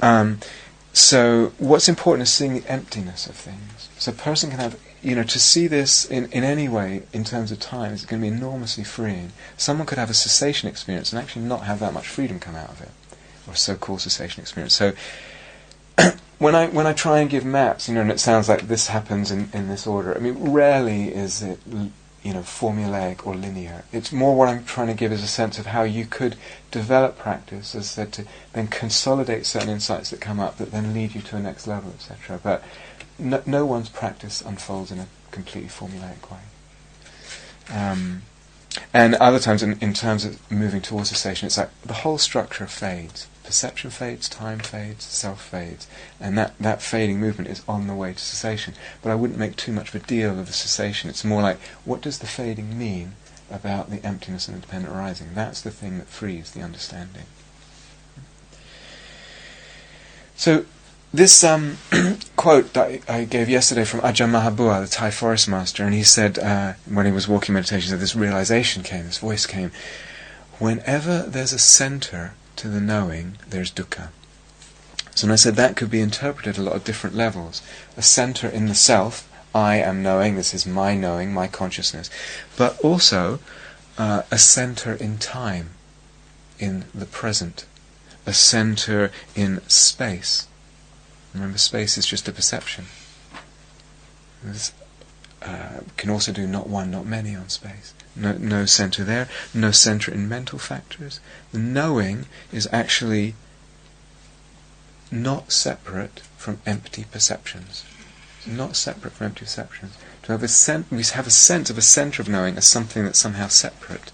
Um, 0.00 0.40
so 0.94 1.52
what's 1.58 1.88
important 1.88 2.22
is 2.22 2.32
seeing 2.32 2.54
the 2.54 2.66
emptiness 2.70 3.26
of 3.26 3.34
things. 3.34 3.88
So 3.98 4.12
a 4.12 4.14
person 4.14 4.50
can 4.50 4.60
have, 4.60 4.78
you 5.02 5.14
know, 5.16 5.24
to 5.24 5.38
see 5.38 5.66
this 5.66 6.04
in, 6.04 6.30
in 6.32 6.44
any 6.44 6.68
way 6.68 7.02
in 7.12 7.24
terms 7.24 7.50
of 7.52 7.60
time 7.60 7.92
is 7.92 8.06
going 8.06 8.22
to 8.22 8.28
be 8.30 8.34
enormously 8.34 8.84
freeing. 8.84 9.32
Someone 9.56 9.86
could 9.86 9.98
have 9.98 10.08
a 10.08 10.14
cessation 10.14 10.68
experience 10.68 11.12
and 11.12 11.20
actually 11.20 11.44
not 11.46 11.64
have 11.64 11.80
that 11.80 11.92
much 11.92 12.06
freedom 12.06 12.38
come 12.38 12.54
out 12.54 12.70
of 12.70 12.80
it, 12.80 12.90
or 13.46 13.54
a 13.54 13.56
so-called 13.56 14.00
cessation 14.02 14.40
experience. 14.40 14.74
So 14.74 14.92
when 16.38 16.54
I 16.54 16.66
when 16.68 16.86
I 16.86 16.92
try 16.92 17.20
and 17.20 17.30
give 17.30 17.44
maps, 17.44 17.88
you 17.88 17.94
know, 17.94 18.00
and 18.00 18.10
it 18.10 18.20
sounds 18.20 18.48
like 18.48 18.68
this 18.68 18.88
happens 18.88 19.30
in, 19.30 19.48
in 19.52 19.68
this 19.68 19.86
order. 19.86 20.14
I 20.14 20.18
mean, 20.18 20.52
rarely 20.52 21.14
is 21.14 21.42
it 21.42 21.60
you 22.24 22.32
know 22.32 22.40
formulaic 22.40 23.26
or 23.26 23.34
linear. 23.34 23.84
It's 23.92 24.10
more 24.10 24.34
what 24.34 24.48
I'm 24.48 24.64
trying 24.64 24.88
to 24.88 24.94
give 24.94 25.12
is 25.12 25.22
a 25.22 25.28
sense 25.28 25.58
of 25.58 25.66
how 25.66 25.82
you 25.82 26.06
could 26.06 26.36
develop 26.70 27.18
practice, 27.18 27.74
as 27.74 27.84
I 27.84 27.86
said, 27.86 28.12
to 28.14 28.24
then 28.52 28.66
consolidate 28.66 29.46
certain 29.46 29.68
insights 29.68 30.10
that 30.10 30.20
come 30.20 30.40
up 30.40 30.56
that 30.56 30.72
then 30.72 30.94
lead 30.94 31.14
you 31.14 31.20
to 31.20 31.36
a 31.36 31.40
next 31.40 31.66
level, 31.66 31.90
etc. 31.90 32.40
But 32.42 32.64
no, 33.18 33.42
no 33.46 33.66
one's 33.66 33.90
practice 33.90 34.40
unfolds 34.40 34.90
in 34.90 34.98
a 34.98 35.06
completely 35.30 35.68
formulaic 35.68 36.30
way. 36.30 36.38
Um, 37.70 38.22
and 38.92 39.14
other 39.16 39.38
times, 39.38 39.62
in, 39.62 39.78
in 39.80 39.94
terms 39.94 40.24
of 40.24 40.50
moving 40.50 40.80
towards 40.80 41.10
cessation, 41.10 41.46
it's 41.46 41.58
like 41.58 41.70
the 41.82 41.94
whole 41.94 42.18
structure 42.18 42.66
fades 42.66 43.28
perception 43.44 43.90
fades, 43.90 44.28
time 44.28 44.58
fades, 44.58 45.04
self 45.04 45.44
fades, 45.44 45.86
and 46.18 46.36
that, 46.36 46.58
that 46.58 46.82
fading 46.82 47.20
movement 47.20 47.48
is 47.48 47.62
on 47.68 47.86
the 47.86 47.94
way 47.94 48.12
to 48.12 48.18
cessation. 48.18 48.74
But 49.02 49.10
I 49.10 49.14
wouldn't 49.14 49.38
make 49.38 49.56
too 49.56 49.72
much 49.72 49.94
of 49.94 50.02
a 50.02 50.06
deal 50.06 50.38
of 50.38 50.46
the 50.46 50.52
cessation. 50.52 51.10
It's 51.10 51.24
more 51.24 51.42
like, 51.42 51.60
what 51.84 52.00
does 52.00 52.18
the 52.18 52.26
fading 52.26 52.76
mean 52.76 53.12
about 53.50 53.90
the 53.90 54.04
emptiness 54.04 54.48
and 54.48 54.56
independent 54.56 54.94
arising? 54.94 55.28
That's 55.34 55.60
the 55.60 55.70
thing 55.70 55.98
that 55.98 56.08
frees 56.08 56.50
the 56.50 56.62
understanding. 56.62 57.24
So, 60.36 60.64
this 61.12 61.44
um, 61.44 61.78
quote 62.36 62.72
that 62.72 63.08
I 63.08 63.24
gave 63.24 63.48
yesterday 63.48 63.84
from 63.84 64.00
Ajahn 64.00 64.30
Maha 64.30 64.50
Bua, 64.50 64.80
the 64.80 64.88
Thai 64.88 65.12
forest 65.12 65.48
master, 65.48 65.84
and 65.84 65.94
he 65.94 66.02
said 66.02 66.38
uh, 66.40 66.72
when 66.90 67.06
he 67.06 67.12
was 67.12 67.28
walking 67.28 67.54
meditation, 67.54 67.92
that 67.92 67.98
this 67.98 68.16
realization 68.16 68.82
came, 68.82 69.04
this 69.04 69.18
voice 69.18 69.46
came. 69.46 69.70
Whenever 70.58 71.22
there's 71.22 71.52
a 71.52 71.58
center 71.58 72.32
to 72.56 72.68
the 72.68 72.80
knowing, 72.80 73.38
there's 73.48 73.70
dukkha. 73.70 74.08
So, 75.14 75.26
and 75.26 75.32
I 75.32 75.36
said 75.36 75.54
that 75.56 75.76
could 75.76 75.90
be 75.90 76.00
interpreted 76.00 76.58
a 76.58 76.62
lot 76.62 76.74
of 76.74 76.84
different 76.84 77.14
levels. 77.14 77.62
A 77.96 78.02
center 78.02 78.48
in 78.48 78.66
the 78.66 78.74
self, 78.74 79.30
I 79.54 79.76
am 79.76 80.02
knowing, 80.02 80.34
this 80.34 80.52
is 80.52 80.66
my 80.66 80.96
knowing, 80.96 81.32
my 81.32 81.46
consciousness. 81.46 82.10
But 82.56 82.78
also 82.80 83.38
uh, 83.96 84.22
a 84.30 84.38
center 84.38 84.94
in 84.94 85.18
time, 85.18 85.70
in 86.58 86.84
the 86.92 87.06
present. 87.06 87.64
A 88.26 88.32
center 88.32 89.12
in 89.36 89.60
space. 89.68 90.48
Remember, 91.32 91.58
space 91.58 91.96
is 91.96 92.06
just 92.06 92.28
a 92.28 92.32
perception. 92.32 92.86
This 94.42 94.72
uh, 95.42 95.80
can 95.96 96.10
also 96.10 96.32
do 96.32 96.46
not 96.46 96.68
one, 96.68 96.90
not 96.90 97.06
many 97.06 97.36
on 97.36 97.48
space. 97.48 97.94
No, 98.16 98.32
no 98.32 98.64
center 98.64 99.02
there, 99.02 99.28
no 99.52 99.70
center 99.72 100.12
in 100.12 100.28
mental 100.28 100.58
factors. 100.58 101.20
The 101.52 101.58
knowing 101.58 102.26
is 102.52 102.68
actually 102.72 103.34
not 105.10 105.52
separate 105.52 106.20
from 106.36 106.60
empty 106.64 107.04
perceptions. 107.10 107.84
It's 108.38 108.46
not 108.46 108.76
separate 108.76 109.14
from 109.14 109.26
empty 109.26 109.44
perceptions. 109.44 109.94
To 110.24 110.32
have 110.32 110.42
a 110.42 110.48
sen- 110.48 110.86
we 110.90 111.02
have 111.02 111.26
a 111.26 111.30
sense 111.30 111.70
of 111.70 111.78
a 111.78 111.82
center 111.82 112.22
of 112.22 112.28
knowing 112.28 112.56
as 112.56 112.66
something 112.66 113.04
that's 113.04 113.18
somehow 113.18 113.48
separate. 113.48 114.12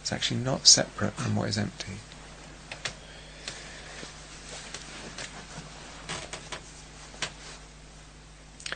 It's 0.00 0.12
actually 0.12 0.40
not 0.40 0.66
separate 0.66 1.14
from 1.14 1.36
what 1.36 1.48
is 1.48 1.58
empty. 1.58 1.98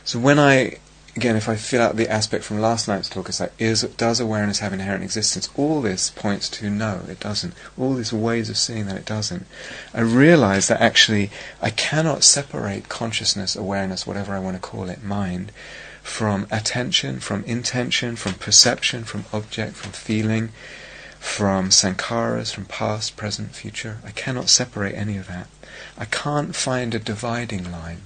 So 0.03 0.17
when 0.17 0.39
I 0.39 0.79
again, 1.19 1.35
if 1.35 1.49
I 1.49 1.55
fill 1.57 1.81
out 1.81 1.97
the 1.97 2.09
aspect 2.09 2.43
from 2.45 2.61
last 2.61 2.87
night's 2.87 3.09
talk, 3.09 3.27
it's 3.27 3.41
like, 3.41 3.51
is, 3.59 3.81
does 3.97 4.19
awareness 4.21 4.59
have 4.59 4.71
inherent 4.71 5.03
existence? 5.03 5.49
All 5.57 5.81
this 5.81 6.09
points 6.09 6.47
to 6.51 6.69
no, 6.69 7.01
it 7.09 7.19
doesn't. 7.19 7.53
All 7.77 7.93
these 7.93 8.13
ways 8.13 8.49
of 8.49 8.57
seeing 8.57 8.85
that 8.85 8.95
it 8.95 9.05
doesn't. 9.05 9.45
I 9.93 10.01
realize 10.01 10.67
that 10.69 10.79
actually 10.81 11.29
I 11.61 11.71
cannot 11.71 12.23
separate 12.23 12.87
consciousness, 12.87 13.55
awareness, 13.55 14.07
whatever 14.07 14.33
I 14.33 14.39
want 14.39 14.55
to 14.55 14.61
call 14.61 14.89
it, 14.89 15.03
mind, 15.03 15.51
from 16.01 16.47
attention, 16.49 17.19
from 17.19 17.43
intention, 17.43 18.15
from 18.15 18.35
perception, 18.35 19.03
from 19.03 19.25
object, 19.33 19.75
from 19.75 19.91
feeling. 19.91 20.51
from 21.19 21.69
sankharas, 21.69 22.53
from 22.53 22.65
past, 22.65 23.17
present, 23.17 23.53
future. 23.53 23.97
I 24.05 24.11
cannot 24.11 24.49
separate 24.49 24.95
any 24.95 25.17
of 25.17 25.27
that. 25.27 25.47
I 25.97 26.05
can't 26.05 26.55
find 26.55 26.95
a 26.95 26.99
dividing 26.99 27.69
line. 27.71 28.01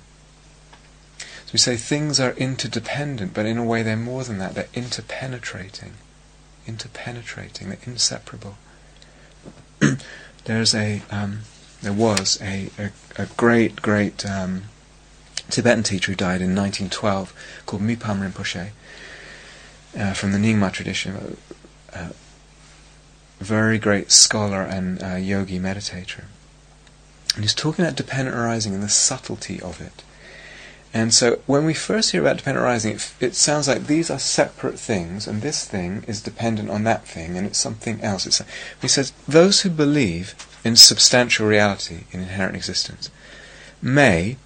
We 1.53 1.59
say 1.59 1.77
things 1.77 2.19
are 2.19 2.31
interdependent, 2.31 3.35
but 3.35 3.45
in 3.45 3.59
a 3.59 3.63
way 3.63 3.83
they're 3.83 3.95
more 3.95 4.23
than 4.23 4.39
that. 4.39 4.55
They're 4.55 4.67
interpenetrating. 4.73 5.93
Interpenetrating. 6.65 7.69
They're 7.69 7.77
inseparable. 7.85 8.57
There's 10.45 10.73
a, 10.73 11.03
um, 11.11 11.41
there 11.83 11.93
was 11.93 12.41
a, 12.41 12.69
a, 12.79 12.91
a 13.21 13.27
great, 13.37 13.83
great 13.83 14.25
um, 14.25 14.63
Tibetan 15.51 15.83
teacher 15.83 16.11
who 16.11 16.15
died 16.15 16.41
in 16.41 16.55
1912 16.55 17.33
called 17.67 17.83
Mipam 17.83 18.27
Rinpoche 18.27 18.71
uh, 19.97 20.13
from 20.13 20.31
the 20.31 20.39
Nyingma 20.39 20.71
tradition. 20.71 21.37
Uh, 21.93 22.09
very 23.39 23.77
great 23.77 24.11
scholar 24.11 24.63
and 24.63 25.03
uh, 25.03 25.15
yogi 25.15 25.59
meditator. 25.59 26.23
And 27.35 27.43
he's 27.43 27.53
talking 27.53 27.85
about 27.85 27.95
dependent 27.95 28.35
arising 28.35 28.73
and 28.73 28.81
the 28.81 28.89
subtlety 28.89 29.61
of 29.61 29.79
it. 29.79 30.03
And 30.93 31.11
so 31.11 31.41
when 31.47 31.65
we 31.65 31.73
first 31.73 32.11
hear 32.11 32.21
about 32.21 32.37
dependent 32.37 32.63
arising, 32.63 32.95
it, 32.95 33.13
it, 33.19 33.35
sounds 33.35 33.67
like 33.67 33.87
these 33.87 34.11
are 34.11 34.19
separate 34.19 34.79
things, 34.79 35.27
and 35.27 35.41
this 35.41 35.65
thing 35.65 36.03
is 36.07 36.21
dependent 36.21 36.69
on 36.69 36.83
that 36.83 37.07
thing, 37.07 37.35
and 37.35 37.47
it's 37.47 37.57
something 37.57 37.99
else. 38.01 38.27
It's, 38.27 38.43
he 38.79 38.87
says, 38.87 39.11
those 39.27 39.61
who 39.61 39.71
believe 39.71 40.35
in 40.63 40.75
substantial 40.75 41.47
reality, 41.47 42.03
in 42.11 42.19
inherent 42.19 42.55
existence, 42.55 43.09
may, 43.81 44.37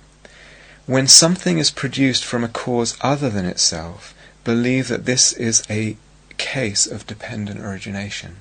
when 0.85 1.07
something 1.07 1.57
is 1.57 1.69
produced 1.69 2.23
from 2.23 2.45
a 2.45 2.49
cause 2.49 2.97
other 3.01 3.29
than 3.29 3.45
itself, 3.45 4.15
believe 4.45 4.87
that 4.87 5.05
this 5.05 5.33
is 5.33 5.63
a 5.69 5.97
case 6.37 6.87
of 6.87 7.05
dependent 7.05 7.59
origination. 7.59 8.37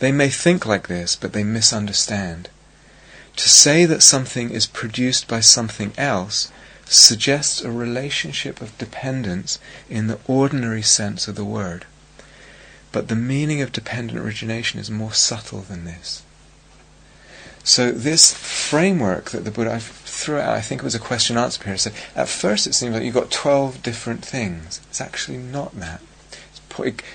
They 0.00 0.10
may 0.10 0.28
think 0.28 0.66
like 0.66 0.88
this, 0.88 1.14
but 1.14 1.32
they 1.32 1.44
misunderstand. 1.44 2.48
To 3.36 3.48
say 3.48 3.84
that 3.84 4.02
something 4.02 4.50
is 4.50 4.66
produced 4.66 5.28
by 5.28 5.38
something 5.38 5.92
else 5.96 6.50
suggests 6.84 7.62
a 7.62 7.70
relationship 7.70 8.60
of 8.60 8.76
dependence 8.78 9.58
in 9.88 10.06
the 10.06 10.18
ordinary 10.26 10.82
sense 10.82 11.28
of 11.28 11.36
the 11.36 11.44
word. 11.44 11.86
But 12.90 13.08
the 13.08 13.16
meaning 13.16 13.62
of 13.62 13.72
dependent 13.72 14.18
origination 14.18 14.78
is 14.78 14.90
more 14.90 15.12
subtle 15.12 15.60
than 15.60 15.84
this. 15.84 16.22
So 17.64 17.92
this 17.92 18.34
framework 18.34 19.30
that 19.30 19.44
the 19.44 19.50
Buddha 19.50 19.78
threw 19.80 20.38
out, 20.38 20.54
I 20.54 20.60
think 20.60 20.80
it 20.82 20.84
was 20.84 20.94
a 20.94 20.98
question 20.98 21.38
answer 21.38 21.62
period, 21.62 21.78
said 21.78 21.94
at 22.16 22.28
first 22.28 22.66
it 22.66 22.74
seems 22.74 22.94
like 22.94 23.04
you've 23.04 23.14
got 23.14 23.30
12 23.30 23.82
different 23.82 24.24
things. 24.24 24.80
It's 24.90 25.00
actually 25.00 25.38
not 25.38 25.78
that 25.78 26.00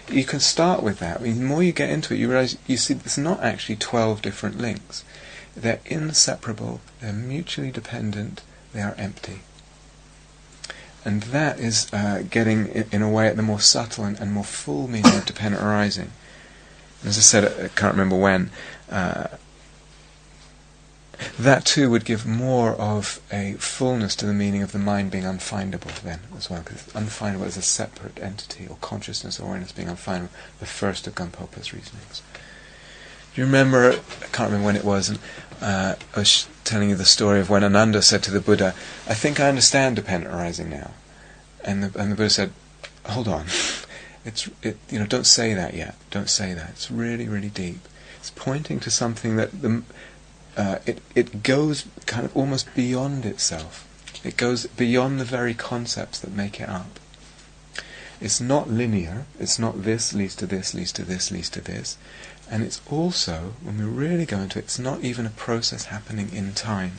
you 0.10 0.24
can 0.24 0.40
start 0.40 0.84
with 0.84 1.00
that. 1.00 1.18
I 1.18 1.24
the 1.40 1.46
more 1.46 1.64
you 1.64 1.72
get 1.72 1.90
into 1.90 2.14
it, 2.14 2.18
you 2.18 2.30
realize 2.30 2.58
you 2.68 2.78
see 2.78 2.94
there's 2.94 3.18
not 3.18 3.42
actually 3.42 3.76
12 3.76 4.22
different 4.22 4.58
links. 4.60 5.04
They're 5.56 5.80
inseparable, 5.86 6.82
they're 7.02 7.14
mutually 7.14 7.72
dependent, 7.72 8.44
they 8.74 8.82
are 8.82 8.96
empty. 8.98 9.40
And 11.08 11.24
that 11.24 11.58
is 11.58 11.88
uh, 11.94 12.26
getting, 12.30 12.68
in, 12.68 13.02
a 13.02 13.10
way, 13.10 13.28
at 13.28 13.38
the 13.38 13.42
more 13.42 13.62
subtle 13.62 14.04
and, 14.04 14.20
and 14.20 14.30
more 14.34 14.44
full 14.44 14.90
meaning 14.90 15.16
of 15.16 15.26
dependent 15.26 15.64
arising. 15.64 16.12
As 17.06 17.18
I 17.18 17.22
said, 17.22 17.46
I 17.46 17.70
can't 17.70 17.94
remember 17.94 18.18
when, 18.18 18.52
uh, 18.92 19.28
that 21.40 21.64
too 21.64 21.90
would 21.90 22.04
give 22.04 22.26
more 22.26 22.72
of 22.74 23.22
a 23.32 23.54
fullness 23.54 24.18
to 24.18 24.26
the 24.26 24.34
meaning 24.34 24.62
of 24.62 24.74
the 24.74 24.80
mind 24.80 25.10
being 25.10 25.24
unfindable 25.24 25.98
then 26.02 26.20
as 26.36 26.50
well, 26.50 26.62
because 26.62 26.84
unfindable 26.88 27.46
as 27.46 27.56
a 27.56 27.62
separate 27.62 28.20
entity, 28.20 28.68
or 28.68 28.76
consciousness 28.82 29.40
or 29.40 29.46
awareness 29.46 29.72
being 29.72 29.88
unfindable, 29.88 30.28
the 30.60 30.66
first 30.66 31.08
of 31.08 31.16
Gampopa's 31.16 31.74
reasonings. 31.74 32.22
Do 33.34 33.40
you 33.40 33.46
remember, 33.46 33.94
I 33.94 34.26
can't 34.34 34.52
remember 34.52 34.66
when 34.66 34.76
it 34.76 34.84
was, 34.84 35.08
and 35.08 35.20
uh, 35.62 35.96
I 36.16 36.20
was 36.20 36.48
telling 36.64 36.90
you 36.90 36.96
the 36.96 37.06
story 37.06 37.40
of 37.40 37.50
when 37.50 37.64
Ananda 37.64 38.02
said 38.02 38.24
to 38.24 38.32
the 38.32 38.42
Buddha, 38.42 38.74
I 39.08 39.14
think 39.14 39.40
I 39.40 39.50
understand 39.50 39.96
dependent 39.96 40.34
arising 40.34 40.70
now. 40.70 40.92
And 41.64 41.84
the, 41.84 42.00
and 42.00 42.12
the 42.12 42.16
Buddha 42.16 42.30
said, 42.30 42.52
hold 43.06 43.28
on, 43.28 43.46
it's, 44.26 44.50
it, 44.62 44.78
you 44.90 45.00
know, 45.00 45.06
don't 45.06 45.26
say 45.26 45.54
that 45.54 45.74
yet, 45.74 45.96
don't 46.12 46.30
say 46.30 46.54
that, 46.54 46.70
it's 46.70 46.92
really, 46.92 47.28
really 47.28 47.50
deep. 47.50 47.80
It's 48.20 48.32
pointing 48.32 48.80
to 48.82 48.92
something 48.92 49.36
that 49.38 49.62
the 49.62 49.84
uh, 50.58 50.80
it, 50.88 51.02
it 51.14 51.44
goes 51.44 51.86
kind 52.08 52.26
of 52.26 52.36
almost 52.36 52.74
beyond 52.74 53.26
itself. 53.26 53.88
It 54.26 54.38
goes 54.38 54.66
beyond 54.66 55.20
the 55.20 55.26
very 55.26 55.54
concepts 55.54 56.20
that 56.20 56.32
make 56.34 56.60
it 56.60 56.68
up. 56.68 57.00
It's 58.20 58.42
not 58.42 58.70
linear. 58.70 59.26
It's 59.40 59.60
not 59.60 59.84
this 59.84 60.14
leads 60.14 60.36
to 60.38 60.46
this, 60.46 60.74
leads 60.74 60.92
to 60.94 61.04
this, 61.04 61.32
leads 61.32 61.50
to 61.52 61.62
this. 61.62 61.98
And 62.50 62.64
it's 62.64 62.82
also, 62.90 63.54
when 63.62 63.78
we 63.78 63.86
really 63.86 64.26
go 64.26 64.40
into 64.40 64.60
it, 64.60 64.64
it's 64.66 64.80
not 64.80 65.04
even 65.04 65.26
a 65.26 65.32
process 65.32 65.86
happening 65.86 66.30
in 66.34 66.54
time. 66.54 66.94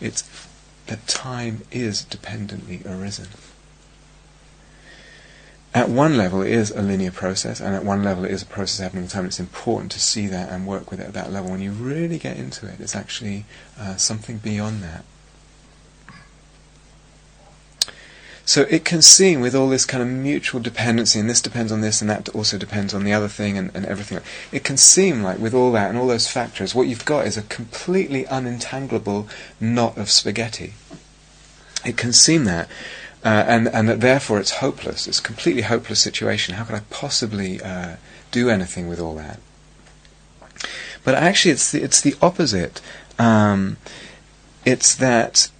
It's 0.00 0.24
that 0.86 1.06
time 1.06 1.62
is 1.70 2.04
dependently 2.04 2.82
arisen 2.86 3.26
at 5.76 5.90
one 5.90 6.16
level 6.16 6.40
it 6.40 6.50
is 6.50 6.70
a 6.70 6.80
linear 6.80 7.10
process, 7.10 7.60
and 7.60 7.74
at 7.74 7.84
one 7.84 8.02
level 8.02 8.24
it 8.24 8.30
is 8.30 8.42
a 8.42 8.46
process 8.46 8.80
happening 8.80 9.04
in 9.04 9.10
time. 9.10 9.26
It's 9.26 9.38
important 9.38 9.92
to 9.92 10.00
see 10.00 10.26
that 10.28 10.48
and 10.48 10.66
work 10.66 10.90
with 10.90 11.00
it 11.00 11.08
at 11.08 11.12
that 11.12 11.30
level. 11.30 11.50
When 11.50 11.60
you 11.60 11.72
really 11.72 12.16
get 12.16 12.38
into 12.38 12.66
it, 12.66 12.80
it's 12.80 12.96
actually 12.96 13.44
uh, 13.78 13.96
something 13.96 14.38
beyond 14.38 14.82
that. 14.82 15.04
So 18.46 18.62
it 18.70 18.84
can 18.84 19.02
seem 19.02 19.40
with 19.40 19.56
all 19.56 19.68
this 19.68 19.84
kind 19.84 20.00
of 20.00 20.08
mutual 20.08 20.60
dependency, 20.60 21.18
and 21.18 21.28
this 21.28 21.40
depends 21.40 21.72
on 21.72 21.80
this, 21.80 22.00
and 22.00 22.08
that 22.08 22.28
also 22.28 22.56
depends 22.56 22.94
on 22.94 23.02
the 23.02 23.12
other 23.12 23.26
thing, 23.26 23.58
and, 23.58 23.72
and 23.74 23.84
everything. 23.84 24.20
It 24.52 24.62
can 24.62 24.76
seem 24.76 25.22
like 25.24 25.40
with 25.40 25.52
all 25.52 25.72
that 25.72 25.90
and 25.90 25.98
all 25.98 26.06
those 26.06 26.28
factors, 26.28 26.72
what 26.72 26.86
you've 26.86 27.04
got 27.04 27.26
is 27.26 27.36
a 27.36 27.42
completely 27.42 28.24
unentangleable 28.26 29.28
knot 29.58 29.98
of 29.98 30.10
spaghetti. 30.10 30.74
It 31.84 31.96
can 31.96 32.12
seem 32.12 32.44
that. 32.44 32.68
Uh, 33.24 33.44
and, 33.48 33.66
and 33.68 33.88
that 33.88 34.00
therefore 34.00 34.38
it's 34.38 34.58
hopeless. 34.58 35.08
It's 35.08 35.18
a 35.18 35.22
completely 35.22 35.62
hopeless 35.62 35.98
situation. 35.98 36.54
How 36.54 36.62
could 36.62 36.76
I 36.76 36.82
possibly 36.90 37.60
uh, 37.60 37.96
do 38.30 38.48
anything 38.48 38.86
with 38.86 39.00
all 39.00 39.16
that? 39.16 39.40
But 41.02 41.16
actually, 41.16 41.50
it's 41.50 41.72
the, 41.72 41.82
it's 41.82 42.00
the 42.00 42.14
opposite. 42.22 42.80
Um, 43.18 43.78
it's 44.64 44.94
that 44.94 45.50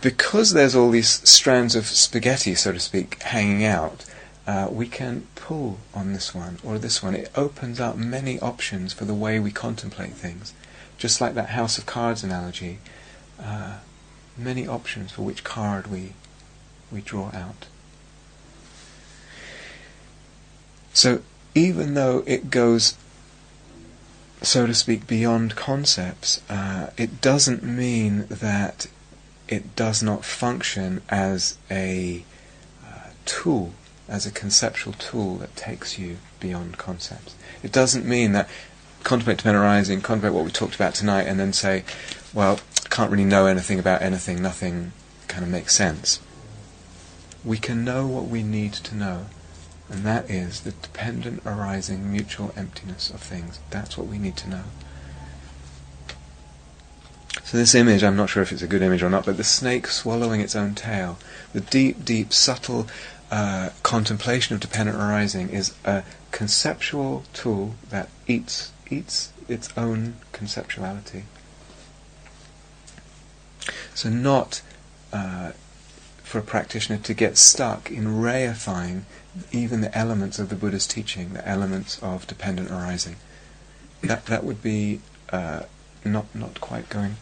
because 0.00 0.52
there's 0.52 0.74
all 0.74 0.90
these 0.90 1.28
strands 1.28 1.74
of 1.74 1.86
spaghetti, 1.86 2.54
so 2.54 2.72
to 2.72 2.80
speak, 2.80 3.22
hanging 3.22 3.64
out, 3.64 4.04
uh, 4.46 4.68
we 4.70 4.86
can 4.86 5.26
pull 5.34 5.78
on 5.94 6.12
this 6.12 6.34
one 6.34 6.58
or 6.62 6.78
this 6.78 7.02
one. 7.02 7.14
It 7.14 7.30
opens 7.34 7.80
up 7.80 7.96
many 7.96 8.38
options 8.40 8.92
for 8.92 9.04
the 9.04 9.14
way 9.14 9.38
we 9.38 9.50
contemplate 9.50 10.12
things. 10.12 10.52
Just 10.98 11.20
like 11.20 11.34
that 11.34 11.50
house 11.50 11.78
of 11.78 11.86
cards 11.86 12.24
analogy, 12.24 12.78
uh, 13.40 13.78
many 14.36 14.66
options 14.66 15.12
for 15.12 15.22
which 15.22 15.44
card 15.44 15.86
we 15.90 16.12
we 16.90 17.00
draw 17.00 17.30
out. 17.34 17.66
So 20.92 21.22
even 21.54 21.94
though 21.94 22.24
it 22.26 22.50
goes, 22.50 22.96
so 24.42 24.66
to 24.66 24.74
speak, 24.74 25.06
beyond 25.06 25.56
concepts, 25.56 26.40
uh, 26.48 26.90
it 26.96 27.20
doesn't 27.20 27.62
mean 27.62 28.26
that 28.28 28.86
it 29.48 29.74
does 29.76 30.02
not 30.02 30.24
function 30.24 31.02
as 31.08 31.58
a 31.70 32.24
uh, 32.84 33.10
tool, 33.24 33.72
as 34.08 34.26
a 34.26 34.30
conceptual 34.30 34.92
tool 34.94 35.36
that 35.36 35.56
takes 35.56 35.98
you 35.98 36.18
beyond 36.40 36.78
concepts. 36.78 37.34
It 37.62 37.72
doesn't 37.72 38.06
mean 38.06 38.32
that 38.32 38.48
contemplate 39.04 39.44
arising, 39.46 40.00
contemplate 40.00 40.34
what 40.34 40.44
we 40.44 40.50
talked 40.50 40.74
about 40.74 40.94
tonight, 40.94 41.26
and 41.26 41.38
then 41.38 41.52
say, 41.52 41.84
well, 42.32 42.60
can't 42.90 43.10
really 43.10 43.24
know 43.24 43.46
anything 43.46 43.78
about 43.78 44.02
anything, 44.02 44.42
nothing 44.42 44.92
kind 45.28 45.44
of 45.44 45.50
makes 45.50 45.74
sense 45.74 46.20
we 47.44 47.56
can 47.56 47.84
know 47.84 48.06
what 48.06 48.26
we 48.26 48.42
need 48.42 48.72
to 48.72 48.94
know, 48.94 49.26
and 49.88 50.04
that 50.04 50.28
is 50.28 50.60
the 50.60 50.72
dependent 50.72 51.42
arising 51.46 52.10
mutual 52.10 52.52
emptiness 52.56 53.10
of 53.10 53.20
things. 53.20 53.60
That's 53.70 53.96
what 53.96 54.06
we 54.06 54.18
need 54.18 54.36
to 54.38 54.50
know. 54.50 54.64
So 57.48 57.56
this 57.56 57.74
image, 57.74 58.04
I'm 58.04 58.14
not 58.14 58.28
sure 58.28 58.42
if 58.42 58.52
it's 58.52 58.60
a 58.60 58.66
good 58.66 58.82
image 58.82 59.02
or 59.02 59.08
not, 59.08 59.24
but 59.24 59.38
the 59.38 59.42
snake 59.42 59.86
swallowing 59.86 60.42
its 60.42 60.54
own 60.54 60.74
tail, 60.74 61.18
the 61.54 61.62
deep, 61.62 62.04
deep, 62.04 62.30
subtle 62.30 62.86
uh, 63.30 63.70
contemplation 63.82 64.54
of 64.54 64.60
dependent 64.60 64.98
arising 64.98 65.48
is 65.48 65.74
a 65.82 66.04
conceptual 66.30 67.24
tool 67.32 67.76
that 67.88 68.10
eats 68.26 68.70
eats 68.90 69.32
its 69.48 69.70
own 69.78 70.16
conceptuality. 70.34 71.22
So 73.94 74.10
not 74.10 74.60
uh, 75.10 75.52
for 76.22 76.40
a 76.40 76.42
practitioner 76.42 76.98
to 76.98 77.14
get 77.14 77.38
stuck 77.38 77.90
in 77.90 78.08
reifying 78.08 79.04
even 79.52 79.80
the 79.80 79.96
elements 79.96 80.38
of 80.38 80.50
the 80.50 80.54
Buddha's 80.54 80.86
teaching, 80.86 81.32
the 81.32 81.48
elements 81.48 81.98
of 82.02 82.26
dependent 82.26 82.70
arising. 82.70 83.16
That 84.02 84.26
that 84.26 84.44
would 84.44 84.62
be 84.62 85.00
uh, 85.30 85.62
not 86.04 86.26
not 86.34 86.60
quite 86.60 86.90
going 86.90 87.16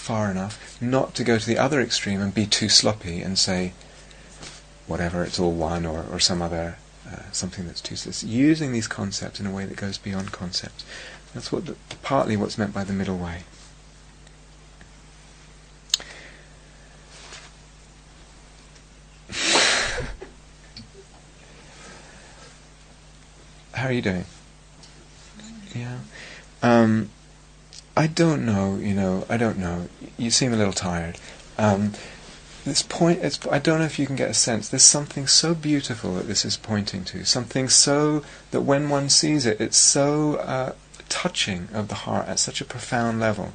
far 0.00 0.30
enough. 0.30 0.80
Not 0.80 1.14
to 1.16 1.24
go 1.24 1.38
to 1.38 1.46
the 1.46 1.58
other 1.58 1.80
extreme 1.80 2.20
and 2.22 2.34
be 2.34 2.46
too 2.46 2.68
sloppy 2.70 3.20
and 3.20 3.38
say 3.38 3.74
whatever 4.86 5.22
it's 5.22 5.38
all 5.38 5.52
one 5.52 5.84
or, 5.86 6.06
or 6.10 6.18
some 6.18 6.40
other 6.42 6.78
uh, 7.06 7.30
something 7.32 7.66
that's 7.66 7.80
too. 7.82 7.94
It's 7.94 8.24
using 8.24 8.72
these 8.72 8.88
concepts 8.88 9.38
in 9.40 9.46
a 9.46 9.50
way 9.52 9.66
that 9.66 9.76
goes 9.76 9.98
beyond 9.98 10.32
concepts. 10.32 10.84
That's 11.34 11.52
what 11.52 11.66
the, 11.66 11.76
partly 12.02 12.36
what's 12.36 12.56
meant 12.56 12.72
by 12.72 12.82
the 12.82 12.92
middle 12.92 13.18
way. 13.18 13.42
How 23.74 23.86
are 23.86 23.92
you 23.92 24.02
doing? 24.02 24.24
Yeah. 25.74 25.98
Um, 26.62 27.10
I 27.96 28.06
don't 28.06 28.44
know. 28.46 28.76
You 28.76 28.94
know, 28.94 29.26
I 29.28 29.36
don't 29.36 29.58
know. 29.58 29.88
You 30.16 30.30
seem 30.30 30.52
a 30.52 30.56
little 30.56 30.72
tired. 30.72 31.18
Um, 31.58 31.92
this 32.64 32.82
point, 32.82 33.20
it's, 33.22 33.38
I 33.48 33.58
don't 33.58 33.78
know 33.78 33.84
if 33.84 33.98
you 33.98 34.06
can 34.06 34.16
get 34.16 34.30
a 34.30 34.34
sense. 34.34 34.68
There's 34.68 34.82
something 34.82 35.26
so 35.26 35.54
beautiful 35.54 36.14
that 36.14 36.26
this 36.26 36.44
is 36.44 36.56
pointing 36.56 37.04
to. 37.04 37.24
Something 37.24 37.68
so 37.68 38.22
that 38.50 38.62
when 38.62 38.88
one 38.88 39.08
sees 39.08 39.46
it, 39.46 39.60
it's 39.60 39.78
so 39.78 40.36
uh, 40.36 40.72
touching 41.08 41.68
of 41.72 41.88
the 41.88 41.94
heart 41.94 42.28
at 42.28 42.38
such 42.38 42.60
a 42.60 42.64
profound 42.64 43.20
level. 43.20 43.52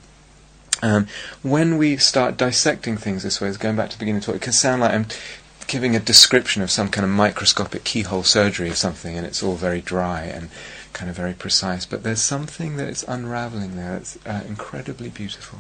Um, 0.82 1.08
when 1.42 1.78
we 1.78 1.98
start 1.98 2.38
dissecting 2.38 2.98
things 2.98 3.24
this 3.24 3.40
way, 3.40 3.52
going 3.54 3.76
back 3.76 3.90
to 3.92 3.98
the 3.98 4.00
beginning 4.00 4.18
of 4.18 4.26
the 4.26 4.32
talk, 4.34 4.42
it 4.42 4.44
can 4.44 4.54
sound 4.54 4.82
like 4.82 4.94
I'm 4.94 5.06
giving 5.68 5.96
a 5.96 6.00
description 6.00 6.62
of 6.62 6.70
some 6.70 6.90
kind 6.90 7.06
of 7.06 7.12
microscopic 7.12 7.84
keyhole 7.84 8.24
surgery 8.24 8.70
of 8.70 8.78
something, 8.78 9.18
and 9.18 9.26
it's 9.26 9.42
all 9.42 9.56
very 9.56 9.82
dry 9.82 10.24
and 10.24 10.50
kind 10.96 11.10
of 11.10 11.16
very 11.16 11.34
precise. 11.34 11.86
But 11.86 12.04
there's 12.04 12.22
something 12.22 12.78
that 12.78 12.88
is 12.88 13.06
unraveling 13.08 13.76
there 13.76 14.00
that's 14.00 14.18
uh, 14.26 14.42
incredibly 14.48 15.10
beautiful, 15.10 15.60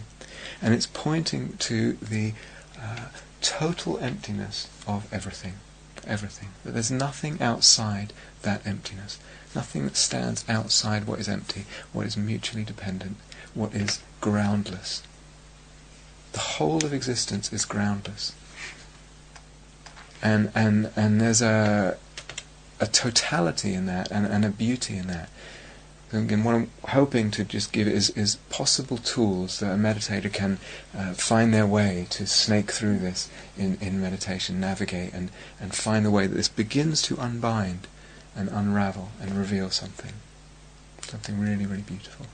and 0.61 0.73
it's 0.73 0.87
pointing 0.87 1.57
to 1.57 1.93
the 2.01 2.33
uh, 2.81 3.09
total 3.41 3.99
emptiness 3.99 4.67
of 4.87 5.13
everything, 5.13 5.55
everything. 6.07 6.49
That 6.63 6.71
there's 6.71 6.89
nothing 6.89 7.41
outside 7.41 8.13
that 8.41 8.65
emptiness, 8.65 9.19
nothing 9.53 9.83
that 9.83 9.97
stands 9.97 10.45
outside 10.49 11.05
what 11.05 11.19
is 11.19 11.27
empty, 11.27 11.65
what 11.91 12.07
is 12.07 12.15
mutually 12.17 12.63
dependent, 12.63 13.17
what 13.53 13.75
is 13.75 14.01
groundless. 14.21 15.03
The 16.31 16.39
whole 16.39 16.83
of 16.83 16.93
existence 16.93 17.51
is 17.53 17.65
groundless 17.65 18.33
and 20.25 20.51
and 20.55 20.91
and 20.95 21.21
there's 21.21 21.41
a 21.41 21.97
a 22.79 22.87
totality 22.87 23.73
in 23.73 23.85
that 23.85 24.11
and, 24.11 24.25
and 24.25 24.43
a 24.45 24.49
beauty 24.49 24.97
in 24.97 25.07
that. 25.07 25.29
And 26.11 26.45
what 26.45 26.55
I'm 26.55 26.69
hoping 26.89 27.31
to 27.31 27.43
just 27.43 27.73
give 27.73 27.87
is 27.87 28.09
is 28.11 28.35
possible 28.49 28.97
tools 28.97 29.59
that 29.59 29.73
a 29.73 29.75
meditator 29.75 30.31
can 30.31 30.59
uh, 30.95 31.13
find 31.13 31.53
their 31.53 31.65
way 31.67 32.07
to 32.11 32.25
snake 32.25 32.71
through 32.71 32.99
this 32.99 33.29
in, 33.57 33.77
in 33.81 33.99
meditation, 33.99 34.59
navigate 34.59 35.13
and, 35.13 35.31
and 35.59 35.73
find 35.73 36.05
the 36.05 36.11
way 36.11 36.27
that 36.27 36.35
this 36.35 36.47
begins 36.47 37.01
to 37.03 37.17
unbind 37.17 37.87
and 38.35 38.49
unravel 38.49 39.09
and 39.19 39.37
reveal 39.37 39.69
something. 39.69 40.13
Something 41.01 41.39
really, 41.39 41.65
really 41.65 41.81
beautiful. 41.81 42.27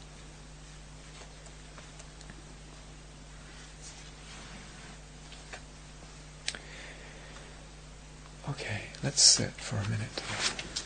Okay, 8.50 8.91
let's 9.04 9.22
sit 9.22 9.52
for 9.52 9.78
a 9.78 9.84
minute. 9.90 10.81